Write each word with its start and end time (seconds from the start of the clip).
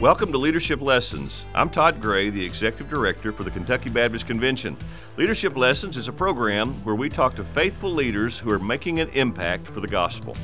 Welcome 0.00 0.30
to 0.30 0.38
Leadership 0.38 0.80
Lessons. 0.80 1.44
I'm 1.56 1.68
Todd 1.68 2.00
Gray, 2.00 2.30
the 2.30 2.44
Executive 2.44 2.88
Director 2.88 3.32
for 3.32 3.42
the 3.42 3.50
Kentucky 3.50 3.90
Baptist 3.90 4.28
Convention. 4.28 4.76
Leadership 5.16 5.56
Lessons 5.56 5.96
is 5.96 6.06
a 6.06 6.12
program 6.12 6.68
where 6.84 6.94
we 6.94 7.08
talk 7.08 7.34
to 7.34 7.42
faithful 7.42 7.92
leaders 7.92 8.38
who 8.38 8.48
are 8.52 8.60
making 8.60 9.00
an 9.00 9.08
impact 9.08 9.66
for 9.66 9.80
the 9.80 9.88
gospel. 9.88 10.36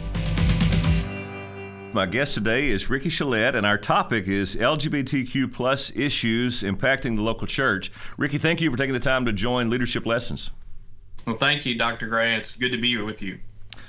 My 1.92 2.04
guest 2.04 2.34
today 2.34 2.68
is 2.68 2.90
Ricky 2.90 3.08
Chelette, 3.08 3.54
and 3.54 3.64
our 3.64 3.78
topic 3.78 4.26
is 4.26 4.56
LGBTQ 4.56 5.52
plus 5.52 5.92
issues 5.94 6.64
impacting 6.64 7.14
the 7.14 7.22
local 7.22 7.46
church. 7.46 7.92
Ricky, 8.18 8.38
thank 8.38 8.60
you 8.60 8.72
for 8.72 8.76
taking 8.76 8.94
the 8.94 8.98
time 8.98 9.24
to 9.24 9.32
join 9.32 9.70
Leadership 9.70 10.04
Lessons. 10.04 10.50
Well, 11.28 11.36
thank 11.36 11.64
you, 11.64 11.78
Dr. 11.78 12.08
Gray. 12.08 12.34
It's 12.34 12.56
good 12.56 12.72
to 12.72 12.78
be 12.78 12.88
here 12.88 13.04
with 13.04 13.22
you. 13.22 13.38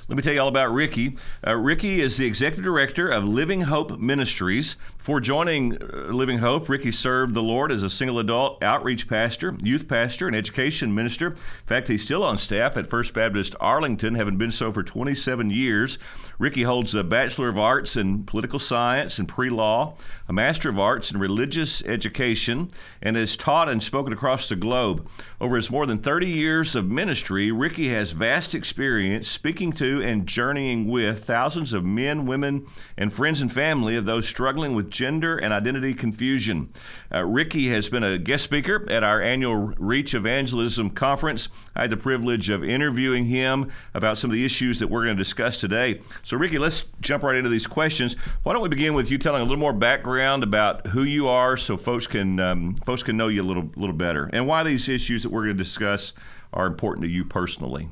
Let 0.08 0.18
me 0.18 0.22
tell 0.22 0.34
you 0.34 0.42
all 0.42 0.48
about 0.48 0.72
Ricky. 0.72 1.18
Uh, 1.46 1.56
Ricky 1.56 2.00
is 2.00 2.18
the 2.18 2.28
executive 2.28 2.64
director 2.64 3.10
of 3.10 3.28
Living 3.28 3.62
Hope 3.62 3.98
Ministries. 4.00 4.76
Before 5.06 5.22
joining 5.22 5.80
uh, 5.80 6.08
Living 6.08 6.40
Hope, 6.40 6.68
Ricky 6.68 6.92
served 6.92 7.36
the 7.36 7.44
Lord 7.44 7.72
as 7.72 7.84
a 7.84 7.92
single 7.92 8.18
adult 8.18 8.64
outreach 8.64 9.08
pastor, 9.08 9.56
youth 9.62 9.88
pastor, 9.88 10.26
and 10.26 10.36
education 10.36 10.96
minister. 10.96 11.28
In 11.28 11.36
fact, 11.68 11.90
he's 11.90 12.02
still 12.02 12.24
on 12.24 12.40
staff 12.40 12.76
at 12.76 12.90
First 12.90 13.14
Baptist 13.14 13.56
Arlington, 13.60 14.16
having 14.16 14.38
been 14.38 14.52
so 14.52 14.74
for 14.74 14.82
27 14.82 15.52
years. 15.52 16.00
Ricky 16.40 16.64
holds 16.64 16.96
a 16.96 17.04
Bachelor 17.04 17.50
of 17.50 17.58
Arts 17.60 17.96
in 17.96 18.24
Political 18.24 18.58
Science 18.58 19.20
and 19.20 19.28
Pre 19.30 19.52
Law, 19.52 19.96
a 20.28 20.34
Master 20.34 20.70
of 20.70 20.80
Arts 20.80 21.12
in 21.12 21.20
Religious 21.20 21.86
Education, 21.86 22.72
and 23.00 23.16
has 23.16 23.38
taught 23.38 23.70
and 23.70 23.84
spoken 23.84 24.12
across 24.12 24.50
the 24.50 24.56
globe. 24.56 25.08
Over 25.40 25.56
his 25.56 25.70
more 25.70 25.86
than 25.86 26.00
30 26.00 26.28
years 26.28 26.76
of 26.76 26.90
ministry, 26.90 27.52
Ricky 27.52 27.90
has 27.90 28.12
vast 28.12 28.56
experience 28.56 29.28
speaking 29.28 29.72
to 29.74 30.02
and 30.02 30.26
journeying 30.26 30.88
with 30.88 31.26
thousands 31.26 31.74
of 31.74 31.86
men, 31.86 32.26
women, 32.26 32.66
and 32.98 33.14
friends 33.14 33.40
and 33.40 33.52
family 33.52 33.96
of 33.96 34.06
those 34.06 34.28
struggling 34.28 34.74
with 34.74 34.95
gender 34.96 35.36
and 35.36 35.54
identity 35.54 35.94
confusion. 35.94 36.72
Uh, 37.14 37.26
Ricky 37.26 37.68
has 37.68 37.90
been 37.90 38.04
a 38.04 38.18
guest 38.18 38.46
speaker 38.46 38.90
at 38.90 39.04
our 39.04 39.22
annual 39.22 39.56
Reach 39.78 40.14
Evangelism 40.14 40.90
Conference. 40.92 41.50
I 41.76 41.82
had 41.82 41.90
the 41.90 41.98
privilege 41.98 42.50
of 42.50 42.64
interviewing 42.64 43.26
him 43.26 43.72
about 43.94 44.18
some 44.18 44.30
of 44.30 44.34
the 44.34 44.46
issues 44.46 44.80
that 44.80 44.88
we're 44.88 45.04
going 45.04 45.18
to 45.18 45.22
discuss 45.22 45.58
today. 45.58 46.00
So, 46.24 46.38
Ricky, 46.38 46.58
let's 46.58 46.86
jump 47.02 47.24
right 47.24 47.36
into 47.36 47.50
these 47.50 47.68
questions. 47.68 48.16
Why 48.44 48.54
don't 48.54 48.62
we 48.62 48.70
begin 48.70 48.94
with 48.94 49.12
you 49.12 49.18
telling 49.18 49.42
a 49.42 49.44
little 49.44 49.58
more 49.58 49.74
background 49.74 50.44
about 50.44 50.88
who 50.88 51.04
you 51.04 51.28
are, 51.28 51.58
so 51.58 51.76
folks 51.76 52.08
can 52.08 52.40
um, 52.40 52.76
folks 52.86 53.04
can 53.04 53.18
know 53.18 53.28
you 53.28 53.42
a 53.42 53.44
little 53.44 53.70
little 53.76 53.96
better, 53.96 54.30
and 54.32 54.48
why 54.48 54.64
these 54.64 54.88
issues 54.88 55.24
that 55.24 55.30
we're 55.30 55.44
going 55.44 55.58
to 55.58 55.64
discuss 55.64 56.14
are 56.54 56.68
important 56.68 57.04
to 57.04 57.12
you 57.12 57.26
personally. 57.26 57.90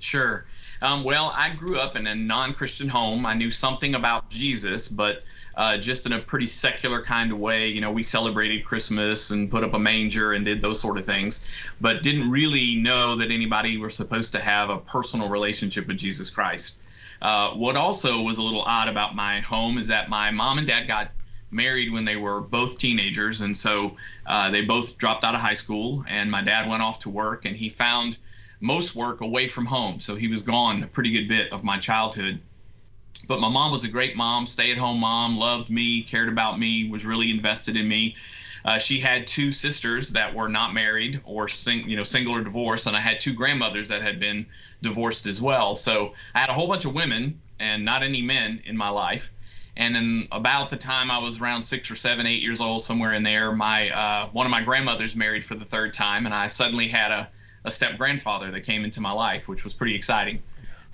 Sure. 0.00 0.46
Um, 0.82 1.04
well, 1.04 1.32
I 1.36 1.50
grew 1.50 1.78
up 1.78 1.94
in 1.94 2.08
a 2.08 2.14
non-Christian 2.14 2.88
home. 2.88 3.24
I 3.24 3.34
knew 3.34 3.52
something 3.52 3.94
about 3.94 4.28
Jesus, 4.30 4.88
but 4.88 5.22
uh, 5.54 5.76
just 5.78 6.06
in 6.06 6.12
a 6.12 6.18
pretty 6.18 6.46
secular 6.46 7.02
kind 7.02 7.32
of 7.32 7.38
way. 7.38 7.68
You 7.68 7.80
know, 7.80 7.92
we 7.92 8.02
celebrated 8.02 8.64
Christmas 8.64 9.30
and 9.30 9.50
put 9.50 9.64
up 9.64 9.74
a 9.74 9.78
manger 9.78 10.32
and 10.32 10.44
did 10.44 10.60
those 10.60 10.80
sort 10.80 10.98
of 10.98 11.04
things, 11.04 11.44
but 11.80 12.02
didn't 12.02 12.30
really 12.30 12.76
know 12.76 13.16
that 13.16 13.30
anybody 13.30 13.76
were 13.78 13.90
supposed 13.90 14.32
to 14.32 14.40
have 14.40 14.70
a 14.70 14.78
personal 14.78 15.28
relationship 15.28 15.86
with 15.86 15.98
Jesus 15.98 16.30
Christ. 16.30 16.76
Uh, 17.20 17.50
what 17.50 17.76
also 17.76 18.22
was 18.22 18.38
a 18.38 18.42
little 18.42 18.62
odd 18.62 18.88
about 18.88 19.14
my 19.14 19.40
home 19.40 19.78
is 19.78 19.88
that 19.88 20.08
my 20.08 20.30
mom 20.30 20.58
and 20.58 20.66
dad 20.66 20.88
got 20.88 21.12
married 21.52 21.92
when 21.92 22.04
they 22.04 22.16
were 22.16 22.40
both 22.40 22.78
teenagers, 22.78 23.42
and 23.42 23.56
so 23.56 23.96
uh, 24.26 24.50
they 24.50 24.62
both 24.62 24.98
dropped 24.98 25.22
out 25.22 25.34
of 25.34 25.40
high 25.40 25.54
school, 25.54 26.04
and 26.08 26.30
my 26.30 26.42
dad 26.42 26.68
went 26.68 26.82
off 26.82 26.98
to 27.00 27.10
work, 27.10 27.44
and 27.44 27.56
he 27.56 27.68
found 27.68 28.16
most 28.60 28.94
work 28.96 29.20
away 29.20 29.48
from 29.48 29.66
home, 29.66 30.00
so 30.00 30.14
he 30.14 30.28
was 30.28 30.42
gone 30.42 30.82
a 30.82 30.86
pretty 30.86 31.12
good 31.12 31.28
bit 31.28 31.52
of 31.52 31.62
my 31.62 31.78
childhood. 31.78 32.40
But 33.26 33.40
my 33.40 33.48
mom 33.48 33.72
was 33.72 33.84
a 33.84 33.88
great 33.88 34.16
mom, 34.16 34.46
stay-at-home 34.46 34.98
mom, 34.98 35.36
loved 35.36 35.70
me, 35.70 36.02
cared 36.02 36.28
about 36.28 36.58
me, 36.58 36.88
was 36.88 37.04
really 37.04 37.30
invested 37.30 37.76
in 37.76 37.86
me. 37.88 38.16
Uh, 38.64 38.78
she 38.78 39.00
had 39.00 39.26
two 39.26 39.50
sisters 39.52 40.10
that 40.10 40.34
were 40.34 40.48
not 40.48 40.72
married 40.72 41.20
or 41.24 41.48
sing, 41.48 41.88
you 41.88 41.96
know 41.96 42.04
single 42.04 42.34
or 42.34 42.44
divorced, 42.44 42.86
and 42.86 42.96
I 42.96 43.00
had 43.00 43.20
two 43.20 43.34
grandmothers 43.34 43.88
that 43.88 44.02
had 44.02 44.20
been 44.20 44.46
divorced 44.82 45.26
as 45.26 45.40
well. 45.40 45.74
So 45.76 46.14
I 46.34 46.40
had 46.40 46.50
a 46.50 46.54
whole 46.54 46.68
bunch 46.68 46.84
of 46.84 46.94
women 46.94 47.40
and 47.58 47.84
not 47.84 48.02
any 48.02 48.22
men 48.22 48.62
in 48.64 48.76
my 48.76 48.88
life. 48.88 49.32
And 49.76 49.94
then 49.94 50.28
about 50.30 50.70
the 50.70 50.76
time 50.76 51.10
I 51.10 51.18
was 51.18 51.40
around 51.40 51.62
six 51.62 51.90
or 51.90 51.96
seven, 51.96 52.26
eight 52.26 52.42
years 52.42 52.60
old, 52.60 52.82
somewhere 52.82 53.14
in 53.14 53.22
there, 53.22 53.52
my 53.52 53.90
uh, 53.90 54.28
one 54.28 54.46
of 54.46 54.50
my 54.50 54.60
grandmothers 54.60 55.16
married 55.16 55.44
for 55.44 55.54
the 55.54 55.64
third 55.64 55.94
time, 55.94 56.26
and 56.26 56.34
I 56.34 56.46
suddenly 56.46 56.88
had 56.88 57.10
a, 57.10 57.30
a 57.64 57.70
step 57.70 57.96
grandfather 57.96 58.50
that 58.50 58.60
came 58.60 58.84
into 58.84 59.00
my 59.00 59.12
life, 59.12 59.48
which 59.48 59.64
was 59.64 59.72
pretty 59.72 59.94
exciting. 59.94 60.42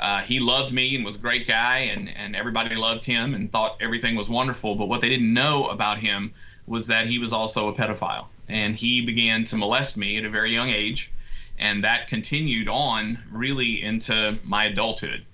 Uh, 0.00 0.20
he 0.20 0.38
loved 0.38 0.72
me 0.72 0.94
and 0.94 1.04
was 1.04 1.16
a 1.16 1.20
great 1.20 1.46
guy, 1.48 1.78
and, 1.78 2.08
and 2.16 2.36
everybody 2.36 2.76
loved 2.76 3.04
him 3.04 3.34
and 3.34 3.50
thought 3.50 3.76
everything 3.80 4.14
was 4.14 4.28
wonderful. 4.28 4.74
But 4.74 4.86
what 4.88 5.00
they 5.00 5.08
didn't 5.08 5.32
know 5.32 5.66
about 5.68 5.98
him 5.98 6.32
was 6.66 6.86
that 6.86 7.06
he 7.06 7.18
was 7.18 7.32
also 7.32 7.68
a 7.68 7.74
pedophile, 7.74 8.26
and 8.48 8.76
he 8.76 9.00
began 9.00 9.44
to 9.44 9.56
molest 9.56 9.96
me 9.96 10.18
at 10.18 10.24
a 10.24 10.30
very 10.30 10.50
young 10.50 10.68
age 10.68 11.10
and 11.58 11.84
that 11.84 12.08
continued 12.08 12.68
on 12.68 13.18
really 13.30 13.82
into 13.82 14.38
my 14.44 14.66
adulthood. 14.66 15.24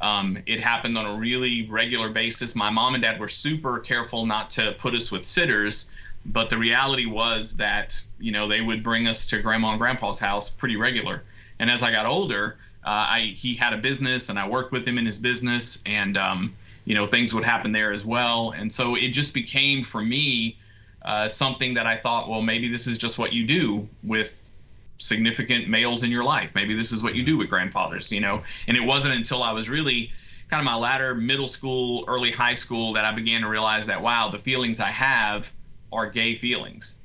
Um, 0.00 0.38
it 0.46 0.60
happened 0.60 0.96
on 0.98 1.06
a 1.06 1.14
really 1.14 1.66
regular 1.68 2.08
basis. 2.08 2.54
My 2.54 2.70
mom 2.70 2.94
and 2.94 3.02
dad 3.02 3.20
were 3.20 3.28
super 3.28 3.78
careful 3.78 4.26
not 4.26 4.50
to 4.50 4.72
put 4.72 4.94
us 4.94 5.10
with 5.10 5.24
sitters, 5.24 5.90
but 6.26 6.50
the 6.50 6.58
reality 6.58 7.06
was 7.06 7.56
that 7.56 8.00
you 8.18 8.32
know 8.32 8.48
they 8.48 8.60
would 8.60 8.82
bring 8.82 9.06
us 9.06 9.26
to 9.26 9.40
grandma 9.40 9.70
and 9.70 9.78
grandpa's 9.78 10.18
house 10.18 10.50
pretty 10.50 10.76
regular. 10.76 11.22
And 11.58 11.70
as 11.70 11.82
I 11.82 11.92
got 11.92 12.06
older, 12.06 12.58
uh, 12.84 12.88
I 12.88 13.20
he 13.36 13.54
had 13.54 13.72
a 13.72 13.78
business, 13.78 14.28
and 14.28 14.38
I 14.38 14.48
worked 14.48 14.72
with 14.72 14.86
him 14.86 14.98
in 14.98 15.06
his 15.06 15.18
business, 15.18 15.82
and 15.86 16.16
um, 16.16 16.54
you 16.84 16.94
know 16.94 17.06
things 17.06 17.32
would 17.32 17.44
happen 17.44 17.72
there 17.72 17.92
as 17.92 18.04
well. 18.04 18.50
And 18.50 18.72
so 18.72 18.96
it 18.96 19.08
just 19.08 19.34
became 19.34 19.84
for 19.84 20.02
me 20.02 20.58
uh, 21.04 21.28
something 21.28 21.74
that 21.74 21.86
I 21.86 21.96
thought, 21.96 22.28
well, 22.28 22.42
maybe 22.42 22.68
this 22.68 22.86
is 22.86 22.98
just 22.98 23.18
what 23.18 23.32
you 23.32 23.46
do 23.46 23.88
with 24.02 24.50
significant 24.98 25.68
males 25.68 26.04
in 26.04 26.10
your 26.10 26.24
life. 26.24 26.50
Maybe 26.54 26.74
this 26.74 26.92
is 26.92 27.02
what 27.02 27.14
you 27.14 27.24
do 27.24 27.36
with 27.36 27.48
grandfathers, 27.48 28.12
you 28.12 28.20
know. 28.20 28.42
And 28.66 28.76
it 28.76 28.82
wasn't 28.84 29.14
until 29.14 29.42
I 29.42 29.52
was 29.52 29.68
really 29.68 30.12
kind 30.48 30.60
of 30.60 30.64
my 30.64 30.76
latter 30.76 31.14
middle 31.14 31.48
school, 31.48 32.04
early 32.06 32.30
high 32.30 32.54
school 32.54 32.92
that 32.92 33.04
I 33.04 33.12
began 33.12 33.42
to 33.42 33.48
realize 33.48 33.86
that 33.86 34.02
wow, 34.02 34.28
the 34.28 34.38
feelings 34.38 34.80
I 34.80 34.90
have 34.90 35.52
are 35.92 36.08
gay 36.08 36.34
feelings. 36.34 36.98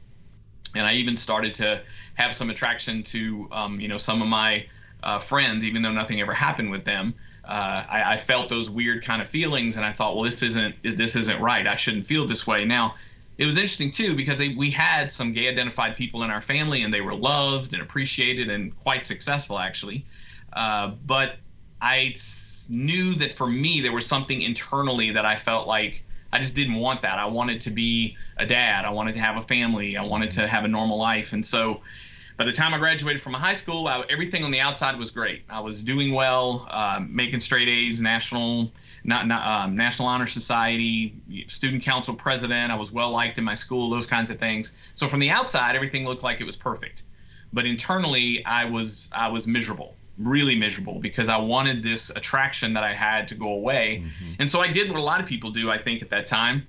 And 0.76 0.86
I 0.86 0.94
even 0.94 1.18
started 1.18 1.56
to 1.56 1.82
have 2.16 2.36
some 2.36 2.50
attraction 2.50 3.04
to, 3.04 3.48
um, 3.52 3.80
you 3.80 3.88
know, 3.88 3.98
some 3.98 4.22
of 4.22 4.28
my 4.28 4.68
uh, 5.04 5.20
friends, 5.20 5.66
even 5.66 5.82
though 5.82 5.92
nothing 5.92 6.22
ever 6.22 6.34
happened 6.34 6.72
with 6.72 6.86
them. 6.86 7.14
Uh, 7.44 7.86
I, 7.90 8.14
I, 8.14 8.18
felt 8.18 8.50
those 8.50 8.70
weird 8.70 9.06
kind 9.06 9.22
of 9.22 9.30
feelings, 9.30 9.78
and 9.78 9.86
I 9.86 9.94
thought, 9.94 10.16
well, 10.16 10.26
this 10.26 10.44
isn't 10.44 10.76
this 10.84 11.16
isn't 11.16 11.40
right. 11.40 11.66
I 11.66 11.78
shouldn't 11.78 12.06
feel 12.06 12.28
this 12.28 12.46
way. 12.46 12.66
Now, 12.66 12.96
it 13.38 13.46
was 13.46 13.58
interesting 13.58 13.92
too 13.92 14.16
because 14.16 14.40
they, 14.40 14.50
we 14.50 14.72
had 14.72 15.12
some 15.12 15.34
gay 15.34 15.48
identified 15.48 15.96
people 15.96 16.24
in 16.24 16.32
our 16.32 16.42
family 16.42 16.84
and 16.84 16.94
they 16.94 17.02
were 17.02 17.14
loved 17.14 17.74
and 17.74 17.82
appreciated 17.82 18.50
and 18.50 18.78
quite 18.78 19.06
successful 19.06 19.60
actually 19.60 20.06
uh, 20.54 20.92
but 21.06 21.36
i 21.82 22.14
knew 22.70 23.14
that 23.16 23.38
for 23.38 23.48
me 23.48 23.82
there 23.82 23.92
was 23.92 24.06
something 24.06 24.42
internally 24.42 25.12
that 25.12 25.26
i 25.26 25.36
felt 25.36 25.68
like 25.68 26.04
i 26.34 26.40
just 26.40 26.56
didn't 26.56 26.76
want 26.76 27.02
that 27.02 27.20
i 27.20 27.26
wanted 27.26 27.62
to 27.62 27.70
be 27.70 28.18
a 28.38 28.46
dad 28.46 28.86
i 28.86 28.90
wanted 28.90 29.14
to 29.14 29.20
have 29.20 29.38
a 29.38 29.42
family 29.42 29.96
i 29.98 30.04
wanted 30.04 30.32
to 30.32 30.48
have 30.48 30.66
a 30.66 30.68
normal 30.68 30.98
life 30.98 31.34
and 31.34 31.46
so 31.46 31.82
by 32.38 32.46
the 32.46 32.52
time 32.52 32.74
I 32.74 32.78
graduated 32.78 33.22
from 33.22 33.34
high 33.34 33.54
school, 33.54 33.88
I, 33.88 34.04
everything 34.10 34.44
on 34.44 34.52
the 34.52 34.60
outside 34.60 34.98
was 34.98 35.12
great. 35.12 35.44
I 35.50 35.60
was 35.60 35.84
doing 35.84 36.14
well, 36.14 36.68
uh, 36.70 37.02
making 37.08 37.42
straight 37.42 37.68
A's, 37.68 38.02
national 38.02 38.72
not, 39.04 39.26
not 39.26 39.48
um, 39.48 39.76
National 39.76 40.08
Honor 40.08 40.28
Society, 40.28 41.16
student 41.48 41.82
council 41.82 42.14
president. 42.14 42.72
I 42.72 42.76
was 42.76 42.92
well 42.92 43.10
liked 43.10 43.38
in 43.38 43.44
my 43.44 43.56
school, 43.56 43.90
those 43.90 44.06
kinds 44.06 44.30
of 44.30 44.38
things. 44.38 44.78
So 44.96 45.08
from 45.08 45.20
the 45.20 45.30
outside, 45.30 45.76
everything 45.76 46.06
looked 46.06 46.24
like 46.24 46.42
it 46.42 46.46
was 46.46 46.58
perfect, 46.58 47.04
but 47.54 47.66
internally, 47.66 48.46
I 48.46 48.66
was 48.66 49.10
I 49.14 49.30
was 49.30 49.48
miserable, 49.48 49.96
really 50.18 50.56
miserable, 50.56 51.00
because 51.00 51.30
I 51.30 51.38
wanted 51.38 51.82
this 51.82 52.10
attraction 52.12 52.74
that 52.74 52.84
I 52.84 52.94
had 52.94 53.28
to 53.30 53.36
go 53.36 53.54
away, 53.54 54.04
mm-hmm. 54.04 54.34
and 54.40 54.50
so 54.50 54.60
I 54.60 54.72
did 54.72 54.92
what 54.92 55.00
a 55.00 55.04
lot 55.04 55.22
of 55.22 55.26
people 55.26 55.52
do, 55.52 55.72
I 55.72 55.78
think, 55.78 56.02
at 56.02 56.10
that 56.10 56.28
time. 56.28 56.68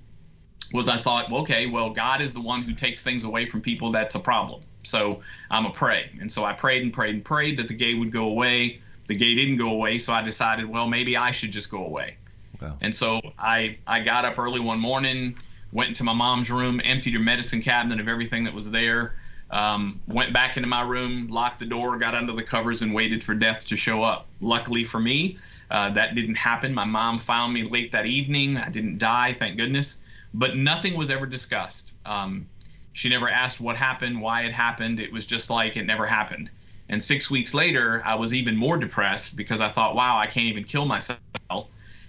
Was 0.71 0.87
I 0.87 0.97
thought, 0.97 1.31
well, 1.31 1.41
okay, 1.41 1.65
well, 1.65 1.89
God 1.89 2.21
is 2.21 2.31
the 2.31 2.41
one 2.41 2.61
who 2.61 2.73
takes 2.75 3.01
things 3.03 3.23
away 3.23 3.47
from 3.47 3.59
people. 3.59 3.91
That's 3.91 4.13
a 4.13 4.19
problem. 4.19 4.61
So 4.83 5.21
I'm 5.51 5.65
a 5.65 5.71
pray, 5.71 6.09
and 6.19 6.31
so 6.31 6.45
I 6.45 6.53
prayed 6.53 6.83
and 6.83 6.93
prayed 6.93 7.15
and 7.15 7.23
prayed 7.23 7.57
that 7.59 7.67
the 7.67 7.73
gay 7.73 7.93
would 7.93 8.11
go 8.11 8.25
away. 8.25 8.81
The 9.07 9.15
gay 9.15 9.35
didn't 9.35 9.57
go 9.57 9.71
away, 9.71 9.97
so 9.99 10.13
I 10.13 10.21
decided, 10.21 10.65
well, 10.67 10.87
maybe 10.87 11.17
I 11.17 11.31
should 11.31 11.51
just 11.51 11.69
go 11.69 11.85
away. 11.85 12.15
Wow. 12.61 12.77
And 12.81 12.95
so 12.95 13.19
I 13.37 13.77
I 13.87 14.01
got 14.01 14.25
up 14.25 14.37
early 14.39 14.59
one 14.59 14.79
morning, 14.79 15.37
went 15.71 15.89
into 15.89 16.03
my 16.03 16.13
mom's 16.13 16.51
room, 16.51 16.81
emptied 16.83 17.13
her 17.13 17.19
medicine 17.19 17.61
cabinet 17.61 17.99
of 17.99 18.07
everything 18.07 18.43
that 18.45 18.53
was 18.53 18.69
there, 18.71 19.15
um, 19.51 19.99
went 20.07 20.33
back 20.33 20.57
into 20.57 20.69
my 20.69 20.81
room, 20.81 21.27
locked 21.27 21.59
the 21.59 21.65
door, 21.65 21.97
got 21.97 22.15
under 22.15 22.33
the 22.33 22.43
covers, 22.43 22.81
and 22.81 22.93
waited 22.93 23.23
for 23.23 23.33
death 23.33 23.65
to 23.67 23.77
show 23.77 24.03
up. 24.03 24.27
Luckily 24.41 24.85
for 24.85 24.99
me, 24.99 25.37
uh, 25.71 25.89
that 25.91 26.15
didn't 26.15 26.35
happen. 26.35 26.73
My 26.73 26.85
mom 26.85 27.19
found 27.19 27.53
me 27.53 27.63
late 27.63 27.91
that 27.91 28.05
evening. 28.05 28.57
I 28.57 28.69
didn't 28.69 28.97
die, 28.97 29.33
thank 29.33 29.57
goodness. 29.57 30.01
But 30.33 30.55
nothing 30.55 30.95
was 30.95 31.09
ever 31.09 31.25
discussed. 31.25 31.93
Um, 32.05 32.47
she 32.93 33.09
never 33.09 33.29
asked 33.29 33.61
what 33.61 33.75
happened, 33.75 34.21
why 34.21 34.43
it 34.43 34.53
happened. 34.53 34.99
It 34.99 35.11
was 35.11 35.25
just 35.25 35.49
like 35.49 35.77
it 35.77 35.85
never 35.85 36.05
happened. 36.05 36.49
And 36.89 37.01
six 37.01 37.29
weeks 37.29 37.53
later, 37.53 38.01
I 38.03 38.15
was 38.15 38.33
even 38.33 38.55
more 38.55 38.77
depressed 38.77 39.37
because 39.37 39.61
I 39.61 39.69
thought, 39.69 39.95
wow, 39.95 40.17
I 40.17 40.25
can't 40.25 40.47
even 40.47 40.63
kill 40.63 40.85
myself. 40.85 41.19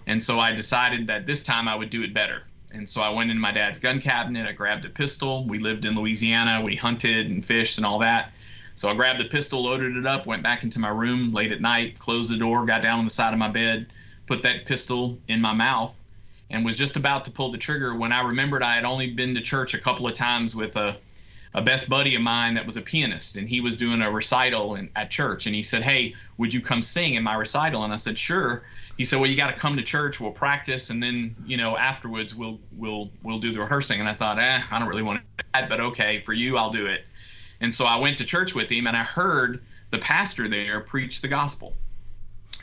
And 0.06 0.22
so 0.22 0.40
I 0.40 0.52
decided 0.52 1.06
that 1.06 1.26
this 1.26 1.42
time 1.42 1.68
I 1.68 1.74
would 1.74 1.90
do 1.90 2.02
it 2.02 2.14
better. 2.14 2.44
And 2.72 2.88
so 2.88 3.02
I 3.02 3.10
went 3.10 3.30
in 3.30 3.38
my 3.38 3.52
dad's 3.52 3.78
gun 3.78 4.00
cabinet. 4.00 4.46
I 4.46 4.52
grabbed 4.52 4.84
a 4.84 4.88
pistol. 4.88 5.44
We 5.44 5.58
lived 5.58 5.84
in 5.84 5.94
Louisiana. 5.94 6.62
We 6.62 6.76
hunted 6.76 7.30
and 7.30 7.44
fished 7.44 7.76
and 7.76 7.86
all 7.86 7.98
that. 7.98 8.32
So 8.74 8.88
I 8.88 8.94
grabbed 8.94 9.20
the 9.20 9.26
pistol, 9.26 9.64
loaded 9.64 9.96
it 9.96 10.06
up, 10.06 10.26
went 10.26 10.42
back 10.42 10.62
into 10.62 10.78
my 10.78 10.88
room 10.88 11.34
late 11.34 11.52
at 11.52 11.60
night, 11.60 11.98
closed 11.98 12.30
the 12.30 12.36
door, 12.36 12.64
got 12.64 12.80
down 12.80 12.98
on 12.98 13.04
the 13.04 13.10
side 13.10 13.34
of 13.34 13.38
my 13.38 13.48
bed, 13.48 13.88
put 14.26 14.42
that 14.42 14.64
pistol 14.64 15.18
in 15.28 15.40
my 15.40 15.52
mouth, 15.52 15.99
and 16.50 16.64
was 16.64 16.76
just 16.76 16.96
about 16.96 17.24
to 17.24 17.30
pull 17.30 17.50
the 17.50 17.58
trigger 17.58 17.94
when 17.94 18.12
I 18.12 18.22
remembered 18.22 18.62
I 18.62 18.74
had 18.74 18.84
only 18.84 19.10
been 19.10 19.34
to 19.34 19.40
church 19.40 19.74
a 19.74 19.78
couple 19.78 20.06
of 20.06 20.14
times 20.14 20.54
with 20.54 20.76
a 20.76 20.96
a 21.54 21.62
best 21.62 21.88
buddy 21.88 22.14
of 22.14 22.22
mine 22.22 22.54
that 22.54 22.64
was 22.64 22.76
a 22.76 22.82
pianist 22.82 23.34
and 23.34 23.48
he 23.48 23.60
was 23.60 23.76
doing 23.76 24.02
a 24.02 24.10
recital 24.10 24.76
in, 24.76 24.88
at 24.94 25.10
church 25.10 25.46
and 25.46 25.54
he 25.54 25.62
said 25.62 25.82
hey 25.82 26.14
would 26.38 26.54
you 26.54 26.60
come 26.60 26.82
sing 26.82 27.14
in 27.14 27.22
my 27.22 27.34
recital? 27.34 27.84
And 27.84 27.92
i 27.92 27.96
said 27.96 28.16
sure. 28.16 28.62
He 28.96 29.04
said 29.04 29.18
well 29.18 29.28
you 29.28 29.36
got 29.36 29.52
to 29.52 29.58
come 29.58 29.76
to 29.76 29.82
church 29.82 30.20
we'll 30.20 30.30
practice 30.30 30.90
and 30.90 31.02
then 31.02 31.34
you 31.46 31.56
know 31.56 31.76
afterwards 31.76 32.34
we'll 32.34 32.58
we'll 32.76 33.10
we'll 33.22 33.38
do 33.38 33.52
the 33.52 33.60
rehearsing. 33.60 34.00
And 34.00 34.08
i 34.08 34.14
thought 34.14 34.38
eh 34.38 34.62
i 34.70 34.78
don't 34.78 34.88
really 34.88 35.02
want 35.02 35.20
to 35.20 35.44
do 35.44 35.48
that 35.54 35.68
but 35.68 35.80
okay 35.80 36.22
for 36.24 36.32
you 36.32 36.56
i'll 36.56 36.70
do 36.70 36.86
it. 36.86 37.04
And 37.60 37.72
so 37.72 37.84
i 37.84 37.96
went 37.96 38.18
to 38.18 38.24
church 38.24 38.54
with 38.54 38.70
him 38.70 38.86
and 38.86 38.96
i 38.96 39.02
heard 39.02 39.62
the 39.90 39.98
pastor 39.98 40.48
there 40.48 40.80
preach 40.80 41.20
the 41.20 41.28
gospel. 41.28 41.74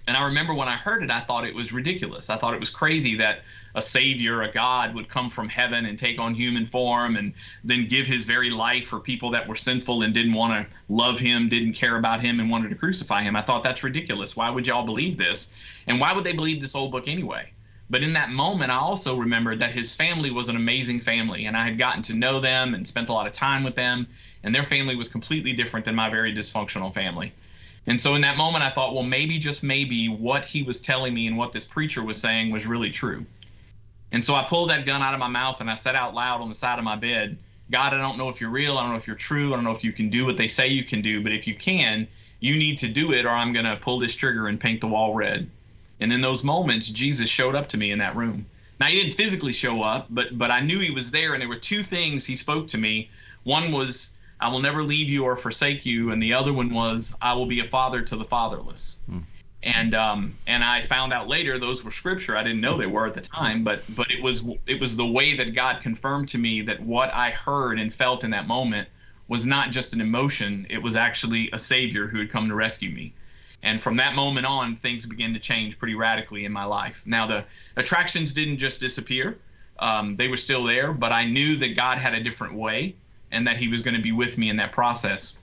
And 0.08 0.16
i 0.16 0.26
remember 0.26 0.54
when 0.54 0.70
i 0.70 0.76
heard 0.76 1.04
it 1.04 1.12
i 1.12 1.20
thought 1.20 1.46
it 1.46 1.54
was 1.54 1.74
ridiculous. 1.74 2.30
I 2.30 2.38
thought 2.38 2.54
it 2.54 2.60
was 2.60 2.70
crazy 2.70 3.18
that 3.18 3.42
a 3.78 3.82
savior, 3.82 4.42
a 4.42 4.52
God 4.52 4.96
would 4.96 5.08
come 5.08 5.30
from 5.30 5.48
heaven 5.48 5.86
and 5.86 6.00
take 6.00 6.20
on 6.20 6.34
human 6.34 6.66
form 6.66 7.16
and 7.16 7.32
then 7.64 7.88
give 7.88 8.08
his 8.08 8.26
very 8.26 8.50
life 8.50 8.88
for 8.88 9.00
people 9.00 9.30
that 9.30 9.48
were 9.48 9.56
sinful 9.56 10.02
and 10.02 10.16
didn't 10.16 10.34
want 10.34 10.52
to 10.54 10.76
love 10.90 11.20
him, 11.20 11.48
didn't 11.48 11.74
care 11.74 11.96
about 11.96 12.20
him, 12.20 12.40
and 12.40 12.50
wanted 12.50 12.70
to 12.70 12.76
crucify 12.76 13.22
him. 13.22 13.36
I 13.36 13.44
thought 13.44 13.62
that's 13.62 13.84
ridiculous. 13.84 14.36
Why 14.36 14.50
would 14.50 14.66
y'all 14.66 14.84
believe 14.84 15.16
this? 15.16 15.54
And 15.86 16.00
why 16.00 16.12
would 16.12 16.24
they 16.24 16.34
believe 16.34 16.60
this 16.60 16.74
old 16.74 16.92
book 16.92 17.08
anyway? 17.08 17.52
But 17.88 18.04
in 18.04 18.14
that 18.14 18.32
moment, 18.32 18.72
I 18.72 18.78
also 18.78 19.16
remembered 19.16 19.60
that 19.60 19.72
his 19.72 19.94
family 19.94 20.32
was 20.32 20.50
an 20.50 20.56
amazing 20.56 21.00
family, 21.00 21.46
and 21.46 21.56
I 21.56 21.64
had 21.64 21.78
gotten 21.78 22.02
to 22.04 22.16
know 22.16 22.40
them 22.40 22.74
and 22.74 22.86
spent 22.86 23.10
a 23.10 23.14
lot 23.14 23.28
of 23.28 23.32
time 23.32 23.64
with 23.64 23.76
them, 23.76 24.08
and 24.42 24.56
their 24.56 24.64
family 24.64 24.96
was 24.96 25.08
completely 25.08 25.54
different 25.54 25.86
than 25.86 25.94
my 25.94 26.10
very 26.10 26.34
dysfunctional 26.34 26.92
family. 26.92 27.32
And 27.86 28.02
so 28.02 28.16
in 28.16 28.22
that 28.22 28.38
moment, 28.38 28.64
I 28.64 28.72
thought, 28.72 28.96
well, 28.96 29.04
maybe, 29.04 29.38
just 29.38 29.64
maybe, 29.64 30.10
what 30.10 30.44
he 30.44 30.64
was 30.64 30.82
telling 30.82 31.14
me 31.14 31.28
and 31.28 31.38
what 31.38 31.54
this 31.54 31.64
preacher 31.64 32.04
was 32.04 32.20
saying 32.20 32.52
was 32.52 32.66
really 32.66 32.90
true. 32.90 33.26
And 34.12 34.24
so 34.24 34.36
I 34.36 34.44
pulled 34.44 34.70
that 34.70 34.86
gun 34.86 35.02
out 35.02 35.14
of 35.14 35.20
my 35.20 35.28
mouth 35.28 35.60
and 35.62 35.70
I 35.70 35.76
said 35.76 35.96
out 35.96 36.14
loud 36.14 36.42
on 36.42 36.50
the 36.50 36.56
side 36.56 36.80
of 36.80 36.86
my 36.86 36.96
bed, 36.96 37.38
God, 37.70 37.94
I 37.94 37.98
don't 37.98 38.18
know 38.18 38.30
if 38.30 38.40
you're 38.40 38.50
real. 38.50 38.78
I 38.78 38.84
don't 38.84 38.92
know 38.92 38.98
if 38.98 39.08
you're 39.08 39.16
true. 39.16 39.52
I 39.52 39.56
don't 39.56 39.66
know 39.66 39.72
if 39.72 39.84
you 39.84 39.92
can 39.92 40.10
do 40.10 40.26
what 40.26 40.38
they 40.38 40.48
say 40.48 40.68
you 40.68 40.84
can 40.84 41.02
do. 41.02 41.22
But 41.22 41.34
if 41.34 41.48
you 41.48 41.56
can, 41.56 42.08
you 42.40 42.56
need 42.56 42.78
to 42.80 42.88
do 42.88 43.12
it 43.12 43.26
or 43.26 43.30
I'm 43.30 43.52
going 43.52 43.66
to 43.66 43.76
pull 43.76 44.00
this 44.00 44.16
trigger 44.16 44.48
and 44.48 44.60
paint 44.60 44.80
the 44.80 44.88
wall 44.88 45.14
red. 45.14 45.50
And 46.00 46.14
in 46.14 46.22
those 46.22 46.44
moments, 46.44 46.88
Jesus 46.88 47.30
showed 47.30 47.56
up 47.56 47.68
to 47.68 47.78
me 47.78 47.92
in 47.92 48.00
that 48.00 48.16
room. 48.16 48.46
Now, 48.80 48.86
he 48.86 49.02
didn't 49.02 49.18
physically 49.18 49.54
show 49.54 49.82
up, 49.82 50.06
but, 50.10 50.38
but 50.38 50.52
I 50.52 50.62
knew 50.62 50.80
he 50.80 50.92
was 50.92 51.12
there. 51.12 51.34
And 51.34 51.42
there 51.42 51.50
were 51.50 51.56
two 51.56 51.84
things 51.84 52.26
he 52.26 52.36
spoke 52.36 52.68
to 52.70 52.78
me. 52.78 53.10
One 53.44 53.72
was, 53.72 54.14
I 54.40 54.48
will 54.50 54.60
never 54.60 54.84
leave 54.84 55.10
you 55.10 55.26
or 55.26 55.36
forsake 55.36 55.86
you. 55.86 56.12
And 56.12 56.22
the 56.22 56.34
other 56.34 56.54
one 56.54 56.74
was, 56.74 57.14
I 57.22 57.34
will 57.34 57.48
be 57.48 57.60
a 57.60 57.66
father 57.66 58.04
to 58.04 58.16
the 58.16 58.26
fatherless. 58.26 59.00
Hmm 59.10 59.20
and 59.64 59.96
um, 59.96 60.38
and 60.46 60.64
I 60.64 60.82
found 60.82 61.14
out 61.14 61.28
later 61.28 61.58
those 61.58 61.84
were 61.84 61.92
scripture. 61.92 62.38
I 62.38 62.44
didn't 62.44 62.62
know 62.62 62.78
they 62.78 62.86
were 62.86 63.08
at 63.08 63.14
the 63.14 63.22
time, 63.22 63.64
but 63.64 63.84
but 63.90 64.10
it 64.12 64.22
was 64.22 64.46
it 64.68 64.80
was 64.80 64.96
the 64.96 65.06
way 65.06 65.36
that 65.36 65.56
God 65.56 65.82
confirmed 65.82 66.30
to 66.30 66.38
me 66.38 66.62
that 66.64 66.82
what 66.82 67.14
I 67.14 67.32
heard 67.32 67.80
and 67.80 67.94
felt 67.94 68.24
in 68.24 68.32
that 68.32 68.48
moment 68.48 68.88
was 69.28 69.46
not 69.46 69.72
just 69.72 69.94
an 69.94 70.02
emotion. 70.02 70.68
It 70.70 70.82
was 70.82 70.96
actually 70.96 71.50
a 71.52 71.60
Savior 71.60 72.08
who 72.08 72.20
had 72.20 72.32
come 72.32 72.48
to 72.48 72.56
rescue 72.56 72.92
me. 72.92 73.14
And 73.64 73.82
from 73.82 73.98
that 73.98 74.16
moment 74.16 74.46
on, 74.46 74.76
things 74.78 75.06
began 75.06 75.34
to 75.34 75.40
change 75.40 75.80
pretty 75.80 75.96
radically 75.96 76.46
in 76.46 76.54
my 76.54 76.64
life. 76.64 77.02
Now 77.06 77.26
the 77.26 77.44
attractions 77.76 78.34
didn't 78.34 78.60
just 78.60 78.80
disappear; 78.80 79.40
um, 79.80 80.16
they 80.16 80.28
were 80.28 80.38
still 80.38 80.64
there, 80.64 80.94
but 80.94 81.12
I 81.12 81.26
knew 81.26 81.56
that 81.58 81.76
God 81.76 81.98
had 81.98 82.14
a 82.14 82.22
different 82.24 82.54
way, 82.54 82.96
and 83.32 83.48
that 83.48 83.58
He 83.58 83.68
was 83.68 83.82
going 83.82 83.96
to 83.96 84.02
be 84.02 84.12
with 84.12 84.38
me 84.38 84.50
in 84.50 84.58
that 84.58 84.72
process. 84.72 85.38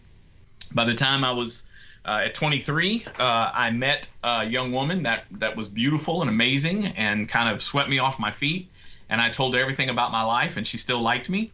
By 0.73 0.85
the 0.85 0.95
time 0.95 1.25
I 1.25 1.33
was 1.33 1.65
uh, 2.05 2.23
at 2.25 2.35
23, 2.35 3.06
uh, 3.19 3.51
I 3.55 3.71
met 3.71 4.11
a 4.23 4.45
young 4.45 4.73
woman 4.73 5.05
that, 5.05 5.25
that 5.33 5.56
was 5.56 5.69
beautiful 5.69 6.21
and 6.21 6.29
amazing 6.29 6.87
and 6.87 7.29
kind 7.29 7.49
of 7.49 7.62
swept 7.62 7.89
me 7.89 7.99
off 7.99 8.19
my 8.19 8.31
feet. 8.31 8.71
And 9.09 9.21
I 9.21 9.31
told 9.31 9.55
her 9.55 9.61
everything 9.61 9.91
about 9.91 10.12
my 10.12 10.23
life, 10.23 10.56
and 10.56 10.67
she 10.67 10.77
still 10.77 11.01
liked 11.01 11.29
me 11.29 11.53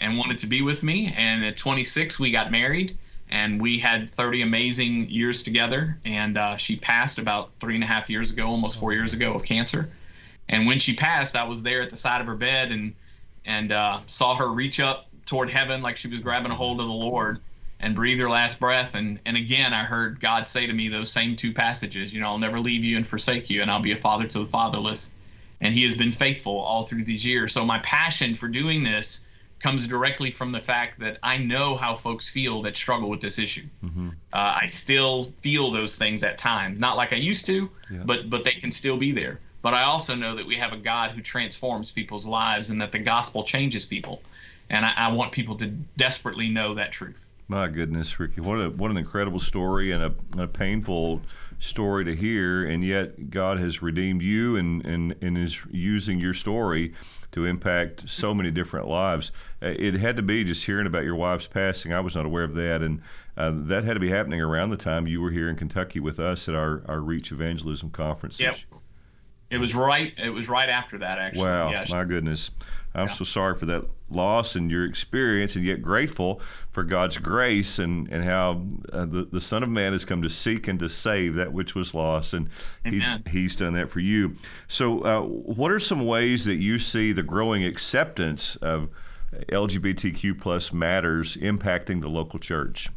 and 0.00 0.18
wanted 0.18 0.38
to 0.38 0.46
be 0.46 0.62
with 0.62 0.82
me. 0.82 1.12
And 1.16 1.44
at 1.44 1.56
26, 1.56 2.20
we 2.20 2.30
got 2.30 2.50
married, 2.50 2.96
and 3.30 3.60
we 3.60 3.78
had 3.78 4.10
30 4.10 4.42
amazing 4.42 5.08
years 5.08 5.42
together. 5.42 5.98
And 6.04 6.38
uh, 6.38 6.56
she 6.56 6.76
passed 6.76 7.18
about 7.18 7.50
three 7.60 7.74
and 7.74 7.84
a 7.84 7.86
half 7.86 8.08
years 8.08 8.30
ago, 8.30 8.46
almost 8.46 8.78
four 8.78 8.92
years 8.92 9.12
ago, 9.12 9.32
of 9.34 9.44
cancer. 9.44 9.90
And 10.48 10.66
when 10.66 10.78
she 10.78 10.94
passed, 10.94 11.36
I 11.36 11.44
was 11.44 11.62
there 11.62 11.82
at 11.82 11.90
the 11.90 11.96
side 11.96 12.20
of 12.20 12.26
her 12.26 12.36
bed 12.36 12.72
and 12.72 12.94
and 13.46 13.72
uh, 13.72 14.00
saw 14.06 14.34
her 14.36 14.52
reach 14.52 14.80
up 14.80 15.06
toward 15.24 15.48
heaven 15.48 15.80
like 15.80 15.96
she 15.96 16.08
was 16.08 16.20
grabbing 16.20 16.52
a 16.52 16.54
hold 16.54 16.80
of 16.80 16.86
the 16.86 16.92
Lord 16.92 17.40
and 17.80 17.94
breathe 17.94 18.18
your 18.18 18.30
last 18.30 18.60
breath. 18.60 18.94
And, 18.94 19.18
and 19.24 19.36
again, 19.36 19.72
I 19.72 19.84
heard 19.84 20.20
God 20.20 20.46
say 20.46 20.66
to 20.66 20.72
me 20.72 20.88
those 20.88 21.10
same 21.10 21.36
two 21.36 21.52
passages, 21.52 22.12
you 22.12 22.20
know, 22.20 22.28
I'll 22.28 22.38
never 22.38 22.60
leave 22.60 22.84
you 22.84 22.96
and 22.96 23.06
forsake 23.06 23.50
you, 23.50 23.62
and 23.62 23.70
I'll 23.70 23.80
be 23.80 23.92
a 23.92 23.96
father 23.96 24.26
to 24.26 24.38
the 24.40 24.46
fatherless. 24.46 25.12
And 25.60 25.74
he 25.74 25.82
has 25.84 25.96
been 25.96 26.12
faithful 26.12 26.58
all 26.58 26.84
through 26.84 27.04
these 27.04 27.24
years. 27.24 27.52
So 27.52 27.64
my 27.64 27.78
passion 27.80 28.34
for 28.34 28.48
doing 28.48 28.82
this 28.82 29.26
comes 29.60 29.86
directly 29.86 30.30
from 30.30 30.52
the 30.52 30.58
fact 30.58 31.00
that 31.00 31.18
I 31.22 31.36
know 31.36 31.76
how 31.76 31.94
folks 31.94 32.30
feel 32.30 32.62
that 32.62 32.76
struggle 32.76 33.10
with 33.10 33.20
this 33.20 33.38
issue. 33.38 33.66
Mm-hmm. 33.84 34.08
Uh, 34.32 34.58
I 34.62 34.66
still 34.66 35.34
feel 35.42 35.70
those 35.70 35.98
things 35.98 36.22
at 36.24 36.38
times, 36.38 36.80
not 36.80 36.96
like 36.96 37.12
I 37.12 37.16
used 37.16 37.46
to, 37.46 37.70
yeah. 37.90 38.02
but 38.04 38.30
but 38.30 38.44
they 38.44 38.52
can 38.52 38.72
still 38.72 38.96
be 38.96 39.12
there. 39.12 39.38
But 39.62 39.74
I 39.74 39.82
also 39.82 40.14
know 40.14 40.36
that 40.36 40.46
we 40.46 40.56
have 40.56 40.72
a 40.72 40.78
God 40.78 41.10
who 41.10 41.20
transforms 41.20 41.90
people's 41.90 42.26
lives 42.26 42.70
and 42.70 42.80
that 42.80 42.92
the 42.92 42.98
gospel 42.98 43.42
changes 43.44 43.84
people. 43.84 44.22
And 44.70 44.86
I, 44.86 44.92
I 44.96 45.12
want 45.12 45.32
people 45.32 45.56
to 45.56 45.66
desperately 45.66 46.48
know 46.48 46.74
that 46.74 46.92
truth. 46.92 47.26
My 47.50 47.66
goodness, 47.66 48.20
Ricky, 48.20 48.40
what 48.40 48.60
a 48.60 48.70
what 48.70 48.92
an 48.92 48.96
incredible 48.96 49.40
story 49.40 49.90
and 49.90 50.04
a, 50.04 50.42
a 50.44 50.46
painful 50.46 51.20
story 51.58 52.04
to 52.04 52.14
hear, 52.14 52.64
and 52.64 52.84
yet 52.84 53.28
God 53.28 53.58
has 53.58 53.82
redeemed 53.82 54.22
you 54.22 54.54
and, 54.54 54.86
and, 54.86 55.16
and 55.20 55.36
is 55.36 55.58
using 55.68 56.20
your 56.20 56.32
story 56.32 56.94
to 57.32 57.46
impact 57.46 58.08
so 58.08 58.32
many 58.32 58.52
different 58.52 58.86
lives. 58.86 59.32
Uh, 59.60 59.74
it 59.76 59.94
had 59.94 60.14
to 60.14 60.22
be 60.22 60.44
just 60.44 60.64
hearing 60.64 60.86
about 60.86 61.02
your 61.02 61.16
wife's 61.16 61.48
passing. 61.48 61.92
I 61.92 61.98
was 61.98 62.14
not 62.14 62.24
aware 62.24 62.44
of 62.44 62.54
that, 62.54 62.82
and 62.82 63.02
uh, 63.36 63.50
that 63.52 63.82
had 63.82 63.94
to 63.94 64.00
be 64.00 64.10
happening 64.10 64.40
around 64.40 64.70
the 64.70 64.76
time 64.76 65.08
you 65.08 65.20
were 65.20 65.32
here 65.32 65.50
in 65.50 65.56
Kentucky 65.56 65.98
with 65.98 66.20
us 66.20 66.48
at 66.48 66.54
our, 66.54 66.84
our 66.86 67.00
Reach 67.00 67.32
Evangelism 67.32 67.90
conference. 67.90 68.38
Yep. 68.38 68.58
It 69.50 69.58
was 69.58 69.74
right. 69.74 70.12
It 70.16 70.30
was 70.30 70.48
right 70.48 70.68
after 70.68 70.98
that, 70.98 71.18
actually. 71.18 71.44
Wow, 71.44 71.70
yeah, 71.70 71.84
my 71.90 72.04
goodness. 72.04 72.50
I'm 72.94 73.06
yeah. 73.06 73.12
so 73.12 73.24
sorry 73.24 73.56
for 73.56 73.66
that 73.66 73.84
loss 74.10 74.56
and 74.56 74.70
your 74.70 74.84
experience, 74.84 75.54
and 75.54 75.64
yet 75.64 75.80
grateful 75.80 76.40
for 76.72 76.82
God's 76.82 77.18
grace 77.18 77.78
and, 77.78 78.08
and 78.08 78.24
how 78.24 78.62
uh, 78.92 79.06
the, 79.06 79.28
the 79.30 79.40
Son 79.40 79.62
of 79.62 79.68
Man 79.68 79.92
has 79.92 80.04
come 80.04 80.22
to 80.22 80.30
seek 80.30 80.66
and 80.66 80.78
to 80.80 80.88
save 80.88 81.34
that 81.36 81.52
which 81.52 81.74
was 81.74 81.94
lost. 81.94 82.34
And 82.34 82.48
he, 82.84 83.02
He's 83.30 83.54
done 83.54 83.74
that 83.74 83.90
for 83.90 84.00
you. 84.00 84.36
So, 84.66 85.04
uh, 85.04 85.22
what 85.22 85.70
are 85.70 85.78
some 85.78 86.04
ways 86.04 86.44
that 86.46 86.56
you 86.56 86.78
see 86.78 87.12
the 87.12 87.22
growing 87.22 87.64
acceptance 87.64 88.56
of 88.56 88.88
LGBTQ 89.48 90.40
plus 90.40 90.72
matters 90.72 91.36
impacting 91.36 92.00
the 92.00 92.08
local 92.08 92.38
church? 92.38 92.88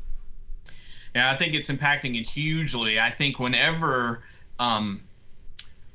Yeah, 1.16 1.32
I 1.32 1.38
think 1.38 1.54
it's 1.54 1.70
impacting 1.70 2.20
it 2.20 2.28
hugely. 2.28 3.00
I 3.00 3.12
think 3.12 3.40
whenever 3.40 4.24
um, 4.58 5.04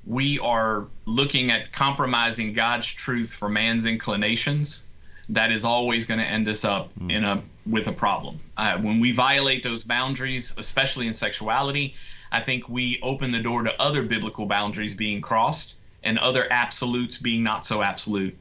we 0.09 0.39
are 0.39 0.87
looking 1.05 1.51
at 1.51 1.71
compromising 1.71 2.55
God's 2.55 2.91
truth 2.91 3.35
for 3.35 3.49
man's 3.49 3.85
inclinations, 3.85 4.87
that 5.29 5.53
is 5.53 5.67
always 5.67 6.07
going 6.07 6.19
to 6.19 6.27
end 6.27 6.49
us 6.49 6.65
up 6.65 6.89
mm. 6.99 7.13
in 7.13 7.25
a 7.25 7.43
with 7.67 7.87
a 7.87 7.93
problem. 7.93 8.41
Uh, 8.57 8.79
when 8.79 8.99
we 8.99 9.13
violate 9.13 9.63
those 9.63 9.85
boundaries, 9.85 10.55
especially 10.57 11.07
in 11.07 11.13
sexuality, 11.13 11.95
I 12.33 12.41
think 12.41 12.67
we 12.67 12.99
open 13.03 13.33
the 13.33 13.43
door 13.43 13.63
to 13.65 13.83
other 13.83 14.03
biblical 14.03 14.47
boundaries 14.47 14.95
being 14.95 15.21
crossed 15.21 15.77
and 16.03 16.19
other 16.19 16.51
absolutes 16.51 17.19
being 17.19 17.43
not 17.43 17.67
so 17.67 17.83
absolute. 17.83 18.35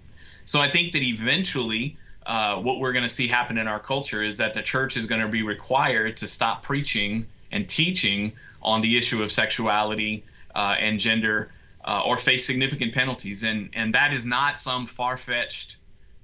So 0.45 0.61
I 0.61 0.69
think 0.69 0.93
that 0.93 1.01
eventually, 1.01 1.97
uh, 2.25 2.55
what 2.61 2.79
we're 2.79 2.93
going 2.93 3.03
to 3.03 3.09
see 3.09 3.27
happen 3.27 3.57
in 3.57 3.67
our 3.67 3.79
culture 3.79 4.23
is 4.23 4.37
that 4.37 4.53
the 4.53 4.61
church 4.61 4.95
is 4.95 5.05
going 5.05 5.19
to 5.19 5.27
be 5.27 5.43
required 5.43 6.15
to 6.17 6.27
stop 6.29 6.63
preaching 6.63 7.27
and 7.51 7.67
teaching 7.67 8.31
on 8.61 8.81
the 8.81 8.97
issue 8.97 9.21
of 9.21 9.33
sexuality 9.33 10.23
uh, 10.55 10.75
and 10.79 10.99
gender 10.99 11.51
uh, 11.87 12.01
or 12.05 12.17
face 12.17 12.45
significant 12.45 12.93
penalties. 12.93 13.43
And, 13.43 13.69
and 13.73 13.93
that 13.93 14.13
is 14.13 14.25
not 14.25 14.59
some 14.59 14.85
far 14.85 15.17
fetched 15.17 15.77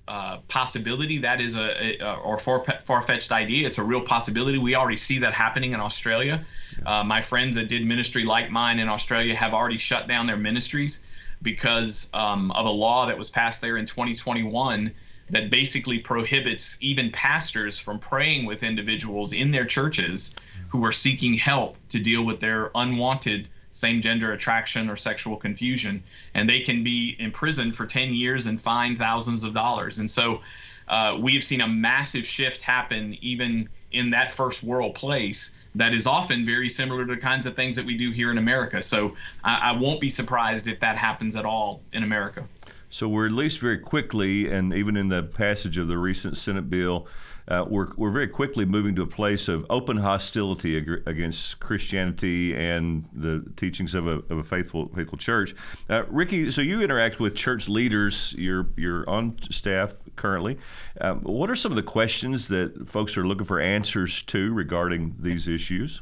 uh, 0.05 0.39
possibility. 0.49 1.19
That 1.19 1.39
is 1.39 1.55
a, 1.55 1.97
a 2.01 2.15
or 2.15 2.37
far 2.37 3.01
fetched 3.01 3.31
idea. 3.31 3.65
It's 3.65 3.77
a 3.77 3.83
real 3.83 4.01
possibility. 4.01 4.57
We 4.57 4.75
already 4.75 4.97
see 4.97 5.19
that 5.19 5.33
happening 5.33 5.71
in 5.71 5.79
Australia. 5.79 6.45
Uh, 6.85 7.05
my 7.05 7.21
friends 7.21 7.55
that 7.55 7.69
did 7.69 7.85
ministry 7.85 8.25
like 8.25 8.51
mine 8.51 8.79
in 8.79 8.89
Australia 8.89 9.33
have 9.33 9.53
already 9.53 9.77
shut 9.77 10.09
down 10.09 10.27
their 10.27 10.37
ministries 10.37 11.07
because 11.41 12.09
um, 12.13 12.51
of 12.51 12.65
a 12.65 12.69
law 12.69 13.05
that 13.05 13.17
was 13.17 13.29
passed 13.29 13.61
there 13.61 13.77
in 13.77 13.85
2021 13.85 14.93
that 15.29 15.49
basically 15.49 15.99
prohibits 15.99 16.75
even 16.81 17.09
pastors 17.11 17.79
from 17.79 17.99
praying 17.99 18.45
with 18.45 18.63
individuals 18.63 19.31
in 19.31 19.51
their 19.51 19.65
churches 19.65 20.35
who 20.67 20.83
are 20.83 20.91
seeking 20.91 21.35
help 21.35 21.77
to 21.87 21.99
deal 21.99 22.23
with 22.23 22.41
their 22.41 22.71
unwanted 22.75 23.47
same 23.73 23.99
gender 23.99 24.31
attraction 24.31 24.89
or 24.89 24.95
sexual 24.95 25.35
confusion, 25.35 26.01
and 26.33 26.47
they 26.47 26.61
can 26.61 26.83
be 26.83 27.15
imprisoned 27.19 27.75
for 27.75 27.85
10 27.85 28.13
years 28.13 28.45
and 28.45 28.61
fined 28.61 28.97
thousands 28.97 29.43
of 29.43 29.53
dollars. 29.53 29.99
And 29.99 30.09
so 30.09 30.41
uh, 30.87 31.17
we've 31.19 31.43
seen 31.43 31.61
a 31.61 31.67
massive 31.67 32.25
shift 32.25 32.61
happen 32.61 33.17
even 33.21 33.67
in 33.91 34.09
that 34.11 34.31
first 34.31 34.63
world 34.63 34.95
place 34.95 35.59
that 35.75 35.93
is 35.93 36.05
often 36.05 36.45
very 36.45 36.69
similar 36.69 37.05
to 37.05 37.15
the 37.15 37.21
kinds 37.21 37.47
of 37.47 37.55
things 37.55 37.75
that 37.75 37.85
we 37.85 37.97
do 37.97 38.11
here 38.11 38.31
in 38.31 38.37
America. 38.37 38.81
So 38.81 39.15
I, 39.43 39.71
I 39.71 39.71
won't 39.71 39.99
be 39.99 40.09
surprised 40.09 40.67
if 40.67 40.79
that 40.81 40.97
happens 40.97 41.35
at 41.35 41.45
all 41.45 41.81
in 41.93 42.03
America. 42.03 42.43
So 42.93 43.09
we're 43.09 43.25
at 43.25 43.31
least 43.31 43.57
very 43.57 43.79
quickly, 43.79 44.51
and 44.51 44.71
even 44.71 44.95
in 44.95 45.09
the 45.09 45.23
passage 45.23 45.79
of 45.79 45.87
the 45.87 45.97
recent 45.97 46.37
Senate 46.37 46.69
bill, 46.69 47.07
uh, 47.47 47.65
we're, 47.67 47.87
we're 47.97 48.11
very 48.11 48.27
quickly 48.27 48.65
moving 48.65 48.93
to 48.93 49.01
a 49.01 49.07
place 49.07 49.47
of 49.47 49.65
open 49.71 49.97
hostility 49.97 50.77
ag- 50.77 51.01
against 51.07 51.59
Christianity 51.59 52.55
and 52.55 53.05
the 53.11 53.43
teachings 53.57 53.95
of 53.95 54.05
a, 54.05 54.21
of 54.29 54.37
a 54.37 54.43
faithful 54.43 54.91
faithful 54.95 55.17
church. 55.17 55.55
Uh, 55.89 56.03
Ricky, 56.07 56.51
so 56.51 56.61
you 56.61 56.83
interact 56.83 57.19
with 57.19 57.33
church 57.35 57.67
leaders. 57.67 58.35
You're 58.37 58.67
you're 58.77 59.09
on 59.09 59.39
staff 59.49 59.95
currently. 60.15 60.59
Um, 61.01 61.21
what 61.21 61.49
are 61.49 61.55
some 61.55 61.71
of 61.71 61.77
the 61.77 61.81
questions 61.81 62.47
that 62.49 62.87
folks 62.87 63.17
are 63.17 63.25
looking 63.25 63.47
for 63.47 63.59
answers 63.59 64.21
to 64.21 64.53
regarding 64.53 65.15
these 65.19 65.47
issues? 65.47 66.01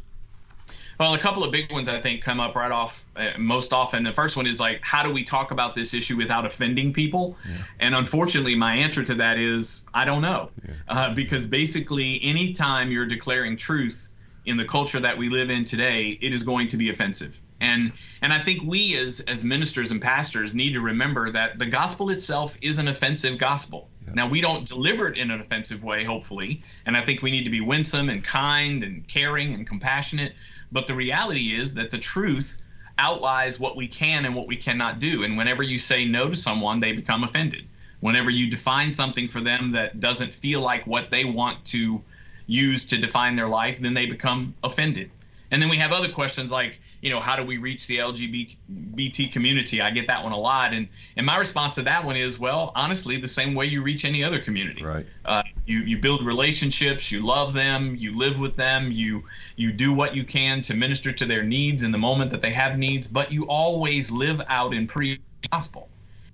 Well, 1.01 1.15
a 1.15 1.17
couple 1.17 1.43
of 1.43 1.51
big 1.51 1.71
ones 1.71 1.89
I 1.89 1.99
think 1.99 2.21
come 2.21 2.39
up 2.39 2.55
right 2.55 2.71
off 2.71 3.03
uh, 3.15 3.31
most 3.39 3.73
often. 3.73 4.03
The 4.03 4.11
first 4.11 4.37
one 4.37 4.45
is 4.45 4.59
like, 4.59 4.81
how 4.83 5.01
do 5.01 5.11
we 5.11 5.23
talk 5.23 5.49
about 5.49 5.73
this 5.73 5.95
issue 5.95 6.15
without 6.15 6.45
offending 6.45 6.93
people? 6.93 7.35
Yeah. 7.43 7.57
And 7.79 7.95
unfortunately, 7.95 8.53
my 8.53 8.75
answer 8.75 9.03
to 9.05 9.15
that 9.15 9.39
is 9.39 9.81
I 9.95 10.05
don't 10.05 10.21
know, 10.21 10.51
yeah. 10.63 10.73
uh, 10.87 11.13
because 11.15 11.47
basically, 11.47 12.19
anytime 12.21 12.91
you're 12.91 13.07
declaring 13.07 13.57
truth 13.57 14.13
in 14.45 14.57
the 14.57 14.65
culture 14.65 14.99
that 14.99 15.17
we 15.17 15.29
live 15.29 15.49
in 15.49 15.65
today, 15.65 16.19
it 16.21 16.33
is 16.33 16.43
going 16.43 16.67
to 16.67 16.77
be 16.77 16.91
offensive. 16.91 17.41
And 17.59 17.93
and 18.21 18.31
I 18.31 18.37
think 18.37 18.61
we 18.61 18.95
as 18.95 19.21
as 19.21 19.43
ministers 19.43 19.89
and 19.89 19.99
pastors 19.99 20.53
need 20.53 20.73
to 20.73 20.81
remember 20.81 21.31
that 21.31 21.57
the 21.57 21.65
gospel 21.65 22.11
itself 22.11 22.59
is 22.61 22.77
an 22.77 22.87
offensive 22.87 23.39
gospel. 23.39 23.89
Yeah. 24.05 24.13
Now 24.13 24.29
we 24.29 24.39
don't 24.39 24.67
deliver 24.67 25.07
it 25.07 25.17
in 25.17 25.31
an 25.31 25.39
offensive 25.39 25.83
way, 25.83 26.03
hopefully, 26.03 26.61
and 26.85 26.95
I 26.95 27.03
think 27.03 27.23
we 27.23 27.31
need 27.31 27.45
to 27.45 27.49
be 27.49 27.61
winsome 27.61 28.07
and 28.09 28.23
kind 28.23 28.83
and 28.83 29.07
caring 29.07 29.55
and 29.55 29.65
compassionate 29.65 30.33
but 30.71 30.87
the 30.87 30.95
reality 30.95 31.55
is 31.55 31.73
that 31.75 31.91
the 31.91 31.97
truth 31.97 32.61
outlines 32.97 33.59
what 33.59 33.75
we 33.75 33.87
can 33.87 34.25
and 34.25 34.35
what 34.35 34.47
we 34.47 34.55
cannot 34.55 34.99
do. 34.99 35.23
And 35.23 35.37
whenever 35.37 35.63
you 35.63 35.79
say 35.79 36.05
no 36.05 36.29
to 36.29 36.35
someone, 36.35 36.79
they 36.79 36.91
become 36.91 37.23
offended. 37.23 37.67
Whenever 37.99 38.29
you 38.29 38.49
define 38.49 38.91
something 38.91 39.27
for 39.27 39.41
them 39.41 39.71
that 39.71 39.99
doesn't 39.99 40.33
feel 40.33 40.61
like 40.61 40.85
what 40.87 41.09
they 41.09 41.23
want 41.23 41.63
to 41.65 42.01
use 42.47 42.85
to 42.85 42.97
define 42.97 43.35
their 43.35 43.47
life, 43.47 43.79
then 43.79 43.93
they 43.93 44.05
become 44.05 44.53
offended. 44.63 45.09
And 45.51 45.61
then 45.61 45.69
we 45.69 45.77
have 45.77 45.91
other 45.91 46.09
questions 46.09 46.51
like, 46.51 46.79
you 47.01 47.09
know, 47.09 47.19
how 47.19 47.35
do 47.35 47.43
we 47.43 47.57
reach 47.57 47.87
the 47.87 47.97
LGBT 47.97 49.31
community? 49.31 49.81
I 49.81 49.89
get 49.89 50.07
that 50.07 50.23
one 50.23 50.31
a 50.31 50.37
lot, 50.37 50.73
and 50.73 50.87
and 51.17 51.25
my 51.25 51.37
response 51.37 51.75
to 51.75 51.81
that 51.83 52.05
one 52.05 52.15
is, 52.15 52.39
well, 52.39 52.71
honestly, 52.75 53.17
the 53.17 53.27
same 53.27 53.55
way 53.55 53.65
you 53.65 53.81
reach 53.83 54.05
any 54.05 54.23
other 54.23 54.39
community. 54.39 54.83
Right. 54.83 55.05
Uh, 55.25 55.41
you 55.65 55.79
you 55.79 55.97
build 55.97 56.23
relationships, 56.23 57.11
you 57.11 57.25
love 57.25 57.53
them, 57.53 57.95
you 57.95 58.17
live 58.17 58.39
with 58.39 58.55
them, 58.55 58.91
you 58.91 59.23
you 59.55 59.71
do 59.71 59.93
what 59.93 60.15
you 60.15 60.23
can 60.23 60.61
to 60.63 60.75
minister 60.75 61.11
to 61.11 61.25
their 61.25 61.43
needs 61.43 61.81
in 61.83 61.91
the 61.91 61.97
moment 61.97 62.29
that 62.31 62.41
they 62.43 62.51
have 62.51 62.77
needs, 62.77 63.07
but 63.07 63.31
you 63.31 63.47
always 63.47 64.11
live 64.11 64.41
out 64.47 64.73
in 64.73 64.85
pre-gospel. 64.85 65.89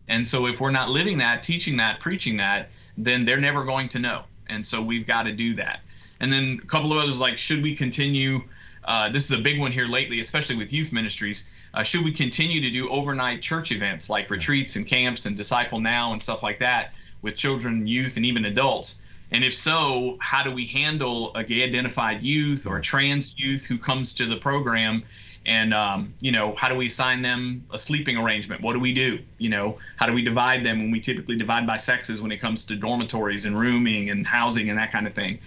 And 0.10 0.28
so 0.28 0.48
if 0.48 0.60
we're 0.60 0.72
not 0.72 0.90
living 0.90 1.18
that, 1.20 1.44
teaching 1.44 1.78
that, 1.78 2.00
preaching 2.00 2.38
that, 2.38 2.70
then 2.98 3.26
they're 3.26 3.42
never 3.42 3.64
going 3.64 3.90
to 3.90 4.00
know. 4.00 4.24
And 4.48 4.66
so 4.66 4.82
we've 4.82 5.06
got 5.06 5.24
to 5.24 5.32
do 5.32 5.56
that. 5.56 5.82
And 6.20 6.32
then 6.32 6.60
a 6.64 6.66
couple 6.66 6.92
of 6.92 7.04
others 7.04 7.20
like, 7.20 7.38
should 7.38 7.62
we 7.62 7.76
continue? 7.76 8.42
Uh, 8.88 9.10
this 9.10 9.30
is 9.30 9.38
a 9.38 9.44
big 9.44 9.60
one 9.60 9.72
here 9.72 9.86
lately, 9.86 10.22
especially 10.22 10.56
with 10.56 10.72
youth 10.72 10.94
ministries. 10.94 11.50
Uh, 11.74 11.84
should 11.84 12.06
we 12.06 12.12
continue 12.12 12.62
to 12.62 12.72
do 12.72 12.90
overnight 12.90 13.42
church 13.42 13.74
events 13.74 14.10
like 14.10 14.30
retreats 14.30 14.78
and 14.78 14.88
camps 14.88 15.26
and 15.26 15.36
Disciple 15.36 15.82
Now 15.82 16.14
and 16.14 16.24
stuff 16.24 16.42
like 16.42 16.58
that 16.60 16.94
with 17.22 17.36
children, 17.36 17.86
youth, 17.86 18.16
and 18.16 18.26
even 18.26 18.46
adults? 18.46 19.02
And 19.32 19.44
if 19.44 19.54
so, 19.54 20.18
how 20.22 20.42
do 20.42 20.52
we 20.52 20.66
handle 20.66 21.36
a 21.36 21.44
gay 21.44 21.64
identified 21.64 22.22
youth 22.22 22.66
or 22.66 22.78
a 22.78 22.82
trans 22.82 23.34
youth 23.36 23.66
who 23.66 23.78
comes 23.78 24.14
to 24.14 24.26
the 24.26 24.38
program? 24.38 25.04
And, 25.46 25.74
um, 25.74 26.14
you 26.22 26.32
know, 26.32 26.56
how 26.56 26.70
do 26.70 26.76
we 26.76 26.88
assign 26.88 27.22
them 27.22 27.66
a 27.72 27.78
sleeping 27.78 28.16
arrangement? 28.16 28.62
What 28.62 28.72
do 28.72 28.80
we 28.80 28.94
do? 28.94 29.20
You 29.38 29.50
know, 29.50 29.80
how 29.98 30.06
do 30.06 30.14
we 30.14 30.22
divide 30.22 30.66
them 30.66 30.80
when 30.80 30.92
we 30.92 31.02
typically 31.02 31.36
divide 31.36 31.68
by 31.68 31.76
sexes 31.76 32.22
when 32.22 32.32
it 32.32 32.38
comes 32.38 32.64
to 32.66 32.76
dormitories 32.78 33.46
and 33.46 33.60
rooming 33.60 34.12
and 34.12 34.26
housing 34.26 34.70
and 34.70 34.80
that 34.80 34.94
kind 34.94 35.08
of 35.08 35.14
thing? 35.14 35.40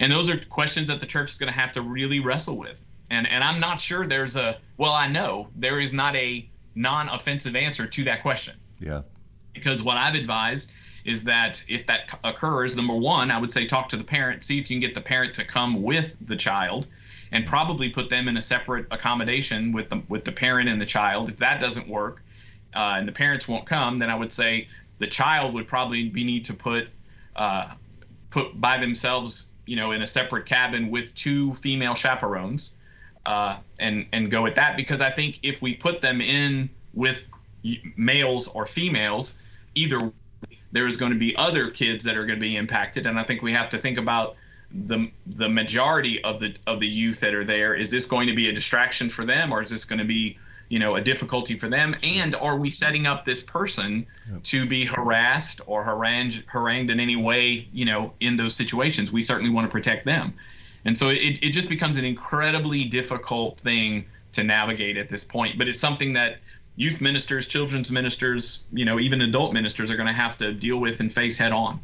And 0.00 0.10
those 0.10 0.30
are 0.30 0.38
questions 0.38 0.88
that 0.88 1.00
the 1.00 1.06
church 1.06 1.32
is 1.32 1.36
going 1.36 1.52
to 1.52 1.58
have 1.58 1.74
to 1.74 1.82
really 1.82 2.20
wrestle 2.20 2.56
with 2.56 2.85
and 3.10 3.26
and 3.26 3.42
I'm 3.44 3.60
not 3.60 3.80
sure 3.80 4.06
there's 4.06 4.36
a 4.36 4.58
well 4.76 4.92
I 4.92 5.08
know 5.08 5.48
there 5.56 5.80
is 5.80 5.92
not 5.92 6.16
a 6.16 6.48
non-offensive 6.74 7.56
answer 7.56 7.86
to 7.86 8.04
that 8.04 8.22
question. 8.22 8.54
Yeah. 8.78 9.02
Because 9.54 9.82
what 9.82 9.96
I've 9.96 10.14
advised 10.14 10.70
is 11.04 11.24
that 11.24 11.64
if 11.68 11.86
that 11.86 12.18
occurs, 12.24 12.76
number 12.76 12.94
one, 12.94 13.30
I 13.30 13.38
would 13.38 13.50
say 13.50 13.66
talk 13.66 13.88
to 13.90 13.96
the 13.96 14.04
parent, 14.04 14.44
see 14.44 14.58
if 14.58 14.70
you 14.70 14.76
can 14.76 14.80
get 14.80 14.94
the 14.94 15.00
parent 15.00 15.34
to 15.34 15.44
come 15.44 15.82
with 15.82 16.16
the 16.20 16.36
child, 16.36 16.86
and 17.32 17.46
probably 17.46 17.88
put 17.88 18.10
them 18.10 18.28
in 18.28 18.36
a 18.36 18.42
separate 18.42 18.86
accommodation 18.90 19.72
with 19.72 19.88
the 19.88 20.02
with 20.08 20.24
the 20.24 20.32
parent 20.32 20.68
and 20.68 20.80
the 20.80 20.86
child. 20.86 21.28
If 21.28 21.38
that 21.38 21.60
doesn't 21.60 21.88
work, 21.88 22.22
uh, 22.74 22.96
and 22.98 23.08
the 23.08 23.12
parents 23.12 23.48
won't 23.48 23.66
come, 23.66 23.98
then 23.98 24.10
I 24.10 24.14
would 24.14 24.32
say 24.32 24.68
the 24.98 25.06
child 25.06 25.54
would 25.54 25.66
probably 25.66 26.08
be 26.08 26.24
need 26.24 26.44
to 26.46 26.54
put 26.54 26.88
uh, 27.36 27.70
put 28.30 28.60
by 28.60 28.78
themselves, 28.78 29.46
you 29.64 29.76
know, 29.76 29.92
in 29.92 30.02
a 30.02 30.06
separate 30.06 30.44
cabin 30.44 30.90
with 30.90 31.14
two 31.14 31.54
female 31.54 31.94
chaperones 31.94 32.74
uh, 33.26 33.58
and 33.78 34.06
and 34.12 34.30
go 34.30 34.42
with 34.42 34.54
that 34.54 34.76
because 34.76 35.00
I 35.00 35.10
think 35.10 35.40
if 35.42 35.60
we 35.60 35.74
put 35.74 36.00
them 36.00 36.20
in 36.20 36.70
with 36.94 37.32
males 37.96 38.48
or 38.48 38.66
females, 38.66 39.40
either 39.74 40.12
there's 40.72 40.96
going 40.96 41.12
to 41.12 41.18
be 41.18 41.36
other 41.36 41.70
kids 41.70 42.04
that 42.04 42.16
are 42.16 42.24
going 42.24 42.38
to 42.38 42.46
be 42.46 42.56
impacted, 42.56 43.06
and 43.06 43.18
I 43.18 43.24
think 43.24 43.42
we 43.42 43.52
have 43.52 43.68
to 43.70 43.78
think 43.78 43.98
about 43.98 44.36
the 44.72 45.10
the 45.26 45.48
majority 45.48 46.22
of 46.22 46.40
the 46.40 46.54
of 46.66 46.80
the 46.80 46.86
youth 46.86 47.20
that 47.20 47.34
are 47.34 47.44
there. 47.44 47.74
Is 47.74 47.90
this 47.90 48.06
going 48.06 48.28
to 48.28 48.34
be 48.34 48.48
a 48.48 48.52
distraction 48.52 49.08
for 49.08 49.24
them, 49.24 49.52
or 49.52 49.60
is 49.60 49.70
this 49.70 49.84
going 49.84 49.98
to 49.98 50.04
be 50.04 50.38
you 50.68 50.78
know 50.78 50.96
a 50.96 51.00
difficulty 51.00 51.58
for 51.58 51.68
them? 51.68 51.96
And 52.02 52.34
are 52.36 52.56
we 52.56 52.70
setting 52.70 53.06
up 53.06 53.24
this 53.24 53.42
person 53.42 54.06
yep. 54.30 54.42
to 54.44 54.66
be 54.66 54.84
harassed 54.84 55.60
or 55.66 55.84
harangued 55.84 56.44
harangued 56.46 56.90
in 56.90 57.00
any 57.00 57.16
way? 57.16 57.68
You 57.72 57.86
know, 57.86 58.12
in 58.20 58.36
those 58.36 58.54
situations, 58.54 59.10
we 59.10 59.24
certainly 59.24 59.50
want 59.50 59.66
to 59.66 59.70
protect 59.70 60.06
them. 60.06 60.34
And 60.86 60.96
so 60.96 61.08
it, 61.08 61.42
it 61.42 61.50
just 61.50 61.68
becomes 61.68 61.98
an 61.98 62.04
incredibly 62.04 62.84
difficult 62.84 63.58
thing 63.58 64.06
to 64.32 64.44
navigate 64.44 64.96
at 64.96 65.08
this 65.08 65.24
point. 65.24 65.58
But 65.58 65.68
it's 65.68 65.80
something 65.80 66.12
that 66.12 66.38
youth 66.76 67.00
ministers, 67.00 67.48
children's 67.48 67.90
ministers, 67.90 68.64
you 68.72 68.84
know, 68.84 69.00
even 69.00 69.20
adult 69.20 69.52
ministers 69.52 69.90
are 69.90 69.96
going 69.96 70.06
to 70.06 70.14
have 70.14 70.36
to 70.38 70.52
deal 70.52 70.78
with 70.78 71.00
and 71.00 71.12
face 71.12 71.36
head 71.36 71.52
on. 71.52 71.80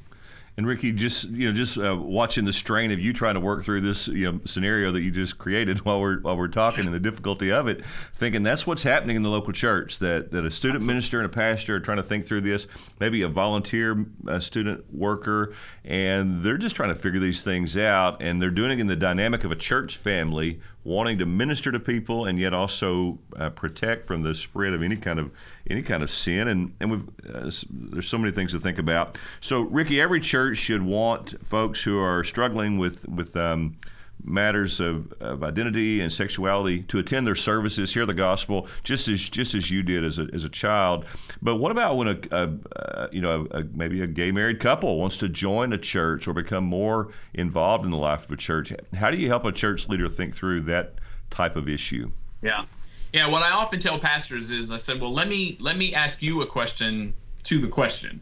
And 0.59 0.67
Ricky, 0.67 0.93
just 0.93 1.31
you 1.31 1.49
know, 1.49 1.55
just 1.55 1.79
uh, 1.79 1.97
watching 1.97 2.45
the 2.45 2.53
strain 2.53 2.93
of 2.93 3.01
you 3.01 3.15
trying 3.15 3.35
to 3.35 3.41
work 3.41 3.65
through 3.65 3.81
this 3.81 4.07
you 4.09 4.31
know 4.31 4.41
scenario 4.45 4.93
that 4.93 5.01
you 5.01 5.11
just 5.11 5.39
created 5.39 5.79
while 5.85 5.99
we're 5.99 6.21
while 6.21 6.37
we're 6.37 6.49
talking 6.49 6.85
and 6.85 6.95
the 6.95 7.01
difficulty 7.01 7.51
of 7.51 7.69
it, 7.69 7.83
thinking 8.17 8.43
that's 8.43 8.67
what's 8.67 8.83
happening 8.83 9.17
in 9.17 9.23
the 9.23 9.31
local 9.31 9.55
church. 9.55 9.99
That 10.01 10.31
that 10.33 10.47
a 10.47 10.51
student 10.51 10.77
Absolutely. 10.77 10.95
minister 10.95 11.21
and 11.21 11.27
a 11.27 11.31
pastor 11.31 11.77
are 11.77 11.81
trying 11.81 11.97
to 11.97 12.03
think 12.03 12.27
through 12.27 12.43
this. 12.43 12.67
Maybe 13.01 13.23
a 13.23 13.29
volunteer 13.29 14.05
a 14.27 14.41
student 14.43 14.85
worker, 14.93 15.55
and 15.85 16.43
they're 16.43 16.59
just 16.59 16.77
trying 16.77 16.95
to 16.95 17.01
figure 17.01 17.21
these 17.21 17.43
things 17.43 17.79
out. 17.79 18.21
And 18.21 18.41
they're 18.43 18.51
doing 18.51 18.73
it 18.73 18.81
in 18.81 18.89
the 18.89 18.97
dynamic 18.97 19.45
of 19.45 19.53
a 19.53 19.57
church 19.57 19.97
family 19.97 20.61
wanting 20.85 21.19
to 21.19 21.27
minister 21.27 21.71
to 21.71 21.79
people 21.79 22.27
and 22.27 22.39
yet 22.39 22.53
also 22.53 23.19
uh, 23.37 23.51
protect 23.51 24.07
from 24.07 24.23
the 24.23 24.35
spread 24.35 24.73
of 24.73 24.83
any 24.83 24.97
kind 24.97 25.19
of 25.19 25.31
any 25.71 25.83
kind 25.83 26.03
of 26.03 26.11
sin. 26.11 26.49
And 26.49 26.75
and 26.81 27.09
uh, 27.29 27.51
there's 27.71 28.09
so 28.09 28.19
many 28.19 28.33
things 28.33 28.53
to 28.53 28.61
think 28.61 28.79
about. 28.79 29.19
So 29.41 29.61
Ricky, 29.61 30.01
every 30.01 30.21
church 30.21 30.59
should 30.59 30.83
want 30.83 31.35
folks 31.47 31.83
who 31.83 31.99
are 31.99 32.25
struggling 32.25 32.79
with 32.79 33.09
with 33.09 33.37
um, 33.37 33.77
matters 34.25 34.81
of, 34.81 35.13
of 35.21 35.43
identity 35.43 36.01
and 36.01 36.13
sexuality 36.13 36.83
to 36.85 36.99
attend 36.99 37.27
their 37.27 37.35
services, 37.35 37.93
hear 37.93 38.07
the 38.07 38.15
gospel, 38.15 38.67
just 38.85 39.09
as 39.09 39.21
just 39.21 39.55
as 39.55 39.71
you 39.71 39.83
did 39.83 40.05
as 40.05 40.19
a, 40.19 40.29
as 40.33 40.45
a 40.45 40.49
child. 40.49 41.05
But 41.41 41.57
what 41.57 41.73
about 41.73 41.97
when 41.97 42.09
a, 42.09 42.19
a, 42.31 42.51
a 42.73 43.09
you 43.13 43.21
know 43.21 43.47
a, 43.51 43.63
maybe 43.65 44.03
a 44.03 44.07
gay 44.07 44.33
married 44.33 44.61
couple 44.61 44.99
wants 44.99 45.17
to 45.19 45.29
join 45.29 45.73
a 45.73 45.79
church 45.79 46.29
or 46.29 46.33
become 46.33 46.65
more 46.65 47.13
involved 47.35 47.85
in 47.85 47.91
the 47.91 47.97
life 47.97 48.25
of 48.25 48.31
a 48.31 48.37
church? 48.37 48.73
How 48.95 49.11
do 49.11 49.19
you 49.19 49.29
help 49.29 49.45
a 49.45 49.53
church 49.53 49.89
leader 49.89 50.09
think 50.09 50.35
through 50.35 50.63
that 50.63 50.95
type 51.31 51.57
of 51.57 51.69
issue? 51.69 52.11
Yeah, 52.43 52.65
yeah. 53.13 53.29
What 53.29 53.43
I 53.43 53.51
often 53.51 53.81
tell 53.81 53.99
pastors 53.99 54.51
is, 54.51 54.71
I 54.71 54.77
said, 54.77 55.01
well, 55.01 55.13
let 55.13 55.29
me 55.29 55.57
let 55.61 55.77
me 55.77 55.95
ask 55.95 56.23
you 56.23 56.43
a 56.43 56.47
question 56.47 57.15
to 57.45 57.59
the 57.59 57.69
question, 57.69 58.21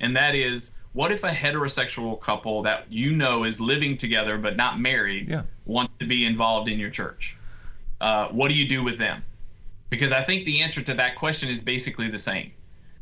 and 0.00 0.16
that 0.16 0.34
is 0.34 0.72
what 0.92 1.12
if 1.12 1.22
a 1.24 1.30
heterosexual 1.30 2.20
couple 2.20 2.62
that 2.62 2.86
you 2.90 3.12
know 3.12 3.44
is 3.44 3.60
living 3.60 3.96
together 3.96 4.38
but 4.38 4.56
not 4.56 4.80
married 4.80 5.28
yeah. 5.28 5.42
wants 5.66 5.94
to 5.96 6.06
be 6.06 6.24
involved 6.24 6.68
in 6.68 6.78
your 6.78 6.90
church? 6.90 7.36
Uh, 8.00 8.28
what 8.28 8.48
do 8.48 8.54
you 8.54 8.68
do 8.68 8.82
with 8.82 8.98
them? 8.98 9.22
Because 9.88 10.12
I 10.12 10.22
think 10.22 10.44
the 10.44 10.62
answer 10.62 10.82
to 10.82 10.94
that 10.94 11.16
question 11.16 11.48
is 11.48 11.62
basically 11.62 12.08
the 12.08 12.18
same. 12.18 12.52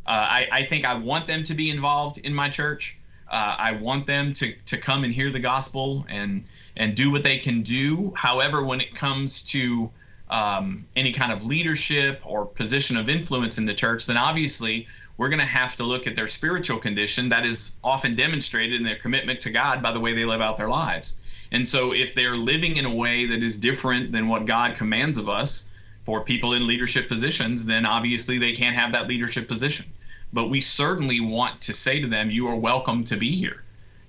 Uh, 0.07 0.11
I, 0.11 0.49
I, 0.51 0.65
think 0.65 0.85
I 0.85 0.95
want 0.95 1.27
them 1.27 1.45
to 1.45 1.55
be 1.55 1.71
involved 1.71 2.19
in 2.19 2.35
my 2.35 2.49
church. 2.49 2.99
Uh, 3.31 3.57
I 3.59 3.73
want 3.73 4.07
them 4.07 4.33
to, 4.35 4.55
to 4.67 4.79
come 4.79 5.05
and 5.05 5.13
hear 5.13 5.31
the 5.31 5.39
gospel 5.39 6.07
and 6.09 6.45
and 6.79 6.95
do 6.95 7.11
what 7.11 7.23
they 7.23 7.39
can 7.39 7.63
do. 7.63 8.13
However, 8.17 8.65
when 8.65 8.81
it 8.81 8.95
comes 8.95 9.43
to 9.51 9.91
um, 10.31 10.87
any 10.97 11.13
kind 11.13 11.33
of 11.33 11.45
leadership 11.45 12.21
or 12.25 12.47
position 12.47 12.97
of 12.97 13.09
influence 13.09 13.59
in 13.59 13.67
the 13.67 13.75
church, 13.75 14.07
then 14.07 14.17
obviously 14.17 14.87
we're 15.19 15.29
going 15.29 15.41
to 15.41 15.45
have 15.45 15.77
to 15.77 15.85
look 15.85 16.07
at 16.07 16.17
their 16.17 16.29
spiritual 16.29 16.79
condition 16.79 17.29
that 17.29 17.45
is 17.45 17.73
often 17.85 18.15
demonstrated 18.15 18.81
in 18.81 18.85
their 18.85 18.97
commitment 18.97 19.43
to 19.43 19.51
God 19.51 19.83
by 19.83 19.93
the 19.93 20.01
way 20.01 20.15
they 20.15 20.25
live 20.25 20.41
out 20.41 20.57
their 20.57 20.69
lives. 20.69 21.17
And 21.51 21.69
so 21.69 21.93
if 21.93 22.15
they're 22.15 22.37
living 22.37 22.77
in 22.77 22.87
a 22.87 22.95
way 22.95 23.27
that 23.27 23.43
is 23.43 23.59
different 23.59 24.13
than 24.13 24.29
what 24.29 24.47
God 24.47 24.77
commands 24.77 25.19
of 25.19 25.29
us 25.29 25.67
for 26.05 26.23
people 26.23 26.53
in 26.53 26.67
leadership 26.67 27.09
positions, 27.09 27.67
then 27.67 27.85
obviously 27.85 28.39
they 28.39 28.53
can't 28.53 28.77
have 28.77 28.93
that 28.93 29.09
leadership 29.09 29.49
position. 29.49 29.87
But 30.33 30.49
we 30.49 30.61
certainly 30.61 31.21
want 31.21 31.63
to 31.63 31.75
say 31.75 32.01
to 32.01 32.07
them, 32.07 32.31
you 32.31 32.47
are 32.49 32.57
welcome 32.57 33.05
to 33.05 33.17
be 33.17 33.35
here. 33.35 33.65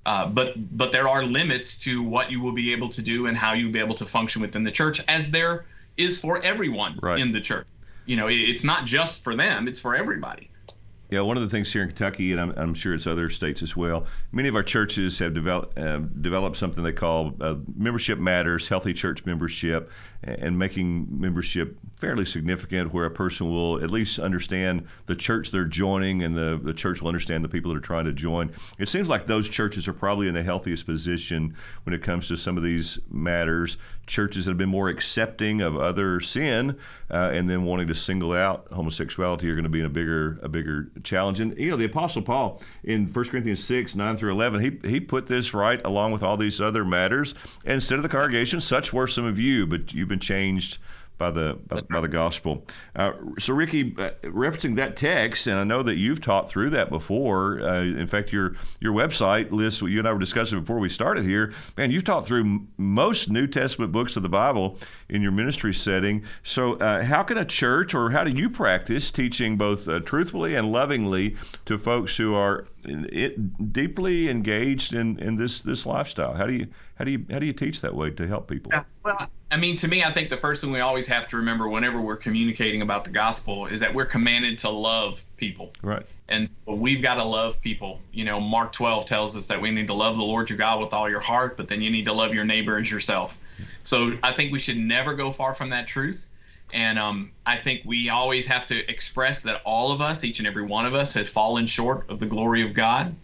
Uh, 0.06 0.26
but 0.26 0.54
but 0.76 0.92
there 0.92 1.08
are 1.08 1.24
limits 1.24 1.76
to 1.78 2.02
what 2.02 2.30
you 2.30 2.40
will 2.40 2.52
be 2.52 2.72
able 2.72 2.88
to 2.88 3.02
do 3.02 3.26
and 3.26 3.36
how 3.36 3.52
you'll 3.52 3.72
be 3.72 3.80
able 3.80 3.94
to 3.94 4.06
function 4.06 4.40
within 4.40 4.64
the 4.64 4.70
church, 4.70 5.02
as 5.08 5.30
there 5.30 5.66
is 5.96 6.18
for 6.18 6.42
everyone 6.42 6.98
right. 7.02 7.18
in 7.20 7.32
the 7.32 7.40
church. 7.40 7.66
You 8.06 8.16
know, 8.16 8.26
it's 8.28 8.64
not 8.64 8.86
just 8.86 9.22
for 9.22 9.34
them; 9.34 9.68
it's 9.68 9.78
for 9.78 9.94
everybody. 9.94 10.49
Yeah, 11.10 11.22
one 11.22 11.36
of 11.36 11.42
the 11.42 11.48
things 11.48 11.72
here 11.72 11.82
in 11.82 11.88
Kentucky, 11.88 12.30
and 12.30 12.40
I'm, 12.40 12.52
I'm, 12.56 12.72
sure 12.72 12.94
it's 12.94 13.06
other 13.06 13.30
states 13.30 13.62
as 13.62 13.76
well, 13.76 14.06
many 14.30 14.48
of 14.48 14.54
our 14.54 14.62
churches 14.62 15.18
have 15.18 15.34
developed 15.34 15.76
uh, 15.76 15.98
developed 15.98 16.56
something 16.56 16.84
they 16.84 16.92
call 16.92 17.34
uh, 17.40 17.56
membership 17.76 18.20
matters, 18.20 18.68
healthy 18.68 18.94
church 18.94 19.26
membership, 19.26 19.90
and 20.22 20.56
making 20.56 21.08
membership 21.10 21.76
fairly 21.96 22.24
significant, 22.24 22.94
where 22.94 23.06
a 23.06 23.10
person 23.10 23.50
will 23.50 23.82
at 23.82 23.90
least 23.90 24.20
understand 24.20 24.86
the 25.06 25.16
church 25.16 25.50
they're 25.50 25.64
joining, 25.64 26.22
and 26.22 26.36
the 26.36 26.60
the 26.62 26.72
church 26.72 27.00
will 27.00 27.08
understand 27.08 27.42
the 27.42 27.48
people 27.48 27.72
that 27.72 27.78
are 27.78 27.80
trying 27.80 28.04
to 28.04 28.12
join. 28.12 28.52
It 28.78 28.88
seems 28.88 29.08
like 29.08 29.26
those 29.26 29.48
churches 29.48 29.88
are 29.88 29.92
probably 29.92 30.28
in 30.28 30.34
the 30.34 30.44
healthiest 30.44 30.86
position 30.86 31.56
when 31.82 31.92
it 31.92 32.04
comes 32.04 32.28
to 32.28 32.36
some 32.36 32.56
of 32.56 32.62
these 32.62 33.00
matters. 33.10 33.78
Churches 34.10 34.44
that 34.44 34.50
have 34.50 34.58
been 34.58 34.68
more 34.68 34.88
accepting 34.88 35.60
of 35.60 35.76
other 35.76 36.20
sin, 36.20 36.76
uh, 37.10 37.30
and 37.32 37.48
then 37.48 37.64
wanting 37.64 37.86
to 37.86 37.94
single 37.94 38.32
out 38.32 38.66
homosexuality 38.72 39.48
are 39.48 39.54
going 39.54 39.62
to 39.62 39.70
be 39.70 39.78
in 39.78 39.86
a 39.86 39.90
bigger 39.90 40.40
a 40.42 40.48
bigger 40.48 40.90
challenge. 41.04 41.38
And 41.38 41.56
you 41.56 41.70
know, 41.70 41.76
the 41.76 41.84
Apostle 41.84 42.22
Paul 42.22 42.60
in 42.82 43.06
1 43.06 43.24
Corinthians 43.26 43.62
6, 43.62 43.94
9 43.94 44.16
through 44.16 44.32
11, 44.32 44.60
he, 44.60 44.88
he 44.88 44.98
put 44.98 45.28
this 45.28 45.54
right 45.54 45.80
along 45.84 46.10
with 46.10 46.24
all 46.24 46.36
these 46.36 46.60
other 46.60 46.84
matters. 46.84 47.36
And 47.64 47.80
said 47.80 47.98
of 47.98 48.02
the 48.02 48.08
congregation, 48.08 48.60
such 48.60 48.92
were 48.92 49.06
some 49.06 49.24
of 49.24 49.38
you, 49.38 49.64
but 49.64 49.94
you've 49.94 50.08
been 50.08 50.18
changed 50.18 50.78
by 51.20 51.30
the 51.30 51.58
by, 51.66 51.82
by 51.82 52.00
the 52.00 52.08
gospel. 52.08 52.64
Uh, 52.96 53.12
so, 53.38 53.52
Ricky, 53.52 53.94
uh, 53.98 54.10
referencing 54.24 54.74
that 54.76 54.96
text, 54.96 55.46
and 55.46 55.58
I 55.58 55.64
know 55.64 55.82
that 55.84 55.96
you've 55.96 56.22
taught 56.22 56.48
through 56.48 56.70
that 56.70 56.88
before. 56.88 57.60
Uh, 57.60 57.82
in 57.82 58.06
fact, 58.08 58.32
your 58.32 58.56
your 58.80 58.92
website 58.92 59.52
lists 59.52 59.82
what 59.82 59.92
you 59.92 59.98
and 59.98 60.08
I 60.08 60.12
were 60.12 60.18
discussing 60.18 60.58
before 60.58 60.78
we 60.78 60.88
started 60.88 61.24
here. 61.24 61.52
Man, 61.76 61.90
you've 61.92 62.04
taught 62.04 62.26
through 62.26 62.40
m- 62.40 62.68
most 62.78 63.30
New 63.30 63.46
Testament 63.46 63.92
books 63.92 64.16
of 64.16 64.22
the 64.22 64.30
Bible 64.30 64.78
in 65.10 65.20
your 65.20 65.30
ministry 65.30 65.74
setting. 65.74 66.24
So, 66.42 66.74
uh, 66.76 67.04
how 67.04 67.22
can 67.22 67.36
a 67.36 67.44
church, 67.44 67.94
or 67.94 68.10
how 68.10 68.24
do 68.24 68.32
you 68.32 68.48
practice 68.48 69.10
teaching 69.10 69.58
both 69.58 69.86
uh, 69.86 70.00
truthfully 70.00 70.54
and 70.54 70.72
lovingly 70.72 71.36
to 71.66 71.76
folks 71.78 72.16
who 72.16 72.34
are 72.34 72.66
it, 72.84 73.72
deeply 73.72 74.30
engaged 74.30 74.94
in, 74.94 75.18
in 75.18 75.36
this 75.36 75.60
this 75.60 75.84
lifestyle? 75.84 76.32
How 76.32 76.46
do 76.46 76.54
you 76.54 76.66
how 76.94 77.04
do 77.04 77.10
you 77.10 77.26
how 77.30 77.38
do 77.38 77.44
you 77.44 77.52
teach 77.52 77.82
that 77.82 77.94
way 77.94 78.10
to 78.10 78.26
help 78.26 78.48
people? 78.48 78.72
Yeah, 78.72 78.84
well, 79.04 79.28
I 79.50 79.56
mean, 79.56 79.76
to 79.76 79.88
me, 79.88 80.04
I 80.04 80.12
think 80.12 80.30
the 80.30 80.36
first 80.36 80.62
thing 80.62 80.70
we 80.70 80.80
always 80.80 81.08
have 81.08 81.26
to 81.28 81.36
remember 81.38 81.68
whenever 81.68 82.00
we're 82.00 82.16
communicating 82.16 82.82
about 82.82 83.04
the 83.04 83.10
gospel 83.10 83.66
is 83.66 83.80
that 83.80 83.92
we're 83.92 84.06
commanded 84.06 84.58
to 84.58 84.70
love 84.70 85.24
people. 85.36 85.72
Right. 85.82 86.06
And 86.28 86.48
so 86.48 86.74
we've 86.74 87.02
got 87.02 87.14
to 87.14 87.24
love 87.24 87.60
people. 87.60 88.00
You 88.12 88.24
know, 88.24 88.40
Mark 88.40 88.72
12 88.72 89.06
tells 89.06 89.36
us 89.36 89.48
that 89.48 89.60
we 89.60 89.72
need 89.72 89.88
to 89.88 89.94
love 89.94 90.16
the 90.16 90.22
Lord 90.22 90.48
your 90.50 90.58
God 90.58 90.80
with 90.80 90.92
all 90.92 91.10
your 91.10 91.20
heart, 91.20 91.56
but 91.56 91.66
then 91.66 91.82
you 91.82 91.90
need 91.90 92.04
to 92.04 92.12
love 92.12 92.32
your 92.32 92.44
neighbor 92.44 92.76
as 92.76 92.88
yourself. 92.90 93.38
So 93.82 94.12
I 94.22 94.32
think 94.32 94.52
we 94.52 94.60
should 94.60 94.76
never 94.76 95.14
go 95.14 95.32
far 95.32 95.54
from 95.54 95.70
that 95.70 95.88
truth. 95.88 96.28
And 96.72 96.98
um, 96.98 97.32
I 97.44 97.56
think 97.56 97.82
we 97.84 98.10
always 98.10 98.46
have 98.46 98.66
to 98.68 98.90
express 98.90 99.40
that 99.42 99.60
all 99.64 99.90
of 99.90 100.00
us, 100.00 100.22
each 100.22 100.38
and 100.38 100.46
every 100.46 100.64
one 100.64 100.86
of 100.86 100.94
us, 100.94 101.14
has 101.14 101.28
fallen 101.28 101.66
short 101.66 102.08
of 102.08 102.20
the 102.20 102.26
glory 102.26 102.62
of 102.62 102.74
God, 102.74 103.14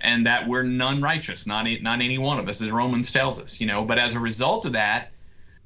and 0.00 0.26
that 0.26 0.46
we're 0.46 0.62
none 0.62 1.02
righteous, 1.02 1.46
not 1.46 1.66
not 1.82 2.00
any 2.00 2.18
one 2.18 2.38
of 2.38 2.48
us, 2.48 2.62
as 2.62 2.70
Romans 2.70 3.10
tells 3.10 3.40
us. 3.40 3.60
You 3.60 3.66
know, 3.66 3.84
but 3.84 3.98
as 3.98 4.14
a 4.14 4.20
result 4.20 4.66
of 4.66 4.74
that, 4.74 5.11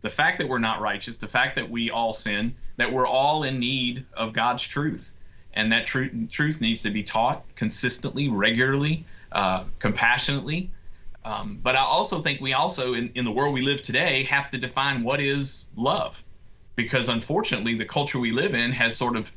the 0.07 0.11
fact 0.11 0.38
that 0.38 0.47
we're 0.47 0.61
not 0.61 0.81
righteous, 0.81 1.16
the 1.16 1.27
fact 1.27 1.57
that 1.57 1.69
we 1.69 1.90
all 1.90 2.12
sin, 2.12 2.55
that 2.77 2.92
we're 2.92 3.09
all 3.09 3.42
in 3.42 3.59
need 3.59 4.07
of 4.14 4.33
God's 4.33 4.62
truth, 4.62 5.14
and 5.55 5.73
that 5.73 5.85
truth 5.85 6.12
truth 6.31 6.61
needs 6.61 6.83
to 6.83 6.90
be 6.90 7.03
taught 7.03 7.42
consistently, 7.57 8.29
regularly, 8.29 9.05
uh, 9.33 9.64
compassionately. 9.81 10.71
Um, 11.25 11.59
but 11.61 11.75
I 11.75 11.81
also 11.81 12.23
think 12.23 12.40
we 12.40 12.53
also, 12.53 12.95
in, 12.95 13.11
in 13.16 13.25
the 13.25 13.33
world 13.33 13.53
we 13.53 13.62
live 13.62 13.83
today, 13.83 14.23
have 14.23 14.49
to 14.51 14.59
define 14.59 15.03
what 15.03 15.21
is 15.21 15.64
love, 15.75 16.23
because 16.77 17.09
unfortunately, 17.09 17.75
the 17.75 17.85
culture 17.85 18.21
we 18.21 18.31
live 18.31 18.55
in 18.55 18.71
has 18.71 18.97
sort 18.97 19.16
of 19.16 19.33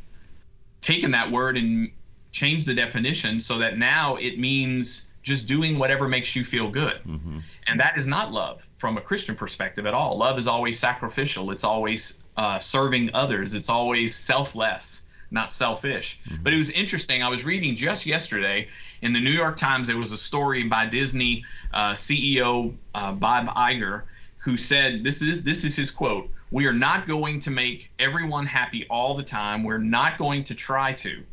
taken 0.82 1.10
that 1.12 1.32
word 1.32 1.58
and 1.58 1.90
changed 2.32 2.68
the 2.68 2.76
definition 2.76 3.40
so 3.40 3.58
that 3.58 3.80
now 3.80 4.18
it 4.18 4.38
means 4.38 5.09
just 5.22 5.48
doing 5.48 5.78
whatever 5.78 6.08
makes 6.08 6.36
you 6.36 6.44
feel 6.44 6.70
good. 6.70 7.02
Mm-hmm. 7.06 7.40
And 7.68 7.80
that 7.80 7.98
is 7.98 8.08
not 8.08 8.32
love 8.32 8.68
from 8.78 8.98
a 8.98 9.02
Christian 9.02 9.36
perspective 9.36 9.86
at 9.86 9.94
all. 9.94 10.18
Love 10.18 10.38
is 10.38 10.48
always 10.48 10.80
sacrificial, 10.80 11.52
it's 11.52 11.64
always 11.64 12.24
uh, 12.38 12.60
serving 12.60 13.12
others, 13.14 13.54
it's 13.54 13.70
always 13.70 14.16
selfless, 14.16 15.06
not 15.32 15.52
selfish. 15.52 16.20
Mm-hmm. 16.28 16.44
But 16.44 16.54
it 16.54 16.58
was 16.58 16.70
interesting. 16.72 17.22
I 17.22 17.30
was 17.30 17.44
reading 17.46 17.76
just 17.76 18.06
yesterday 18.06 18.70
in 19.02 19.14
the 19.14 19.22
New 19.22 19.32
York 19.32 19.58
Times, 19.58 19.88
there 19.88 19.98
was 19.98 20.12
a 20.12 20.18
story 20.18 20.64
by 20.64 20.86
Disney 20.86 21.46
uh, 21.74 21.92
CEO 21.92 22.76
uh, 22.94 23.12
Bob 23.14 23.48
Iger 23.48 24.04
who 24.38 24.58
said, 24.58 25.04
this 25.04 25.22
is, 25.22 25.44
this 25.44 25.64
is 25.64 25.76
his 25.76 25.92
quote. 25.92 26.30
We 26.52 26.66
are 26.66 26.74
not 26.74 27.08
going 27.08 27.40
to 27.42 27.52
make 27.52 27.92
everyone 28.00 28.46
happy 28.46 28.88
all 28.90 29.16
the 29.16 29.24
time. 29.24 29.64
We're 29.64 29.78
not 29.78 30.18
going 30.18 30.46
to 30.46 30.56
try 30.56 30.94
to 30.94 31.24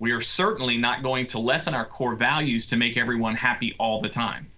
we 0.00 0.12
are 0.12 0.20
certainly 0.20 0.78
not 0.78 1.02
going 1.02 1.26
to 1.26 1.38
lessen 1.38 1.74
our 1.74 1.84
core 1.84 2.16
values 2.16 2.66
to 2.66 2.76
make 2.76 2.96
everyone 2.96 3.36
happy 3.36 3.76
all 3.78 4.00
the 4.00 4.08
time. 4.08 4.50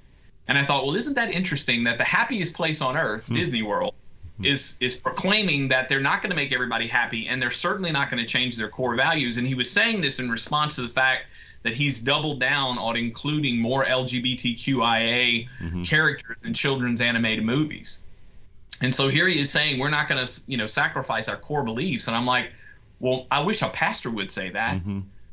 And 0.48 0.56
I 0.56 0.64
thought, 0.64 0.86
well, 0.86 0.96
isn't 0.96 1.14
that 1.14 1.32
interesting 1.32 1.84
that 1.84 1.98
the 1.98 2.04
happiest 2.04 2.54
place 2.54 2.80
on 2.80 2.96
earth, 2.96 3.26
hmm. 3.26 3.34
Disney 3.34 3.62
World, 3.62 3.94
hmm. 4.38 4.46
is 4.46 4.78
is 4.80 4.96
proclaiming 4.96 5.68
that 5.68 5.88
they're 5.88 6.00
not 6.00 6.22
going 6.22 6.30
to 6.30 6.36
make 6.36 6.52
everybody 6.52 6.86
happy 6.86 7.26
and 7.26 7.42
they're 7.42 7.50
certainly 7.50 7.90
not 7.92 8.10
going 8.10 8.22
to 8.22 8.26
change 8.26 8.56
their 8.56 8.68
core 8.68 8.94
values. 8.94 9.36
And 9.36 9.46
he 9.46 9.54
was 9.54 9.70
saying 9.70 10.00
this 10.00 10.20
in 10.20 10.30
response 10.30 10.76
to 10.76 10.82
the 10.82 10.88
fact 10.88 11.26
that 11.64 11.74
he's 11.74 12.00
doubled 12.00 12.40
down 12.40 12.78
on 12.78 12.96
including 12.96 13.60
more 13.60 13.84
LGBTQIA 13.84 15.48
mm-hmm. 15.60 15.82
characters 15.82 16.44
in 16.44 16.54
children's 16.54 17.00
animated 17.00 17.44
movies. 17.44 18.00
And 18.80 18.92
so 18.92 19.08
here 19.08 19.28
he 19.28 19.38
is 19.38 19.50
saying 19.50 19.78
we're 19.78 19.90
not 19.90 20.08
going 20.08 20.24
to, 20.24 20.40
you 20.48 20.56
know, 20.56 20.66
sacrifice 20.66 21.28
our 21.28 21.36
core 21.36 21.62
beliefs. 21.62 22.08
And 22.08 22.16
I'm 22.16 22.26
like, 22.26 22.52
well, 22.98 23.26
I 23.30 23.40
wish 23.42 23.62
a 23.62 23.68
pastor 23.68 24.10
would 24.10 24.30
say 24.30 24.50
that. 24.50 24.74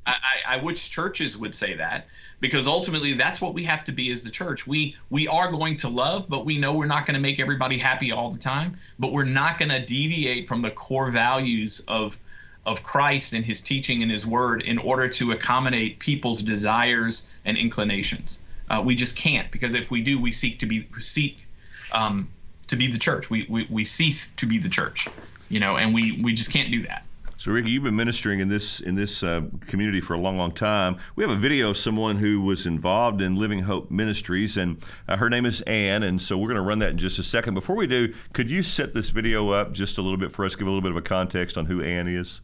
I, 0.05 0.15
I, 0.47 0.57
wish 0.57 0.89
churches 0.89 1.37
would 1.37 1.53
say 1.53 1.75
that 1.75 2.07
because 2.39 2.67
ultimately 2.67 3.13
that's 3.13 3.41
what 3.41 3.53
we 3.53 3.63
have 3.65 3.83
to 3.85 3.91
be 3.91 4.11
as 4.11 4.23
the 4.23 4.31
church. 4.31 4.65
We 4.65 4.95
we 5.09 5.27
are 5.27 5.51
going 5.51 5.77
to 5.77 5.89
love, 5.89 6.27
but 6.27 6.45
we 6.45 6.57
know 6.57 6.73
we're 6.73 6.87
not 6.87 7.05
going 7.05 7.15
to 7.15 7.21
make 7.21 7.39
everybody 7.39 7.77
happy 7.77 8.11
all 8.11 8.31
the 8.31 8.39
time. 8.39 8.77
But 8.97 9.11
we're 9.11 9.25
not 9.25 9.59
going 9.59 9.69
to 9.69 9.85
deviate 9.85 10.47
from 10.47 10.61
the 10.61 10.71
core 10.71 11.11
values 11.11 11.81
of 11.87 12.17
of 12.65 12.83
Christ 12.83 13.33
and 13.33 13.45
His 13.45 13.61
teaching 13.61 14.01
and 14.01 14.11
His 14.11 14.25
Word 14.25 14.61
in 14.61 14.77
order 14.77 15.09
to 15.09 15.31
accommodate 15.31 15.99
people's 15.99 16.41
desires 16.41 17.27
and 17.45 17.57
inclinations. 17.57 18.41
Uh, 18.69 18.81
we 18.83 18.95
just 18.95 19.17
can't 19.17 19.51
because 19.51 19.73
if 19.73 19.91
we 19.91 20.01
do, 20.01 20.19
we 20.19 20.31
seek 20.31 20.59
to 20.59 20.65
be 20.65 20.87
seek 20.99 21.45
um, 21.91 22.29
to 22.67 22.75
be 22.75 22.91
the 22.91 22.99
church. 22.99 23.29
We, 23.29 23.45
we 23.49 23.67
we 23.69 23.83
cease 23.83 24.31
to 24.35 24.45
be 24.45 24.57
the 24.57 24.69
church, 24.69 25.07
you 25.49 25.59
know, 25.59 25.77
and 25.77 25.93
we 25.93 26.21
we 26.23 26.33
just 26.33 26.51
can't 26.51 26.71
do 26.71 26.83
that. 26.83 27.03
So, 27.39 27.53
Ricky, 27.53 27.71
you've 27.71 27.83
been 27.83 27.95
ministering 27.95 28.41
in 28.41 28.49
this 28.49 28.81
in 28.81 28.95
this 28.95 29.23
uh, 29.23 29.43
community 29.65 30.01
for 30.01 30.13
a 30.13 30.17
long, 30.17 30.37
long 30.37 30.51
time. 30.51 30.97
We 31.15 31.23
have 31.23 31.31
a 31.31 31.39
video 31.39 31.69
of 31.69 31.77
someone 31.77 32.17
who 32.17 32.41
was 32.41 32.67
involved 32.67 33.21
in 33.21 33.37
Living 33.37 33.61
Hope 33.61 33.89
Ministries, 33.89 34.57
and 34.57 34.83
uh, 35.07 35.15
her 35.15 35.29
name 35.29 35.45
is 35.45 35.61
Ann. 35.61 36.03
And 36.03 36.21
so, 36.21 36.37
we're 36.37 36.49
going 36.49 36.57
to 36.57 36.61
run 36.61 36.79
that 36.79 36.89
in 36.89 36.97
just 36.97 37.17
a 37.17 37.23
second. 37.23 37.53
Before 37.53 37.77
we 37.77 37.87
do, 37.87 38.13
could 38.33 38.51
you 38.51 38.61
set 38.61 38.93
this 38.93 39.09
video 39.09 39.51
up 39.51 39.71
just 39.71 39.97
a 39.97 40.01
little 40.01 40.17
bit 40.17 40.33
for 40.33 40.43
us? 40.43 40.53
Give 40.53 40.67
a 40.67 40.69
little 40.69 40.81
bit 40.81 40.91
of 40.91 40.97
a 40.97 41.01
context 41.01 41.57
on 41.57 41.65
who 41.65 41.81
Ann 41.81 42.09
is. 42.09 42.41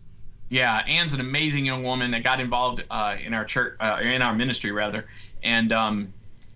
Yeah, 0.47 0.77
Ann's 0.87 1.13
an 1.13 1.19
amazing 1.19 1.65
young 1.65 1.83
woman 1.83 2.11
that 2.11 2.23
got 2.23 2.39
involved 2.39 2.85
uh, 2.89 3.17
in 3.21 3.33
our 3.33 3.43
church, 3.43 3.75
uh, 3.81 3.99
in 4.01 4.21
our 4.21 4.33
ministry 4.33 4.71
rather, 4.71 5.07
and 5.43 5.73
um, 5.73 6.13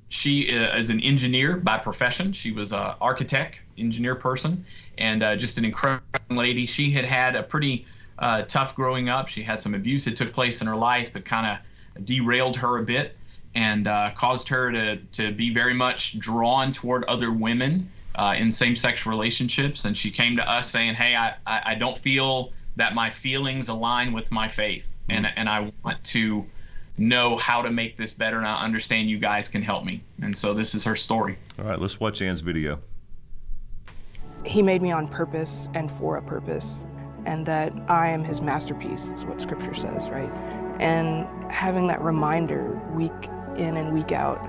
she 0.08 0.58
uh, 0.58 0.78
is 0.78 0.92
an 0.92 1.02
engineer 1.02 1.58
by 1.58 1.78
profession. 1.78 2.32
She 2.32 2.54
was 2.54 2.72
an 2.72 2.94
architect, 3.02 3.60
engineer 3.78 4.16
person, 4.16 4.64
and 4.98 5.24
uh, 5.24 5.36
just 5.36 5.58
an 5.58 5.66
incredible 5.66 6.04
lady. 6.30 6.66
She 6.68 6.90
had 6.92 7.04
had 7.04 7.36
a 7.36 7.44
pretty 7.44 7.86
uh, 8.20 8.44
tough 8.44 8.76
growing 8.76 9.10
up. 9.10 9.28
She 9.28 9.42
had 9.42 9.60
some 9.60 9.74
abuse 9.74 10.06
that 10.06 10.16
took 10.16 10.34
place 10.34 10.62
in 10.62 10.68
her 10.68 10.76
life 10.76 11.14
that 11.14 11.26
kind 11.26 11.48
of 11.48 12.06
derailed 12.06 12.56
her 12.58 12.78
a 12.78 12.84
bit 12.84 13.18
and 13.56 13.88
uh, 13.88 14.12
caused 14.16 14.48
her 14.50 14.72
to, 14.72 14.98
to 14.98 15.32
be 15.32 15.54
very 15.54 15.74
much 15.74 16.20
drawn 16.20 16.72
toward 16.72 17.04
other 17.06 17.32
women 17.32 17.90
uh, 18.16 18.36
in 18.38 18.52
same 18.52 18.76
sex 18.76 19.06
relationships. 19.06 19.86
And 19.86 19.98
she 19.98 20.12
came 20.12 20.36
to 20.38 20.50
us 20.50 20.70
saying, 20.70 20.96
Hey, 20.96 21.16
I, 21.16 21.36
I, 21.48 21.62
I, 21.66 21.76
don't 21.76 21.98
feel 21.98 22.52
that 22.76 22.94
my 22.94 23.10
feelings 23.10 23.70
align 23.70 24.14
with 24.14 24.32
my 24.32 24.48
faith. 24.48 24.96
And, 25.10 25.28
and 25.36 25.50
I 25.50 25.72
want 25.84 26.04
to 26.06 26.46
know 26.98 27.38
how 27.38 27.62
to 27.62 27.72
make 27.72 27.98
this 27.98 28.14
better. 28.14 28.38
And 28.38 28.48
I 28.48 28.62
understand 28.62 29.10
you 29.10 29.18
guys 29.18 29.50
can 29.50 29.62
help 29.62 29.84
me. 29.86 30.04
And 30.22 30.38
so 30.38 30.54
this 30.54 30.76
is 30.76 30.84
her 30.84 30.96
story. 30.96 31.38
All 31.58 31.66
right, 31.66 31.80
let's 31.80 32.00
watch 32.00 32.22
Ann's 32.22 32.42
video. 32.42 32.80
He 34.46 34.62
made 34.62 34.82
me 34.82 34.92
on 34.92 35.08
purpose 35.08 35.70
and 35.74 35.90
for 35.90 36.18
a 36.18 36.22
purpose, 36.22 36.86
and 37.30 37.46
that 37.46 37.72
I 37.88 38.08
am 38.08 38.24
His 38.24 38.42
masterpiece, 38.42 39.12
is 39.12 39.24
what 39.24 39.40
Scripture 39.40 39.76
says, 39.76 40.10
right? 40.10 40.32
And 40.80 41.28
having 41.52 41.86
that 41.88 42.02
reminder 42.02 42.74
week 42.92 43.30
in 43.56 43.78
and 43.78 43.94
week 43.94 44.12
out, 44.12 44.40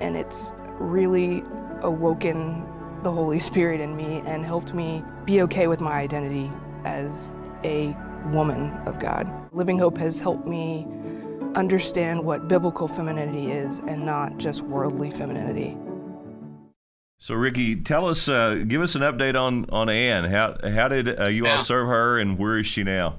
and 0.00 0.16
it's 0.16 0.52
really 0.80 1.44
awoken 1.82 2.66
the 3.04 3.12
Holy 3.12 3.38
Spirit 3.50 3.80
in 3.80 3.96
me 3.96 4.20
and 4.26 4.44
helped 4.44 4.74
me 4.74 5.04
be 5.24 5.42
okay 5.42 5.68
with 5.68 5.80
my 5.80 5.92
identity 5.92 6.50
as 6.84 7.36
a 7.62 7.96
woman 8.32 8.72
of 8.78 8.98
God. 8.98 9.30
Living 9.52 9.78
Hope 9.78 9.96
has 9.98 10.18
helped 10.18 10.46
me 10.46 10.88
understand 11.54 12.24
what 12.24 12.48
biblical 12.48 12.88
femininity 12.88 13.52
is 13.52 13.78
and 13.78 14.04
not 14.04 14.38
just 14.38 14.62
worldly 14.62 15.12
femininity. 15.12 15.76
So, 17.20 17.34
Ricky, 17.34 17.76
tell 17.76 18.06
us, 18.06 18.28
uh, 18.28 18.62
give 18.66 18.80
us 18.80 18.94
an 18.94 19.02
update 19.02 19.40
on 19.40 19.68
on 19.70 19.88
Anne. 19.88 20.24
How 20.24 20.56
how 20.62 20.88
did 20.88 21.20
uh, 21.20 21.28
you 21.28 21.46
all 21.46 21.60
serve 21.60 21.88
her, 21.88 22.18
and 22.18 22.38
where 22.38 22.58
is 22.58 22.66
she 22.66 22.84
now? 22.84 23.16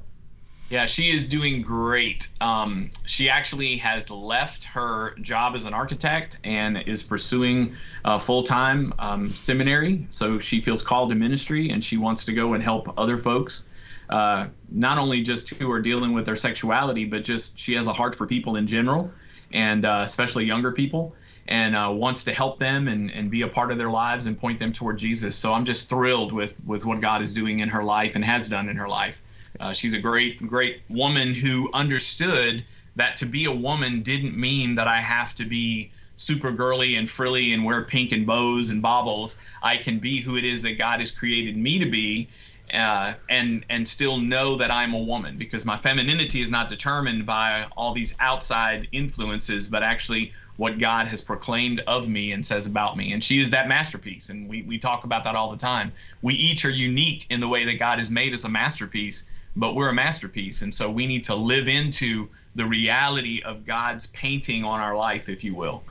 Yeah, 0.69 0.85
she 0.85 1.09
is 1.09 1.27
doing 1.27 1.63
great. 1.63 2.27
Um, 2.41 2.91
she 3.07 3.27
actually 3.27 3.77
has 3.77 4.11
left 4.11 4.63
her 4.65 5.15
job 5.15 5.55
as 5.55 5.65
an 5.65 5.73
architect 5.73 6.37
and 6.43 6.77
is 6.77 7.01
pursuing 7.01 7.75
a 8.05 8.19
full 8.19 8.43
time 8.43 8.93
um, 8.99 9.33
seminary. 9.33 10.05
So 10.11 10.39
she 10.39 10.61
feels 10.61 10.83
called 10.83 11.09
to 11.09 11.15
ministry 11.15 11.71
and 11.71 11.83
she 11.83 11.97
wants 11.97 12.23
to 12.25 12.33
go 12.33 12.53
and 12.53 12.63
help 12.63 12.93
other 12.99 13.17
folks 13.17 13.67
uh, 14.09 14.47
not 14.71 14.97
only 14.97 15.21
just 15.21 15.49
who 15.49 15.71
are 15.71 15.81
dealing 15.81 16.13
with 16.13 16.25
their 16.25 16.35
sexuality, 16.35 17.05
but 17.05 17.23
just 17.23 17.57
she 17.57 17.73
has 17.73 17.87
a 17.87 17.93
heart 17.93 18.15
for 18.15 18.25
people 18.25 18.55
in 18.55 18.65
general, 18.67 19.11
and 19.53 19.85
uh, 19.85 20.01
especially 20.03 20.45
younger 20.45 20.71
people, 20.71 21.15
and 21.49 21.75
uh, 21.75 21.89
wants 21.91 22.23
to 22.23 22.31
help 22.31 22.59
them 22.59 22.87
and, 22.87 23.09
and 23.11 23.31
be 23.31 23.41
a 23.41 23.47
part 23.47 23.71
of 23.71 23.77
their 23.79 23.89
lives 23.89 24.27
and 24.27 24.39
point 24.39 24.59
them 24.59 24.71
toward 24.71 24.99
Jesus. 24.99 25.35
So 25.35 25.51
I'm 25.51 25.65
just 25.65 25.89
thrilled 25.89 26.31
with 26.31 26.63
with 26.65 26.85
what 26.85 27.01
God 27.01 27.21
is 27.21 27.33
doing 27.33 27.59
in 27.59 27.69
her 27.69 27.83
life 27.83 28.15
and 28.15 28.23
has 28.23 28.47
done 28.47 28.69
in 28.69 28.77
her 28.77 28.87
life. 28.87 29.21
Uh, 29.59 29.73
she's 29.73 29.95
a 29.95 29.99
great 29.99 30.47
great 30.47 30.81
woman 30.89 31.33
who 31.33 31.69
understood 31.73 32.63
that 32.95 33.17
to 33.17 33.25
be 33.25 33.45
a 33.45 33.51
woman 33.51 34.03
didn't 34.03 34.37
mean 34.37 34.75
that 34.75 34.87
I 34.87 35.01
have 35.01 35.33
to 35.35 35.45
be 35.45 35.91
super 36.17 36.51
girly 36.51 36.95
and 36.95 37.09
frilly 37.09 37.53
and 37.53 37.65
wear 37.65 37.83
pink 37.83 38.11
and 38.11 38.27
bows 38.27 38.69
and 38.69 38.81
baubles. 38.81 39.39
I 39.63 39.77
can 39.77 39.97
be 39.97 40.21
who 40.21 40.37
it 40.37 40.45
is 40.45 40.61
that 40.61 40.77
God 40.77 40.99
has 40.99 41.11
created 41.11 41.57
me 41.57 41.79
to 41.79 41.89
be 41.89 42.29
uh, 42.71 43.13
and 43.27 43.65
and 43.71 43.87
still 43.87 44.19
know 44.19 44.55
that 44.57 44.69
I'm 44.69 44.93
a 44.93 44.99
woman 44.99 45.39
because 45.39 45.65
my 45.65 45.77
femininity 45.77 46.41
is 46.41 46.51
not 46.51 46.69
determined 46.69 47.25
by 47.25 47.65
all 47.75 47.91
these 47.91 48.15
outside 48.19 48.87
influences, 48.91 49.67
but 49.67 49.81
actually 49.81 50.31
what 50.59 50.77
God 50.77 51.07
has 51.07 51.21
proclaimed 51.21 51.81
of 51.87 52.09
me 52.09 52.33
and 52.33 52.45
says 52.45 52.65
about 52.65 52.97
me. 52.97 53.13
And 53.13 53.23
she 53.23 53.39
is 53.39 53.49
that 53.51 53.69
masterpiece, 53.69 54.27
and 54.27 54.49
we 54.49 54.61
we 54.63 54.77
talk 54.77 55.05
about 55.05 55.23
that 55.23 55.33
all 55.33 55.49
the 55.49 55.57
time. 55.57 55.93
We 56.21 56.33
each 56.33 56.65
are 56.65 56.69
unique 56.69 57.25
in 57.29 57.39
the 57.39 57.47
way 57.47 57.63
that 57.63 57.79
God 57.79 57.97
has 57.97 58.09
made 58.09 58.33
us 58.33 58.43
a 58.43 58.49
masterpiece, 58.49 59.23
but 59.55 59.73
we're 59.73 59.87
a 59.87 59.93
masterpiece, 59.93 60.61
and 60.61 60.75
so 60.75 60.91
we 60.91 61.07
need 61.07 61.23
to 61.23 61.33
live 61.33 61.69
into 61.69 62.27
the 62.55 62.65
reality 62.65 63.41
of 63.45 63.65
God's 63.65 64.07
painting 64.07 64.65
on 64.65 64.81
our 64.81 64.97
life, 64.97 65.29
if 65.29 65.45
you 65.45 65.55
will. 65.55 65.85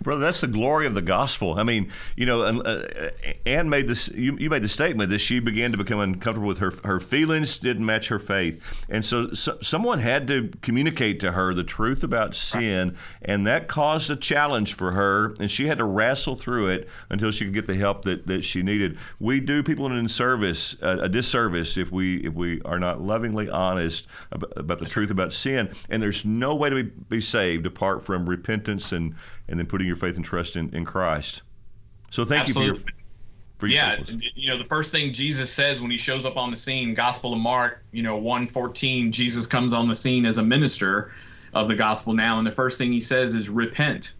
Brother, 0.00 0.22
that's 0.22 0.40
the 0.40 0.46
glory 0.46 0.86
of 0.86 0.94
the 0.94 1.02
gospel. 1.02 1.58
I 1.58 1.64
mean, 1.64 1.92
you 2.16 2.24
know, 2.24 2.42
uh, 2.42 3.10
Anne 3.44 3.68
made 3.68 3.88
this. 3.88 4.08
You, 4.08 4.36
you, 4.38 4.48
made 4.48 4.62
the 4.62 4.68
statement 4.68 5.10
that 5.10 5.18
she 5.18 5.38
began 5.38 5.70
to 5.72 5.76
become 5.76 6.00
uncomfortable 6.00 6.48
with 6.48 6.58
her 6.58 6.72
her 6.84 6.98
feelings 6.98 7.58
didn't 7.58 7.84
match 7.84 8.08
her 8.08 8.18
faith, 8.18 8.62
and 8.88 9.04
so, 9.04 9.32
so 9.32 9.58
someone 9.60 9.98
had 9.98 10.26
to 10.28 10.50
communicate 10.62 11.20
to 11.20 11.32
her 11.32 11.52
the 11.52 11.62
truth 11.62 12.02
about 12.02 12.34
sin, 12.34 12.96
and 13.20 13.46
that 13.46 13.68
caused 13.68 14.10
a 14.10 14.16
challenge 14.16 14.74
for 14.74 14.92
her, 14.92 15.34
and 15.38 15.50
she 15.50 15.66
had 15.66 15.76
to 15.78 15.84
wrestle 15.84 16.36
through 16.36 16.68
it 16.68 16.88
until 17.10 17.30
she 17.30 17.44
could 17.44 17.54
get 17.54 17.66
the 17.66 17.76
help 17.76 18.02
that, 18.02 18.26
that 18.26 18.44
she 18.44 18.62
needed. 18.62 18.96
We 19.20 19.40
do 19.40 19.62
people 19.62 19.86
in 19.86 20.08
service 20.08 20.74
uh, 20.82 20.98
a 21.02 21.08
disservice 21.08 21.76
if 21.76 21.92
we 21.92 22.16
if 22.24 22.32
we 22.32 22.62
are 22.62 22.78
not 22.78 23.02
lovingly 23.02 23.50
honest 23.50 24.06
about, 24.30 24.52
about 24.56 24.78
the 24.78 24.86
truth 24.86 25.10
about 25.10 25.34
sin, 25.34 25.70
and 25.90 26.02
there's 26.02 26.24
no 26.24 26.54
way 26.54 26.70
to 26.70 26.82
be, 26.82 26.90
be 27.10 27.20
saved 27.20 27.66
apart 27.66 28.02
from 28.02 28.26
repentance 28.28 28.90
and 28.90 29.14
and 29.48 29.58
then 29.58 29.66
putting 29.66 29.86
your 29.86 29.96
faith 29.96 30.16
and 30.16 30.24
trust 30.24 30.56
in, 30.56 30.74
in 30.74 30.84
Christ. 30.84 31.42
So 32.10 32.24
thank 32.24 32.42
Absolutely. 32.42 32.78
you 32.78 32.80
for 32.80 32.86
your 32.86 32.94
for 33.58 33.66
your 33.68 33.76
yeah, 33.76 34.16
you 34.34 34.50
know 34.50 34.58
the 34.58 34.64
first 34.64 34.90
thing 34.90 35.12
Jesus 35.12 35.52
says 35.52 35.80
when 35.80 35.90
he 35.90 35.96
shows 35.96 36.26
up 36.26 36.36
on 36.36 36.50
the 36.50 36.56
scene, 36.56 36.94
Gospel 36.94 37.32
of 37.32 37.38
Mark, 37.38 37.84
you 37.92 38.02
know, 38.02 38.16
114, 38.16 39.12
Jesus 39.12 39.46
comes 39.46 39.72
on 39.72 39.88
the 39.88 39.94
scene 39.94 40.26
as 40.26 40.38
a 40.38 40.42
minister 40.42 41.12
of 41.54 41.68
the 41.68 41.74
gospel 41.74 42.12
now, 42.12 42.38
and 42.38 42.46
the 42.46 42.52
first 42.52 42.78
thing 42.78 42.92
he 42.92 43.00
says 43.00 43.34
is 43.34 43.48
repent. 43.48 44.14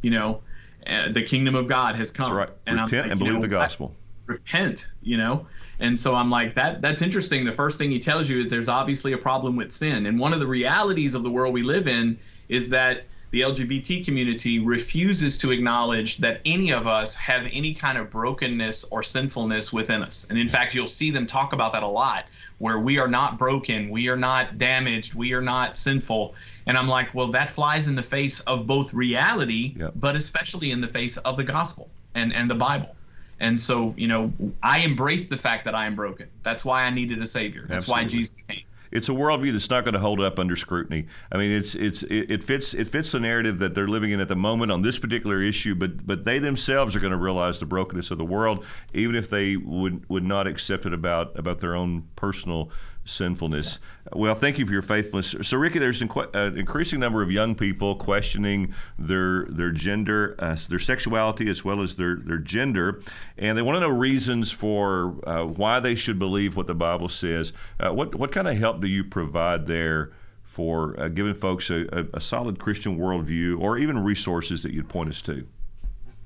You 0.00 0.10
know, 0.10 0.42
uh, 0.86 1.10
the 1.12 1.22
kingdom 1.22 1.54
of 1.54 1.68
God 1.68 1.96
has 1.96 2.10
come. 2.10 2.34
That's 2.34 2.48
right. 2.48 2.56
And 2.66 2.80
repent 2.80 3.02
like, 3.02 3.10
and 3.10 3.18
believe 3.18 3.34
know, 3.34 3.40
the 3.40 3.48
gospel. 3.48 3.94
I, 4.28 4.32
repent, 4.32 4.88
you 5.02 5.16
know. 5.16 5.46
And 5.80 5.98
so 5.98 6.14
I'm 6.14 6.30
like 6.30 6.54
that 6.54 6.80
that's 6.80 7.02
interesting. 7.02 7.44
The 7.44 7.52
first 7.52 7.78
thing 7.78 7.90
he 7.90 8.00
tells 8.00 8.28
you 8.28 8.40
is 8.40 8.48
there's 8.48 8.68
obviously 8.68 9.12
a 9.12 9.18
problem 9.18 9.56
with 9.56 9.72
sin. 9.72 10.06
And 10.06 10.18
one 10.18 10.32
of 10.32 10.40
the 10.40 10.46
realities 10.46 11.14
of 11.14 11.22
the 11.22 11.30
world 11.30 11.54
we 11.54 11.62
live 11.62 11.86
in 11.86 12.18
is 12.48 12.70
that 12.70 13.04
the 13.30 13.42
LGBT 13.42 14.04
community 14.04 14.58
refuses 14.58 15.36
to 15.38 15.50
acknowledge 15.50 16.16
that 16.18 16.40
any 16.46 16.72
of 16.72 16.86
us 16.86 17.14
have 17.14 17.46
any 17.52 17.74
kind 17.74 17.98
of 17.98 18.10
brokenness 18.10 18.84
or 18.84 19.02
sinfulness 19.02 19.72
within 19.72 20.02
us. 20.02 20.26
And 20.30 20.38
in 20.38 20.48
fact, 20.48 20.74
you'll 20.74 20.86
see 20.86 21.10
them 21.10 21.26
talk 21.26 21.52
about 21.52 21.72
that 21.72 21.82
a 21.82 21.88
lot, 21.88 22.24
where 22.58 22.78
we 22.78 22.98
are 22.98 23.08
not 23.08 23.38
broken, 23.38 23.90
we 23.90 24.08
are 24.08 24.16
not 24.16 24.56
damaged, 24.56 25.14
we 25.14 25.34
are 25.34 25.42
not 25.42 25.76
sinful. 25.76 26.34
And 26.66 26.78
I'm 26.78 26.88
like, 26.88 27.14
well, 27.14 27.28
that 27.28 27.50
flies 27.50 27.86
in 27.86 27.94
the 27.94 28.02
face 28.02 28.40
of 28.40 28.66
both 28.66 28.94
reality, 28.94 29.74
yep. 29.78 29.92
but 29.96 30.16
especially 30.16 30.70
in 30.70 30.80
the 30.80 30.88
face 30.88 31.18
of 31.18 31.36
the 31.36 31.44
gospel 31.44 31.90
and, 32.14 32.32
and 32.32 32.48
the 32.48 32.54
Bible. 32.54 32.94
And 33.40 33.60
so, 33.60 33.94
you 33.96 34.08
know, 34.08 34.32
I 34.62 34.80
embrace 34.80 35.28
the 35.28 35.36
fact 35.36 35.64
that 35.66 35.74
I 35.74 35.86
am 35.86 35.94
broken. 35.94 36.28
That's 36.42 36.64
why 36.64 36.84
I 36.84 36.90
needed 36.90 37.22
a 37.22 37.26
savior. 37.26 37.66
That's 37.68 37.84
Absolutely. 37.84 38.04
why 38.04 38.08
Jesus 38.08 38.42
came 38.48 38.62
it's 38.90 39.08
a 39.08 39.12
worldview 39.12 39.52
that's 39.52 39.70
not 39.70 39.84
going 39.84 39.94
to 39.94 40.00
hold 40.00 40.20
up 40.20 40.38
under 40.38 40.56
scrutiny. 40.56 41.06
I 41.30 41.36
mean, 41.36 41.50
it's 41.50 41.74
it's 41.74 42.02
it, 42.04 42.42
fits 42.42 42.74
it 42.74 42.88
fits 42.88 43.12
the 43.12 43.20
narrative 43.20 43.58
that 43.58 43.74
they're 43.74 43.88
living 43.88 44.10
in 44.10 44.20
at 44.20 44.28
the 44.28 44.36
moment 44.36 44.72
on 44.72 44.82
this 44.82 44.98
particular 44.98 45.42
issue, 45.42 45.74
but 45.74 46.06
but 46.06 46.24
they 46.24 46.38
themselves 46.38 46.96
are 46.96 47.00
going 47.00 47.12
to 47.12 47.18
realize 47.18 47.60
the 47.60 47.66
brokenness 47.66 48.10
of 48.10 48.18
the 48.18 48.24
world, 48.24 48.64
even 48.94 49.14
if 49.14 49.30
they 49.30 49.56
would 49.56 50.08
would 50.08 50.24
not 50.24 50.46
accept 50.46 50.86
it 50.86 50.92
about 50.92 51.38
about 51.38 51.60
their 51.60 51.74
own 51.74 52.08
personal 52.16 52.70
sinfulness. 53.08 53.78
Well, 54.12 54.34
thank 54.34 54.58
you 54.58 54.66
for 54.66 54.72
your 54.72 54.82
faithfulness. 54.82 55.34
So, 55.42 55.56
Ricky, 55.56 55.78
there's 55.78 56.00
an 56.02 56.10
increasing 56.56 57.00
number 57.00 57.22
of 57.22 57.30
young 57.30 57.54
people 57.54 57.96
questioning 57.96 58.74
their 58.98 59.44
their 59.46 59.70
gender, 59.70 60.36
uh, 60.38 60.56
their 60.68 60.78
sexuality, 60.78 61.48
as 61.48 61.64
well 61.64 61.82
as 61.82 61.94
their 61.96 62.16
their 62.16 62.38
gender, 62.38 63.02
and 63.36 63.56
they 63.56 63.62
want 63.62 63.76
to 63.76 63.80
know 63.80 63.88
reasons 63.88 64.52
for 64.52 65.16
uh, 65.26 65.44
why 65.44 65.80
they 65.80 65.94
should 65.94 66.18
believe 66.18 66.56
what 66.56 66.66
the 66.66 66.74
Bible 66.74 67.08
says. 67.08 67.52
Uh, 67.80 67.92
what 67.92 68.14
what 68.14 68.32
kind 68.32 68.48
of 68.48 68.56
help 68.56 68.80
do 68.80 68.86
you 68.86 69.04
provide 69.04 69.66
there? 69.66 70.12
For 70.44 70.98
uh, 70.98 71.06
giving 71.06 71.34
folks 71.34 71.70
a, 71.70 71.86
a, 71.92 72.16
a 72.16 72.20
solid 72.20 72.58
Christian 72.58 72.98
worldview, 72.98 73.60
or 73.60 73.78
even 73.78 73.96
resources 73.96 74.64
that 74.64 74.72
you'd 74.72 74.88
point 74.88 75.08
us 75.08 75.22
to. 75.22 75.46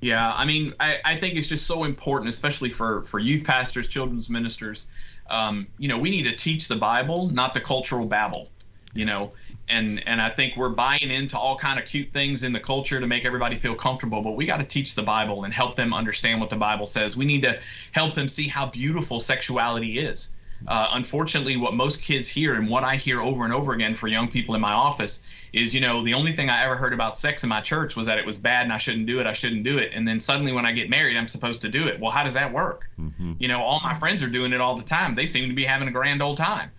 Yeah, 0.03 0.33
I 0.33 0.45
mean, 0.47 0.75
I, 0.81 0.99
I 1.05 1.17
think 1.17 1.37
it's 1.37 1.49
just 1.49 1.65
so 1.65 1.85
important, 1.85 2.29
especially 2.29 2.71
for, 2.71 3.03
for 3.03 3.21
youth 3.21 3.45
pastors, 3.45 3.87
children's 3.87 4.29
ministers, 4.29 4.87
um, 5.33 5.67
you 5.79 5.89
know, 5.89 5.99
we 5.99 6.11
need 6.11 6.25
to 6.25 6.37
teach 6.37 6.69
the 6.69 6.77
Bible, 6.77 7.29
not 7.31 7.55
the 7.55 7.61
cultural 7.61 8.07
babble. 8.07 8.49
You 8.95 9.07
know, 9.07 9.33
and 9.69 10.07
and 10.07 10.21
I 10.21 10.29
think 10.29 10.55
we're 10.57 10.69
buying 10.69 11.11
into 11.11 11.39
all 11.39 11.57
kind 11.57 11.79
of 11.79 11.87
cute 11.87 12.13
things 12.13 12.45
in 12.45 12.53
the 12.53 12.61
culture 12.61 13.01
to 13.01 13.07
make 13.07 13.25
everybody 13.25 13.57
feel 13.57 13.75
comfortable. 13.75 14.21
But 14.21 14.33
we 14.33 14.45
got 14.45 14.59
to 14.59 14.65
teach 14.65 14.95
the 14.95 15.03
Bible 15.03 15.45
and 15.45 15.53
help 15.53 15.77
them 15.77 15.95
understand 15.95 16.41
what 16.41 16.51
the 16.51 16.57
Bible 16.57 16.85
says. 16.85 17.17
We 17.17 17.25
need 17.25 17.43
to 17.43 17.59
help 17.93 18.15
them 18.15 18.29
see 18.29 18.49
how 18.49 18.67
beautiful 18.67 19.19
sexuality 19.19 19.99
is. 19.99 20.37
Uh, 20.67 20.89
unfortunately, 20.93 21.57
what 21.57 21.75
most 21.75 22.03
kids 22.03 22.29
hear 22.29 22.55
and 22.55 22.69
what 22.69 22.85
I 22.85 22.97
hear 22.97 23.21
over 23.21 23.45
and 23.45 23.53
over 23.53 23.73
again 23.73 23.95
for 23.95 24.09
young 24.09 24.29
people 24.29 24.55
in 24.55 24.61
my 24.61 24.73
office 24.73 25.23
is, 25.53 25.75
you 25.75 25.81
know, 25.81 26.03
the 26.03 26.15
only 26.15 26.33
thing 26.33 26.49
I 26.49 26.65
ever 26.65 26.77
heard 26.77 26.93
about 26.93 27.19
sex 27.19 27.43
in 27.43 27.49
my 27.49 27.61
church 27.61 27.97
was 27.97 28.07
that 28.07 28.19
it 28.19 28.25
was 28.25 28.39
bad 28.39 28.63
and 28.63 28.73
I 28.73 28.79
shouldn't 28.79 29.07
do 29.07 29.21
it. 29.21 29.27
I 29.27 29.33
shouldn't 29.33 29.65
do 29.65 29.79
it. 29.79 29.93
And 29.95 30.07
then 30.07 30.21
suddenly 30.21 30.53
when 30.53 30.65
I 30.65 30.73
get 30.73 30.89
married, 30.89 31.17
I'm 31.17 31.29
supposed 31.29 31.63
to 31.63 31.69
do 31.69 31.87
it. 31.87 32.01
Well, 32.01 32.11
how 32.11 32.25
does 32.25 32.35
that 32.35 32.53
work? 32.53 32.89
Mm-hmm. 32.99 33.35
You 33.39 33.49
know, 33.49 33.61
all 33.61 33.81
my 33.83 33.95
friends 33.95 34.23
are 34.23 34.31
doing 34.31 34.53
it 34.53 34.61
all 34.61 34.77
the 34.77 34.85
time. 34.85 35.15
They 35.15 35.27
seem 35.27 35.49
to 35.49 35.55
be 35.55 35.65
having 35.65 35.89
a 35.89 35.93
grand 35.93 36.23
old 36.23 36.39
time. 36.39 36.71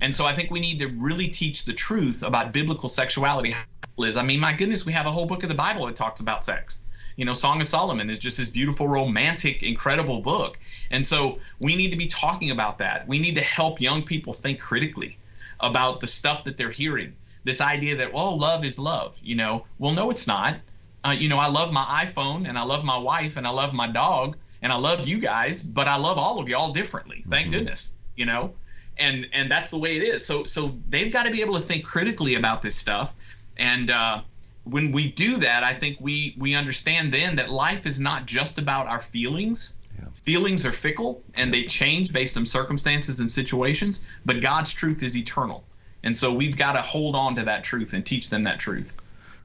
And 0.00 0.14
so 0.14 0.26
I 0.26 0.34
think 0.34 0.50
we 0.50 0.60
need 0.60 0.78
to 0.78 0.86
really 0.86 1.28
teach 1.28 1.64
the 1.64 1.72
truth 1.72 2.22
about 2.22 2.52
biblical 2.52 2.88
sexuality. 2.88 3.54
Liz, 3.96 4.16
I 4.16 4.22
mean, 4.22 4.40
my 4.40 4.52
goodness, 4.52 4.86
we 4.86 4.92
have 4.92 5.06
a 5.06 5.12
whole 5.12 5.26
book 5.26 5.42
of 5.42 5.48
the 5.48 5.54
Bible 5.54 5.86
that 5.86 5.96
talks 5.96 6.20
about 6.20 6.44
sex 6.44 6.83
you 7.16 7.24
know 7.24 7.34
song 7.34 7.60
of 7.60 7.66
solomon 7.66 8.10
is 8.10 8.18
just 8.18 8.38
this 8.38 8.50
beautiful 8.50 8.88
romantic 8.88 9.62
incredible 9.62 10.20
book. 10.20 10.58
And 10.90 11.06
so 11.06 11.38
we 11.58 11.76
need 11.76 11.90
to 11.90 11.96
be 11.96 12.06
talking 12.06 12.50
about 12.50 12.78
that. 12.78 13.06
We 13.08 13.18
need 13.18 13.34
to 13.34 13.40
help 13.40 13.80
young 13.80 14.02
people 14.02 14.32
think 14.32 14.60
critically 14.60 15.16
about 15.60 16.00
the 16.00 16.06
stuff 16.06 16.44
that 16.44 16.56
they're 16.56 16.70
hearing. 16.70 17.14
This 17.44 17.60
idea 17.60 17.96
that 17.96 18.12
well 18.12 18.38
love 18.38 18.64
is 18.64 18.78
love 18.78 19.16
you 19.22 19.34
know. 19.34 19.66
Well 19.78 19.92
no 19.92 20.10
it's 20.10 20.26
not. 20.26 20.56
Uh, 21.04 21.10
you 21.10 21.28
know 21.28 21.38
i 21.38 21.48
love 21.48 21.70
my 21.70 22.06
iphone 22.06 22.48
and 22.48 22.56
i 22.56 22.62
love 22.62 22.82
my 22.82 22.96
wife 22.96 23.36
and 23.36 23.46
i 23.46 23.50
love 23.50 23.74
my 23.74 23.86
dog 23.86 24.38
and 24.62 24.72
i 24.72 24.74
love 24.74 25.06
you 25.06 25.18
guys 25.18 25.62
but 25.62 25.86
i 25.86 25.96
love 25.96 26.16
all 26.16 26.40
of 26.40 26.48
y'all 26.48 26.72
differently 26.72 27.22
thank 27.28 27.48
mm-hmm. 27.48 27.56
goodness 27.56 27.96
you 28.16 28.26
know. 28.26 28.54
And 28.96 29.28
and 29.32 29.50
that's 29.50 29.70
the 29.70 29.78
way 29.78 29.96
it 29.96 30.02
is. 30.02 30.24
So 30.24 30.44
so 30.44 30.76
they've 30.88 31.12
got 31.12 31.24
to 31.24 31.30
be 31.30 31.40
able 31.40 31.54
to 31.54 31.60
think 31.60 31.84
critically 31.84 32.36
about 32.36 32.62
this 32.62 32.76
stuff. 32.76 33.12
And 33.56 33.90
uh, 33.90 34.22
when 34.64 34.92
we 34.92 35.12
do 35.12 35.36
that, 35.38 35.62
I 35.62 35.74
think 35.74 35.98
we 36.00 36.34
we 36.38 36.54
understand 36.54 37.12
then 37.12 37.36
that 37.36 37.50
life 37.50 37.86
is 37.86 38.00
not 38.00 38.26
just 38.26 38.58
about 38.58 38.86
our 38.86 39.00
feelings. 39.00 39.76
Yeah. 39.96 40.06
feelings 40.14 40.66
are 40.66 40.72
fickle 40.72 41.22
and 41.36 41.54
they 41.54 41.64
change 41.64 42.12
based 42.12 42.36
on 42.36 42.46
circumstances 42.46 43.20
and 43.20 43.30
situations, 43.30 44.02
but 44.24 44.40
God's 44.40 44.72
truth 44.72 45.04
is 45.04 45.16
eternal. 45.16 45.64
And 46.02 46.16
so 46.16 46.32
we've 46.32 46.56
got 46.56 46.72
to 46.72 46.82
hold 46.82 47.14
on 47.14 47.36
to 47.36 47.44
that 47.44 47.62
truth 47.62 47.92
and 47.92 48.04
teach 48.04 48.28
them 48.28 48.42
that 48.42 48.58
truth. 48.58 48.96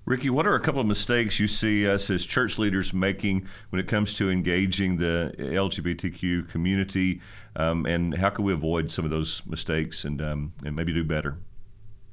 Ricky, 0.06 0.32
what 0.32 0.48
are 0.48 0.56
a 0.56 0.60
couple 0.60 0.82
of 0.82 0.88
mistakes 0.88 1.40
you 1.40 1.48
see 1.48 1.88
us 1.88 2.10
as 2.10 2.26
church 2.26 2.58
leaders 2.58 2.94
making 2.94 3.48
when 3.70 3.80
it 3.80 3.88
comes 3.88 4.14
to 4.16 4.32
engaging 4.32 4.98
the 4.98 5.36
LGBTQ 5.38 6.50
community, 6.50 7.22
um, 7.56 7.86
and 7.86 8.16
how 8.16 8.32
can 8.32 8.44
we 8.44 8.52
avoid 8.52 8.92
some 8.92 9.06
of 9.06 9.12
those 9.12 9.44
mistakes 9.46 10.06
and 10.06 10.20
um, 10.20 10.54
and 10.66 10.76
maybe 10.76 10.94
do 10.94 11.04
better? 11.04 11.38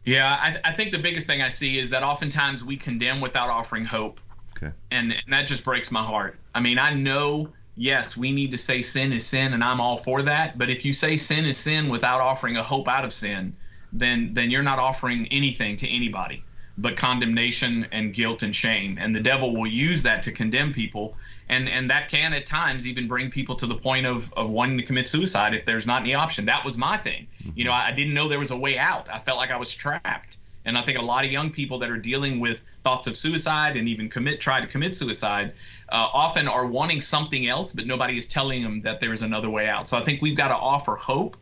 Yeah, 0.06 0.38
I, 0.40 0.56
I, 0.64 0.72
think 0.72 0.92
the 0.92 0.98
biggest 0.98 1.26
thing 1.26 1.42
I 1.42 1.48
see 1.48 1.78
is 1.78 1.90
that 1.90 2.04
oftentimes 2.04 2.62
we 2.62 2.76
condemn 2.76 3.20
without 3.20 3.50
offering 3.50 3.84
hope, 3.84 4.20
okay. 4.56 4.72
and, 4.92 5.12
and 5.12 5.32
that 5.32 5.48
just 5.48 5.64
breaks 5.64 5.90
my 5.90 6.02
heart. 6.02 6.38
I 6.54 6.60
mean, 6.60 6.78
I 6.78 6.94
know 6.94 7.52
yes, 7.76 8.16
we 8.16 8.30
need 8.32 8.52
to 8.52 8.58
say 8.58 8.82
sin 8.82 9.12
is 9.12 9.26
sin, 9.26 9.52
and 9.52 9.64
I'm 9.64 9.80
all 9.80 9.98
for 9.98 10.22
that. 10.22 10.58
But 10.58 10.70
if 10.70 10.84
you 10.84 10.92
say 10.92 11.16
sin 11.16 11.44
is 11.44 11.58
sin 11.58 11.88
without 11.88 12.20
offering 12.20 12.56
a 12.56 12.62
hope 12.62 12.88
out 12.88 13.04
of 13.04 13.12
sin, 13.12 13.54
then 13.92 14.32
then 14.32 14.50
you're 14.50 14.62
not 14.62 14.78
offering 14.78 15.26
anything 15.32 15.76
to 15.76 15.88
anybody 15.88 16.44
but 16.78 16.96
condemnation 16.96 17.86
and 17.92 18.12
guilt 18.12 18.42
and 18.42 18.54
shame. 18.54 18.98
And 19.00 19.14
the 19.14 19.20
devil 19.20 19.54
will 19.56 19.66
use 19.66 20.02
that 20.02 20.22
to 20.24 20.32
condemn 20.32 20.72
people. 20.72 21.16
And, 21.48 21.68
and 21.68 21.88
that 21.90 22.08
can 22.08 22.32
at 22.32 22.44
times 22.46 22.86
even 22.86 23.08
bring 23.08 23.30
people 23.30 23.54
to 23.56 23.66
the 23.66 23.76
point 23.76 24.04
of, 24.04 24.32
of 24.34 24.50
wanting 24.50 24.78
to 24.78 24.84
commit 24.84 25.08
suicide 25.08 25.54
if 25.54 25.64
there's 25.64 25.86
not 25.86 26.02
any 26.02 26.14
option. 26.14 26.44
That 26.46 26.64
was 26.64 26.76
my 26.76 26.96
thing. 26.96 27.26
Mm-hmm. 27.40 27.50
You 27.54 27.64
know, 27.64 27.72
I 27.72 27.92
didn't 27.92 28.14
know 28.14 28.28
there 28.28 28.38
was 28.38 28.50
a 28.50 28.56
way 28.56 28.78
out. 28.78 29.08
I 29.08 29.18
felt 29.18 29.38
like 29.38 29.50
I 29.50 29.56
was 29.56 29.72
trapped. 29.72 30.38
And 30.66 30.76
I 30.76 30.82
think 30.82 30.98
a 30.98 31.02
lot 31.02 31.24
of 31.24 31.30
young 31.30 31.50
people 31.50 31.78
that 31.78 31.90
are 31.90 31.98
dealing 31.98 32.40
with 32.40 32.64
thoughts 32.82 33.06
of 33.06 33.16
suicide 33.16 33.76
and 33.76 33.88
even 33.88 34.08
commit 34.08 34.40
try 34.40 34.60
to 34.60 34.66
commit 34.66 34.96
suicide 34.96 35.52
uh, 35.90 36.08
often 36.12 36.48
are 36.48 36.66
wanting 36.66 37.00
something 37.00 37.46
else, 37.46 37.72
but 37.72 37.86
nobody 37.86 38.16
is 38.16 38.26
telling 38.26 38.64
them 38.64 38.82
that 38.82 38.98
there 38.98 39.12
is 39.12 39.22
another 39.22 39.48
way 39.48 39.68
out. 39.68 39.86
So 39.86 39.96
I 39.96 40.02
think 40.02 40.20
we've 40.20 40.36
got 40.36 40.48
to 40.48 40.56
offer 40.56 40.96
hope 40.96 41.36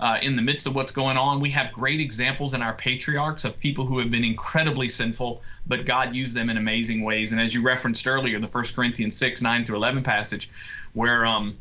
uh, 0.00 0.18
in 0.22 0.36
the 0.36 0.42
midst 0.42 0.66
of 0.66 0.74
what's 0.74 0.92
going 0.92 1.16
on. 1.16 1.40
We 1.40 1.50
have 1.50 1.72
great 1.72 2.00
examples 2.00 2.54
in 2.54 2.62
our 2.62 2.74
patriarchs 2.74 3.44
of 3.44 3.58
people 3.58 3.84
who 3.84 3.98
have 3.98 4.10
been 4.10 4.24
incredibly 4.24 4.88
sinful, 4.88 5.42
but 5.66 5.84
God 5.84 6.14
used 6.14 6.34
them 6.34 6.50
in 6.50 6.56
amazing 6.56 7.02
ways. 7.02 7.32
And 7.32 7.40
as 7.40 7.54
you 7.54 7.62
referenced 7.62 8.06
earlier, 8.06 8.38
the 8.38 8.46
1 8.46 8.64
Corinthians 8.74 9.16
6, 9.16 9.42
9 9.42 9.64
through 9.64 9.76
11 9.76 10.02
passage, 10.02 10.50
where 10.92 11.26
um, 11.26 11.56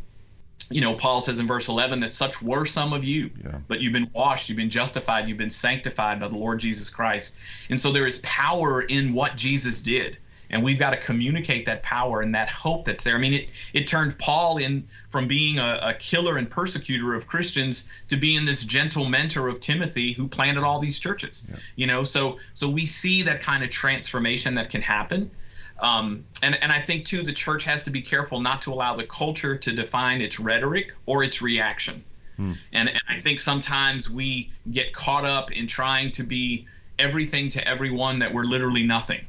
you 0.70 0.82
know, 0.82 0.94
Paul 0.94 1.22
says 1.22 1.40
in 1.40 1.48
verse 1.48 1.70
11 1.70 2.02
that 2.02 2.12
such 2.12 2.42
were 2.42 2.66
some 2.66 2.94
of 2.94 3.04
you, 3.04 3.32
yeah. 3.44 3.58
but 3.68 3.80
you've 3.80 3.94
been 3.94 4.10
washed, 4.14 4.50
you've 4.50 4.58
been 4.58 4.70
justified, 4.70 5.28
you've 5.28 5.38
been 5.38 5.50
sanctified 5.50 6.20
by 6.20 6.28
the 6.28 6.36
Lord 6.36 6.60
Jesus 6.60 6.90
Christ. 6.90 7.38
And 7.70 7.80
so 7.80 7.92
there 7.92 8.06
is 8.06 8.20
power 8.20 8.82
in 8.82 9.14
what 9.14 9.36
Jesus 9.36 9.82
did 9.82 10.18
and 10.50 10.64
we've 10.64 10.80
got 10.80 10.92
to 10.92 10.98
communicate 10.98 11.66
that 11.66 11.84
power 11.84 12.22
and 12.22 12.34
that 12.36 12.50
hope 12.50 12.86
that's 12.86 13.04
there. 13.04 13.16
I 13.16 13.20
mean, 13.20 13.34
it 13.34 13.50
it 13.74 13.88
turned 13.88 14.18
Paul 14.18 14.58
in 14.58 14.88
from 15.10 15.28
being 15.28 15.60
a, 15.60 15.80
a, 15.82 15.94
killer 15.94 16.38
and 16.38 16.50
persecutor 16.50 17.14
of 17.14 17.28
Christians 17.28 17.88
to 18.10 18.18
being 18.18 18.46
this 18.46 18.64
gentle 18.64 19.06
mentor 19.06 19.48
of 19.48 19.60
Timothy 19.60 20.14
who 20.14 20.28
planted 20.28 20.64
all 20.64 20.80
these 20.80 21.00
churches. 21.00 21.48
Yeah. 21.50 21.58
You 21.76 21.88
know, 21.88 22.04
so 22.04 22.40
so 22.54 22.70
we 22.70 22.86
see 22.86 23.24
that 23.24 23.42
kind 23.42 23.64
of 23.64 23.70
transformation 23.70 24.56
that 24.56 24.70
can 24.70 24.82
happen. 24.82 25.32
Um, 25.80 26.26
and, 26.42 26.56
and 26.62 26.72
I 26.72 26.82
think 26.82 27.06
too 27.06 27.22
the 27.22 27.34
church 27.34 27.64
has 27.66 27.84
to 27.84 27.92
be 27.92 28.02
careful 28.02 28.40
not 28.40 28.64
to 28.64 28.74
allow 28.74 28.96
the 28.96 29.04
culture 29.04 29.56
to 29.58 29.72
define 29.72 30.22
its 30.22 30.40
rhetoric 30.40 30.94
or 31.06 31.24
its 31.24 31.42
reaction. 31.42 32.04
Hmm. 32.36 32.54
And, 32.74 32.90
and 32.90 33.02
I 33.08 33.20
think 33.20 33.40
sometimes 33.40 34.10
we 34.10 34.52
get 34.72 34.94
caught 34.94 35.24
up 35.24 35.52
in 35.52 35.68
trying 35.68 36.12
to 36.14 36.24
be 36.24 36.66
everything 36.98 37.50
to 37.50 37.68
everyone 37.68 38.20
that 38.20 38.34
we're 38.34 38.46
literally 38.46 38.84
nothing 38.84 39.24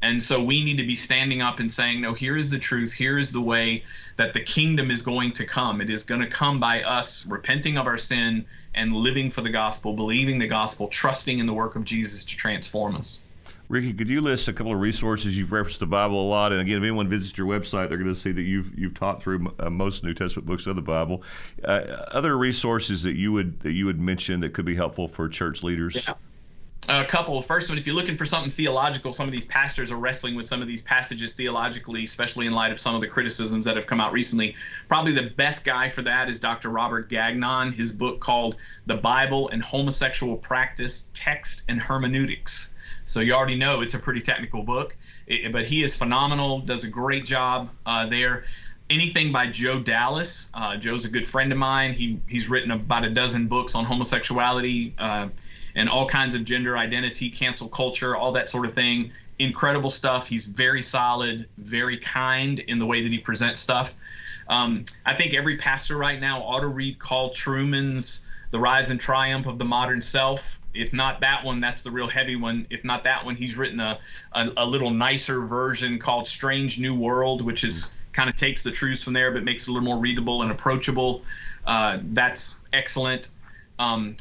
and 0.00 0.22
so 0.22 0.42
we 0.42 0.62
need 0.62 0.76
to 0.76 0.86
be 0.86 0.94
standing 0.94 1.42
up 1.42 1.58
and 1.58 1.70
saying, 1.70 2.00
no, 2.00 2.14
here 2.14 2.36
is 2.36 2.50
the 2.50 2.58
truth. 2.58 2.92
Here 2.92 3.18
is 3.18 3.32
the 3.32 3.40
way 3.40 3.82
that 4.16 4.32
the 4.32 4.40
kingdom 4.40 4.90
is 4.90 5.02
going 5.02 5.32
to 5.32 5.44
come. 5.44 5.80
It 5.80 5.90
is 5.90 6.04
going 6.04 6.20
to 6.20 6.28
come 6.28 6.60
by 6.60 6.82
us 6.82 7.26
repenting 7.26 7.76
of 7.78 7.86
our 7.86 7.98
sin 7.98 8.46
and 8.74 8.92
living 8.92 9.30
for 9.30 9.40
the 9.40 9.50
gospel, 9.50 9.92
believing 9.94 10.38
the 10.38 10.46
gospel, 10.46 10.86
trusting 10.86 11.40
in 11.40 11.46
the 11.46 11.54
work 11.54 11.74
of 11.74 11.84
Jesus 11.84 12.24
to 12.26 12.36
transform 12.36 12.94
us. 12.94 13.22
Ricky, 13.68 13.92
could 13.92 14.08
you 14.08 14.20
list 14.22 14.48
a 14.48 14.52
couple 14.52 14.72
of 14.72 14.80
resources? 14.80 15.36
You've 15.36 15.52
referenced 15.52 15.80
the 15.80 15.86
Bible 15.86 16.26
a 16.26 16.28
lot, 16.28 16.52
and 16.52 16.60
again, 16.62 16.78
if 16.78 16.82
anyone 16.82 17.06
visits 17.06 17.36
your 17.36 17.46
website, 17.46 17.90
they're 17.90 17.98
going 17.98 18.14
to 18.14 18.18
see 18.18 18.32
that 18.32 18.42
you've 18.42 18.78
you've 18.78 18.94
taught 18.94 19.20
through 19.20 19.52
uh, 19.58 19.68
most 19.68 20.02
New 20.02 20.14
Testament 20.14 20.46
books 20.46 20.66
of 20.66 20.74
the 20.74 20.80
Bible. 20.80 21.22
Uh, 21.62 21.80
other 22.12 22.38
resources 22.38 23.02
that 23.02 23.16
you 23.16 23.30
would 23.32 23.60
that 23.60 23.72
you 23.72 23.84
would 23.84 24.00
mention 24.00 24.40
that 24.40 24.54
could 24.54 24.64
be 24.64 24.74
helpful 24.74 25.06
for 25.06 25.28
church 25.28 25.62
leaders. 25.62 26.06
Yeah 26.08 26.14
a 26.88 27.04
couple. 27.04 27.40
First 27.42 27.68
one, 27.68 27.78
if 27.78 27.86
you're 27.86 27.94
looking 27.94 28.16
for 28.16 28.24
something 28.24 28.50
theological, 28.50 29.12
some 29.12 29.26
of 29.26 29.32
these 29.32 29.46
pastors 29.46 29.90
are 29.90 29.96
wrestling 29.96 30.34
with 30.34 30.46
some 30.46 30.62
of 30.62 30.68
these 30.68 30.82
passages 30.82 31.34
theologically, 31.34 32.04
especially 32.04 32.46
in 32.46 32.52
light 32.52 32.72
of 32.72 32.80
some 32.80 32.94
of 32.94 33.00
the 33.00 33.06
criticisms 33.06 33.66
that 33.66 33.76
have 33.76 33.86
come 33.86 34.00
out 34.00 34.12
recently. 34.12 34.54
Probably 34.88 35.12
the 35.12 35.30
best 35.30 35.64
guy 35.64 35.88
for 35.88 36.02
that 36.02 36.28
is 36.28 36.40
Dr. 36.40 36.70
Robert 36.70 37.08
Gagnon, 37.08 37.72
his 37.72 37.92
book 37.92 38.20
called 38.20 38.56
The 38.86 38.96
Bible 38.96 39.48
and 39.50 39.62
Homosexual 39.62 40.36
Practice, 40.36 41.08
Text 41.14 41.62
and 41.68 41.80
Hermeneutics. 41.80 42.74
So 43.04 43.20
you 43.20 43.32
already 43.32 43.56
know 43.56 43.80
it's 43.80 43.94
a 43.94 43.98
pretty 43.98 44.20
technical 44.20 44.62
book, 44.62 44.96
but 45.50 45.66
he 45.66 45.82
is 45.82 45.96
phenomenal, 45.96 46.60
does 46.60 46.84
a 46.84 46.88
great 46.88 47.24
job 47.24 47.70
uh, 47.86 48.06
there 48.06 48.44
anything 48.90 49.32
by 49.32 49.46
Joe 49.46 49.80
Dallas. 49.80 50.50
Uh, 50.54 50.76
Joe's 50.76 51.04
a 51.04 51.10
good 51.10 51.26
friend 51.26 51.52
of 51.52 51.58
mine. 51.58 51.92
He 51.92 52.20
he's 52.26 52.48
written 52.48 52.70
about 52.70 53.04
a 53.04 53.10
dozen 53.10 53.46
books 53.46 53.74
on 53.74 53.84
homosexuality. 53.84 54.94
Uh, 54.98 55.28
and 55.78 55.88
all 55.88 56.08
kinds 56.08 56.34
of 56.34 56.44
gender 56.44 56.76
identity, 56.76 57.30
cancel 57.30 57.68
culture, 57.68 58.16
all 58.16 58.32
that 58.32 58.50
sort 58.50 58.66
of 58.66 58.74
thing. 58.74 59.12
Incredible 59.38 59.90
stuff. 59.90 60.26
He's 60.26 60.46
very 60.46 60.82
solid, 60.82 61.48
very 61.56 61.96
kind 61.96 62.58
in 62.58 62.80
the 62.80 62.84
way 62.84 63.00
that 63.00 63.12
he 63.12 63.18
presents 63.18 63.60
stuff. 63.60 63.94
Um, 64.48 64.84
I 65.06 65.14
think 65.14 65.34
every 65.34 65.56
pastor 65.56 65.96
right 65.96 66.20
now 66.20 66.42
ought 66.42 66.60
to 66.60 66.68
read 66.68 66.98
Carl 66.98 67.30
Trueman's 67.30 68.26
The 68.50 68.58
Rise 68.58 68.90
and 68.90 68.98
Triumph 68.98 69.46
of 69.46 69.60
the 69.60 69.64
Modern 69.64 70.02
Self. 70.02 70.60
If 70.74 70.92
not 70.92 71.20
that 71.20 71.44
one, 71.44 71.60
that's 71.60 71.82
the 71.82 71.92
real 71.92 72.08
heavy 72.08 72.34
one. 72.34 72.66
If 72.70 72.82
not 72.82 73.04
that 73.04 73.24
one, 73.24 73.36
he's 73.36 73.56
written 73.56 73.78
a, 73.78 74.00
a, 74.32 74.50
a 74.56 74.66
little 74.66 74.90
nicer 74.90 75.46
version 75.46 76.00
called 76.00 76.26
Strange 76.26 76.80
New 76.80 76.94
World, 76.96 77.40
which 77.40 77.62
is 77.62 77.92
kind 78.12 78.28
of 78.28 78.34
takes 78.34 78.64
the 78.64 78.72
truths 78.72 79.04
from 79.04 79.12
there 79.12 79.30
but 79.30 79.44
makes 79.44 79.68
it 79.68 79.70
a 79.70 79.72
little 79.72 79.86
more 79.86 79.98
readable 79.98 80.42
and 80.42 80.50
approachable. 80.50 81.22
Uh, 81.64 81.98
that's 82.02 82.58
excellent. 82.72 83.28
Um, 83.78 84.16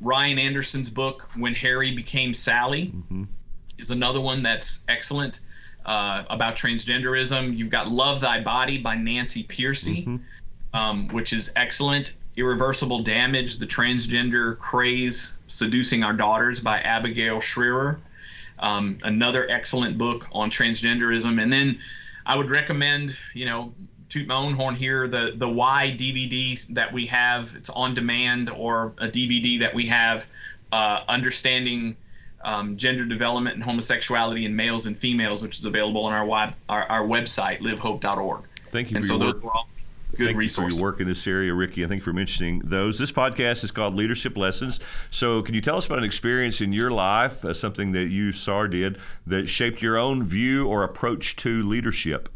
Ryan 0.00 0.38
Anderson's 0.38 0.90
book, 0.90 1.28
When 1.36 1.54
Harry 1.54 1.92
Became 1.92 2.32
Sally, 2.32 2.86
mm-hmm. 2.86 3.24
is 3.78 3.90
another 3.90 4.20
one 4.20 4.42
that's 4.42 4.84
excellent 4.88 5.40
uh, 5.86 6.24
about 6.30 6.56
transgenderism. 6.56 7.56
You've 7.56 7.70
got 7.70 7.88
Love 7.88 8.20
Thy 8.20 8.40
Body 8.40 8.78
by 8.78 8.96
Nancy 8.96 9.44
Pearcey, 9.44 10.06
mm-hmm. 10.06 10.76
um, 10.76 11.08
which 11.08 11.32
is 11.32 11.52
excellent. 11.56 12.14
Irreversible 12.36 13.00
Damage, 13.00 13.58
The 13.58 13.66
Transgender 13.66 14.56
Craze 14.58 15.36
Seducing 15.48 16.04
Our 16.04 16.12
Daughters 16.12 16.60
by 16.60 16.80
Abigail 16.80 17.40
Shrier. 17.40 18.00
Um, 18.60 18.98
another 19.02 19.50
excellent 19.50 19.98
book 19.98 20.28
on 20.32 20.50
transgenderism. 20.50 21.42
And 21.42 21.52
then 21.52 21.78
I 22.26 22.36
would 22.36 22.50
recommend, 22.50 23.16
you 23.34 23.46
know, 23.46 23.74
toot 24.10 24.26
my 24.26 24.34
own 24.34 24.52
horn 24.52 24.74
here. 24.74 25.08
The 25.08 25.32
the 25.36 25.48
Y 25.48 25.96
DVD 25.98 26.66
that 26.74 26.92
we 26.92 27.06
have, 27.06 27.54
it's 27.54 27.70
on 27.70 27.94
demand, 27.94 28.50
or 28.50 28.92
a 28.98 29.08
DVD 29.08 29.60
that 29.60 29.72
we 29.72 29.86
have, 29.86 30.26
uh, 30.72 31.00
understanding 31.08 31.96
um, 32.42 32.76
gender 32.76 33.04
development 33.04 33.54
and 33.54 33.64
homosexuality 33.64 34.44
in 34.44 34.54
males 34.54 34.86
and 34.86 34.98
females, 34.98 35.42
which 35.42 35.58
is 35.58 35.64
available 35.64 36.04
on 36.04 36.12
our 36.12 36.26
web 36.26 36.54
our, 36.68 36.82
our 36.84 37.06
website 37.06 37.60
livehope.org. 37.60 38.44
Thank 38.70 38.90
you. 38.90 38.96
And 38.96 39.06
so 39.06 39.16
those 39.16 39.34
are 39.42 39.50
all 39.50 39.68
good 40.16 40.26
thank 40.26 40.38
resources. 40.38 40.74
You 40.74 40.78
for 40.78 40.82
your 40.82 40.92
work 40.92 41.00
in 41.00 41.06
this 41.06 41.26
area, 41.26 41.54
Ricky. 41.54 41.84
I 41.84 41.88
think 41.88 42.02
for 42.02 42.12
mentioning 42.12 42.60
those. 42.64 42.98
This 42.98 43.12
podcast 43.12 43.64
is 43.64 43.70
called 43.70 43.94
Leadership 43.94 44.36
Lessons. 44.36 44.80
So, 45.10 45.42
can 45.42 45.54
you 45.54 45.60
tell 45.60 45.76
us 45.76 45.86
about 45.86 45.98
an 45.98 46.04
experience 46.04 46.60
in 46.60 46.72
your 46.72 46.90
life, 46.90 47.44
uh, 47.44 47.54
something 47.54 47.92
that 47.92 48.08
you 48.08 48.32
saw 48.32 48.66
did 48.66 48.98
that 49.26 49.48
shaped 49.48 49.82
your 49.82 49.96
own 49.96 50.24
view 50.24 50.66
or 50.66 50.82
approach 50.82 51.36
to 51.36 51.62
leadership? 51.62 52.28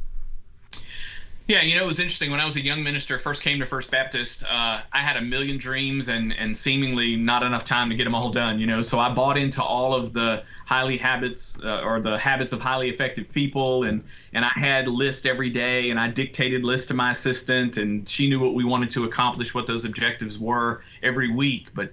Yeah, 1.46 1.60
you 1.60 1.74
know, 1.74 1.82
it 1.82 1.86
was 1.86 2.00
interesting. 2.00 2.30
When 2.30 2.40
I 2.40 2.46
was 2.46 2.56
a 2.56 2.62
young 2.62 2.82
minister, 2.82 3.18
first 3.18 3.42
came 3.42 3.60
to 3.60 3.66
First 3.66 3.90
Baptist, 3.90 4.44
uh, 4.44 4.80
I 4.90 4.98
had 5.00 5.18
a 5.18 5.20
million 5.20 5.58
dreams 5.58 6.08
and, 6.08 6.32
and 6.38 6.56
seemingly 6.56 7.16
not 7.16 7.42
enough 7.42 7.64
time 7.64 7.90
to 7.90 7.96
get 7.96 8.04
them 8.04 8.14
all 8.14 8.30
done, 8.30 8.58
you 8.58 8.66
know. 8.66 8.80
So 8.80 8.98
I 8.98 9.10
bought 9.12 9.36
into 9.36 9.62
all 9.62 9.94
of 9.94 10.14
the 10.14 10.42
highly 10.64 10.96
habits 10.96 11.58
uh, 11.62 11.82
or 11.82 12.00
the 12.00 12.16
habits 12.18 12.54
of 12.54 12.62
highly 12.62 12.88
effective 12.88 13.30
people. 13.30 13.84
And, 13.84 14.02
and 14.32 14.42
I 14.42 14.52
had 14.54 14.88
lists 14.88 15.26
every 15.26 15.50
day 15.50 15.90
and 15.90 16.00
I 16.00 16.08
dictated 16.08 16.64
lists 16.64 16.86
to 16.86 16.94
my 16.94 17.10
assistant 17.10 17.76
and 17.76 18.08
she 18.08 18.26
knew 18.26 18.40
what 18.40 18.54
we 18.54 18.64
wanted 18.64 18.90
to 18.92 19.04
accomplish, 19.04 19.52
what 19.52 19.66
those 19.66 19.84
objectives 19.84 20.38
were 20.38 20.82
every 21.02 21.30
week. 21.30 21.68
But 21.74 21.92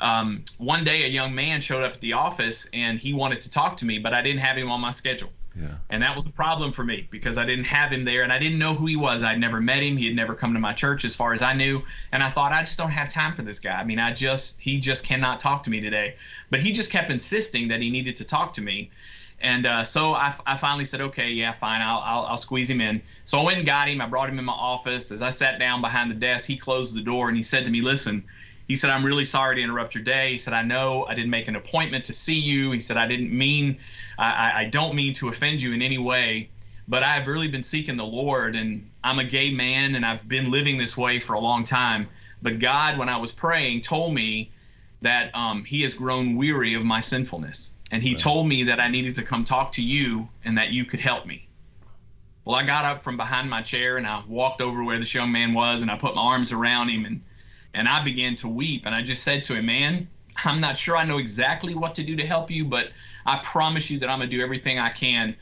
um, 0.00 0.44
one 0.56 0.82
day 0.82 1.04
a 1.04 1.08
young 1.08 1.32
man 1.32 1.60
showed 1.60 1.84
up 1.84 1.92
at 1.92 2.00
the 2.00 2.14
office 2.14 2.68
and 2.72 2.98
he 2.98 3.12
wanted 3.12 3.42
to 3.42 3.50
talk 3.50 3.76
to 3.76 3.84
me, 3.84 4.00
but 4.00 4.12
I 4.12 4.22
didn't 4.22 4.40
have 4.40 4.56
him 4.58 4.72
on 4.72 4.80
my 4.80 4.90
schedule. 4.90 5.30
Yeah. 5.60 5.74
And 5.90 6.02
that 6.02 6.14
was 6.14 6.26
a 6.26 6.30
problem 6.30 6.72
for 6.72 6.84
me 6.84 7.08
because 7.10 7.36
I 7.36 7.44
didn't 7.44 7.64
have 7.64 7.92
him 7.92 8.04
there 8.04 8.22
and 8.22 8.32
I 8.32 8.38
didn't 8.38 8.58
know 8.58 8.74
who 8.74 8.86
he 8.86 8.96
was. 8.96 9.22
I'd 9.22 9.40
never 9.40 9.60
met 9.60 9.82
him. 9.82 9.96
He 9.96 10.06
had 10.06 10.14
never 10.14 10.34
come 10.34 10.54
to 10.54 10.60
my 10.60 10.72
church 10.72 11.04
as 11.04 11.16
far 11.16 11.32
as 11.32 11.42
I 11.42 11.52
knew. 11.52 11.82
And 12.12 12.22
I 12.22 12.30
thought, 12.30 12.52
I 12.52 12.60
just 12.60 12.78
don't 12.78 12.90
have 12.90 13.08
time 13.08 13.34
for 13.34 13.42
this 13.42 13.58
guy. 13.58 13.72
I 13.72 13.84
mean, 13.84 13.98
I 13.98 14.12
just, 14.12 14.60
he 14.60 14.78
just 14.78 15.04
cannot 15.04 15.40
talk 15.40 15.64
to 15.64 15.70
me 15.70 15.80
today. 15.80 16.14
But 16.50 16.60
he 16.60 16.70
just 16.70 16.92
kept 16.92 17.10
insisting 17.10 17.68
that 17.68 17.80
he 17.80 17.90
needed 17.90 18.16
to 18.16 18.24
talk 18.24 18.52
to 18.54 18.60
me. 18.60 18.90
And 19.40 19.66
uh, 19.66 19.84
so 19.84 20.14
I, 20.14 20.34
I 20.46 20.56
finally 20.56 20.84
said, 20.84 21.00
okay, 21.00 21.30
yeah, 21.30 21.52
fine, 21.52 21.80
I'll, 21.80 22.00
I'll, 22.00 22.26
I'll 22.26 22.36
squeeze 22.36 22.68
him 22.68 22.80
in. 22.80 23.00
So 23.24 23.38
I 23.38 23.44
went 23.44 23.58
and 23.58 23.66
got 23.66 23.88
him. 23.88 24.00
I 24.00 24.06
brought 24.06 24.28
him 24.28 24.38
in 24.38 24.44
my 24.44 24.52
office. 24.52 25.10
As 25.12 25.22
I 25.22 25.30
sat 25.30 25.58
down 25.58 25.80
behind 25.80 26.10
the 26.10 26.16
desk, 26.16 26.46
he 26.46 26.56
closed 26.56 26.94
the 26.94 27.00
door 27.00 27.28
and 27.28 27.36
he 27.36 27.42
said 27.42 27.64
to 27.64 27.70
me, 27.70 27.80
listen, 27.80 28.24
he 28.68 28.76
said, 28.76 28.90
I'm 28.90 29.04
really 29.04 29.24
sorry 29.24 29.56
to 29.56 29.62
interrupt 29.62 29.94
your 29.94 30.04
day. 30.04 30.32
He 30.32 30.38
said, 30.38 30.52
I 30.54 30.62
know 30.62 31.06
I 31.06 31.14
didn't 31.14 31.30
make 31.30 31.48
an 31.48 31.56
appointment 31.56 32.04
to 32.04 32.14
see 32.14 32.38
you. 32.38 32.70
He 32.70 32.80
said, 32.80 32.98
I 32.98 33.08
didn't 33.08 33.36
mean, 33.36 33.78
I, 34.18 34.52
I 34.54 34.64
don't 34.66 34.94
mean 34.94 35.14
to 35.14 35.28
offend 35.28 35.60
you 35.60 35.72
in 35.72 35.82
any 35.82 35.98
way, 35.98 36.50
but 36.86 37.02
I've 37.02 37.26
really 37.26 37.48
been 37.48 37.62
seeking 37.62 37.96
the 37.96 38.06
Lord 38.06 38.54
and 38.54 38.88
I'm 39.02 39.18
a 39.18 39.24
gay 39.24 39.50
man 39.50 39.94
and 39.94 40.04
I've 40.04 40.28
been 40.28 40.50
living 40.50 40.76
this 40.76 40.96
way 40.96 41.18
for 41.18 41.32
a 41.32 41.40
long 41.40 41.64
time. 41.64 42.08
But 42.42 42.58
God, 42.58 42.98
when 42.98 43.08
I 43.08 43.16
was 43.16 43.32
praying, 43.32 43.80
told 43.80 44.14
me 44.14 44.52
that 45.00 45.34
um, 45.34 45.64
He 45.64 45.82
has 45.82 45.94
grown 45.94 46.36
weary 46.36 46.74
of 46.74 46.84
my 46.84 47.00
sinfulness 47.00 47.72
and 47.90 48.02
he 48.02 48.10
right. 48.10 48.18
told 48.18 48.46
me 48.46 48.64
that 48.64 48.80
I 48.80 48.88
needed 48.88 49.14
to 49.16 49.22
come 49.22 49.44
talk 49.44 49.72
to 49.72 49.82
you 49.82 50.28
and 50.44 50.58
that 50.58 50.70
you 50.70 50.84
could 50.84 51.00
help 51.00 51.26
me. 51.26 51.46
Well, 52.44 52.56
I 52.56 52.64
got 52.64 52.84
up 52.84 53.00
from 53.00 53.16
behind 53.16 53.48
my 53.48 53.62
chair 53.62 53.96
and 53.96 54.06
I 54.06 54.22
walked 54.26 54.60
over 54.60 54.84
where 54.84 54.98
this 54.98 55.14
young 55.14 55.32
man 55.32 55.54
was 55.54 55.82
and 55.82 55.90
I 55.90 55.96
put 55.96 56.14
my 56.14 56.22
arms 56.22 56.52
around 56.52 56.88
him 56.88 57.04
and 57.04 57.22
and 57.78 57.88
I 57.88 58.02
began 58.02 58.34
to 58.36 58.48
weep 58.48 58.86
and 58.86 58.94
I 58.94 59.02
just 59.02 59.22
said 59.22 59.44
to 59.44 59.54
him, 59.54 59.66
"Man, 59.66 60.08
I'm 60.44 60.60
not 60.60 60.76
sure 60.76 60.96
I 60.96 61.04
know 61.04 61.18
exactly 61.18 61.74
what 61.74 61.94
to 61.94 62.02
do 62.02 62.16
to 62.16 62.26
help 62.26 62.50
you, 62.50 62.64
but 62.64 62.90
I 63.24 63.38
promise 63.38 63.88
you 63.88 64.00
that 64.00 64.10
I'm 64.10 64.18
going 64.18 64.28
to 64.28 64.36
do 64.36 64.42
everything 64.42 64.80
I 64.80 64.90
can 64.90 65.36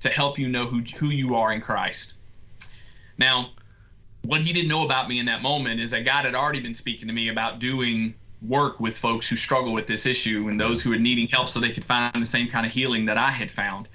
to 0.00 0.08
help 0.08 0.38
you 0.38 0.48
know 0.48 0.66
who 0.66 0.82
who 0.82 1.08
you 1.08 1.34
are 1.34 1.52
in 1.52 1.60
Christ." 1.60 2.14
Now, 3.18 3.50
what 4.22 4.40
he 4.40 4.52
didn't 4.52 4.68
know 4.68 4.84
about 4.84 5.08
me 5.08 5.18
in 5.18 5.26
that 5.26 5.42
moment 5.42 5.80
is 5.80 5.90
that 5.90 6.04
God 6.04 6.24
had 6.24 6.34
already 6.34 6.60
been 6.60 6.74
speaking 6.74 7.08
to 7.08 7.14
me 7.14 7.28
about 7.28 7.58
doing 7.58 8.14
work 8.40 8.78
with 8.78 8.96
folks 8.96 9.28
who 9.28 9.36
struggle 9.36 9.72
with 9.72 9.86
this 9.86 10.06
issue 10.06 10.46
and 10.48 10.58
those 10.58 10.80
who 10.80 10.92
are 10.92 10.98
needing 10.98 11.26
help 11.26 11.48
so 11.48 11.58
they 11.60 11.72
could 11.72 11.84
find 11.84 12.14
the 12.14 12.26
same 12.26 12.48
kind 12.48 12.64
of 12.64 12.72
healing 12.72 13.04
that 13.06 13.18
I 13.18 13.30
had 13.30 13.50
found. 13.50 13.88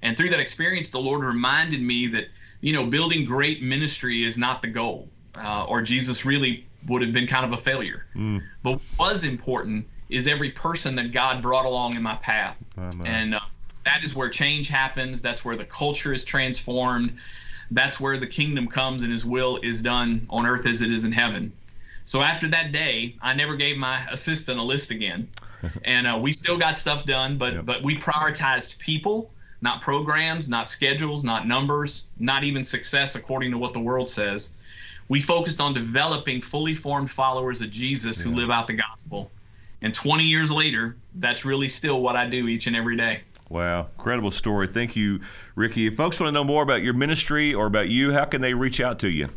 And 0.00 0.16
through 0.16 0.30
that 0.30 0.40
experience, 0.40 0.90
the 0.90 0.98
Lord 0.98 1.22
reminded 1.22 1.80
me 1.80 2.08
that, 2.08 2.28
you 2.62 2.72
know, 2.72 2.86
building 2.86 3.24
great 3.24 3.62
ministry 3.62 4.24
is 4.24 4.36
not 4.38 4.62
the 4.62 4.68
goal, 4.68 5.08
uh, 5.36 5.64
or 5.66 5.82
Jesus 5.82 6.24
really 6.24 6.66
would 6.88 7.02
have 7.02 7.12
been 7.12 7.26
kind 7.26 7.44
of 7.44 7.52
a 7.52 7.56
failure. 7.56 8.04
Mm. 8.14 8.42
But 8.62 8.80
what 8.96 9.10
was 9.12 9.24
important 9.24 9.86
is 10.08 10.28
every 10.28 10.50
person 10.50 10.96
that 10.96 11.12
God 11.12 11.42
brought 11.42 11.64
along 11.64 11.96
in 11.96 12.02
my 12.02 12.16
path. 12.16 12.62
And 13.06 13.34
uh, 13.34 13.40
that 13.84 14.04
is 14.04 14.14
where 14.14 14.28
change 14.28 14.68
happens. 14.68 15.22
That's 15.22 15.44
where 15.44 15.56
the 15.56 15.64
culture 15.64 16.12
is 16.12 16.24
transformed. 16.24 17.16
That's 17.70 17.98
where 17.98 18.18
the 18.18 18.26
kingdom 18.26 18.68
comes 18.68 19.02
and 19.02 19.10
his 19.10 19.24
will 19.24 19.58
is 19.62 19.80
done 19.82 20.26
on 20.28 20.46
earth 20.46 20.66
as 20.66 20.82
it 20.82 20.92
is 20.92 21.04
in 21.04 21.12
heaven. 21.12 21.52
So 22.04 22.20
after 22.20 22.48
that 22.48 22.72
day, 22.72 23.16
I 23.22 23.34
never 23.34 23.56
gave 23.56 23.76
my 23.76 24.04
assistant 24.10 24.58
a 24.58 24.62
list 24.62 24.90
again, 24.90 25.28
and 25.84 26.06
uh, 26.06 26.18
we 26.20 26.32
still 26.32 26.58
got 26.58 26.76
stuff 26.76 27.06
done. 27.06 27.38
But 27.38 27.54
yep. 27.54 27.64
but 27.64 27.82
we 27.82 27.96
prioritized 27.96 28.78
people, 28.78 29.30
not 29.60 29.80
programs, 29.80 30.48
not 30.48 30.68
schedules, 30.68 31.22
not 31.22 31.46
numbers, 31.46 32.06
not 32.18 32.44
even 32.44 32.64
success 32.64 33.14
according 33.14 33.52
to 33.52 33.58
what 33.58 33.72
the 33.72 33.80
world 33.80 34.10
says. 34.10 34.54
We 35.12 35.20
focused 35.20 35.60
on 35.60 35.74
developing 35.74 36.40
fully 36.40 36.74
formed 36.74 37.10
followers 37.10 37.60
of 37.60 37.70
Jesus 37.70 38.24
yeah. 38.24 38.30
who 38.30 38.34
live 38.34 38.50
out 38.50 38.66
the 38.66 38.72
gospel. 38.72 39.30
And 39.82 39.92
20 39.92 40.24
years 40.24 40.50
later, 40.50 40.96
that's 41.16 41.44
really 41.44 41.68
still 41.68 42.00
what 42.00 42.16
I 42.16 42.26
do 42.26 42.48
each 42.48 42.66
and 42.66 42.74
every 42.74 42.96
day. 42.96 43.20
Wow, 43.50 43.88
incredible 43.98 44.30
story. 44.30 44.68
Thank 44.68 44.96
you, 44.96 45.20
Ricky. 45.54 45.86
If 45.86 45.96
folks 45.96 46.18
want 46.18 46.28
to 46.28 46.32
know 46.32 46.44
more 46.44 46.62
about 46.62 46.80
your 46.80 46.94
ministry 46.94 47.52
or 47.52 47.66
about 47.66 47.90
you, 47.90 48.10
how 48.10 48.24
can 48.24 48.40
they 48.40 48.54
reach 48.54 48.80
out 48.80 49.00
to 49.00 49.10
you? 49.10 49.28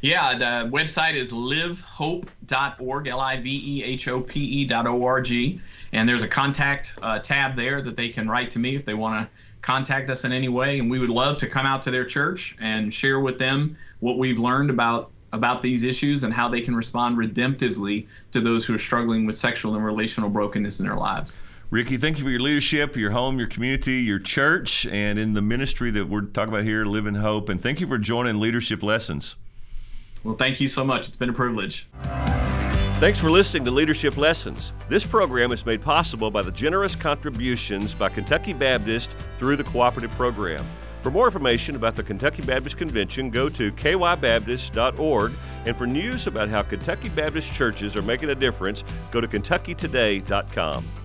Yeah, 0.00 0.38
the 0.38 0.70
website 0.70 1.12
is 1.12 1.30
livehope.org, 1.30 3.06
L 3.06 3.20
I 3.20 3.36
V 3.38 3.50
E 3.50 3.84
H 3.84 4.08
O 4.08 4.22
P 4.22 4.40
E 4.40 4.64
dot 4.64 4.86
O 4.86 5.04
R 5.04 5.20
G. 5.20 5.60
And 5.92 6.08
there's 6.08 6.22
a 6.22 6.28
contact 6.28 6.94
uh, 7.02 7.18
tab 7.18 7.54
there 7.54 7.82
that 7.82 7.98
they 7.98 8.08
can 8.08 8.30
write 8.30 8.50
to 8.52 8.58
me 8.58 8.76
if 8.76 8.86
they 8.86 8.94
want 8.94 9.28
to 9.28 9.30
contact 9.60 10.08
us 10.08 10.24
in 10.24 10.32
any 10.32 10.48
way. 10.48 10.78
And 10.78 10.90
we 10.90 10.98
would 10.98 11.10
love 11.10 11.36
to 11.36 11.46
come 11.46 11.66
out 11.66 11.82
to 11.82 11.90
their 11.90 12.06
church 12.06 12.56
and 12.62 12.94
share 12.94 13.20
with 13.20 13.38
them 13.38 13.76
what 14.00 14.18
we've 14.18 14.38
learned 14.38 14.70
about 14.70 15.10
about 15.32 15.62
these 15.62 15.84
issues 15.84 16.24
and 16.24 16.34
how 16.34 16.48
they 16.48 16.60
can 16.60 16.74
respond 16.74 17.16
redemptively 17.16 18.06
to 18.32 18.40
those 18.40 18.64
who 18.64 18.74
are 18.74 18.80
struggling 18.80 19.26
with 19.26 19.38
sexual 19.38 19.76
and 19.76 19.84
relational 19.84 20.28
brokenness 20.28 20.80
in 20.80 20.86
their 20.86 20.96
lives. 20.96 21.38
Ricky, 21.70 21.98
thank 21.98 22.18
you 22.18 22.24
for 22.24 22.30
your 22.30 22.40
leadership, 22.40 22.96
your 22.96 23.12
home, 23.12 23.38
your 23.38 23.46
community, 23.46 23.98
your 24.02 24.18
church, 24.18 24.86
and 24.86 25.20
in 25.20 25.34
the 25.34 25.42
ministry 25.42 25.92
that 25.92 26.08
we're 26.08 26.22
talking 26.22 26.52
about 26.52 26.64
here, 26.64 26.84
Living 26.84 27.14
Hope. 27.14 27.48
And 27.48 27.62
thank 27.62 27.80
you 27.80 27.86
for 27.86 27.96
joining 27.96 28.40
Leadership 28.40 28.82
Lessons. 28.82 29.36
Well, 30.24 30.34
thank 30.34 30.60
you 30.60 30.66
so 30.66 30.84
much. 30.84 31.06
It's 31.06 31.16
been 31.16 31.30
a 31.30 31.32
privilege. 31.32 31.86
Thanks 32.98 33.20
for 33.20 33.30
listening 33.30 33.64
to 33.66 33.70
Leadership 33.70 34.16
Lessons. 34.16 34.72
This 34.88 35.06
program 35.06 35.52
is 35.52 35.64
made 35.64 35.80
possible 35.80 36.30
by 36.30 36.42
the 36.42 36.50
generous 36.50 36.96
contributions 36.96 37.94
by 37.94 38.08
Kentucky 38.08 38.52
Baptist 38.52 39.10
through 39.38 39.56
the 39.56 39.64
cooperative 39.64 40.10
program. 40.10 40.64
For 41.02 41.10
more 41.10 41.26
information 41.26 41.76
about 41.76 41.96
the 41.96 42.02
Kentucky 42.02 42.42
Baptist 42.42 42.76
Convention, 42.76 43.30
go 43.30 43.48
to 43.48 43.72
kybaptist.org. 43.72 45.32
And 45.66 45.76
for 45.76 45.86
news 45.86 46.26
about 46.26 46.48
how 46.48 46.62
Kentucky 46.62 47.08
Baptist 47.10 47.52
churches 47.52 47.96
are 47.96 48.02
making 48.02 48.30
a 48.30 48.34
difference, 48.34 48.84
go 49.10 49.20
to 49.20 49.28
kentuckytoday.com. 49.28 50.99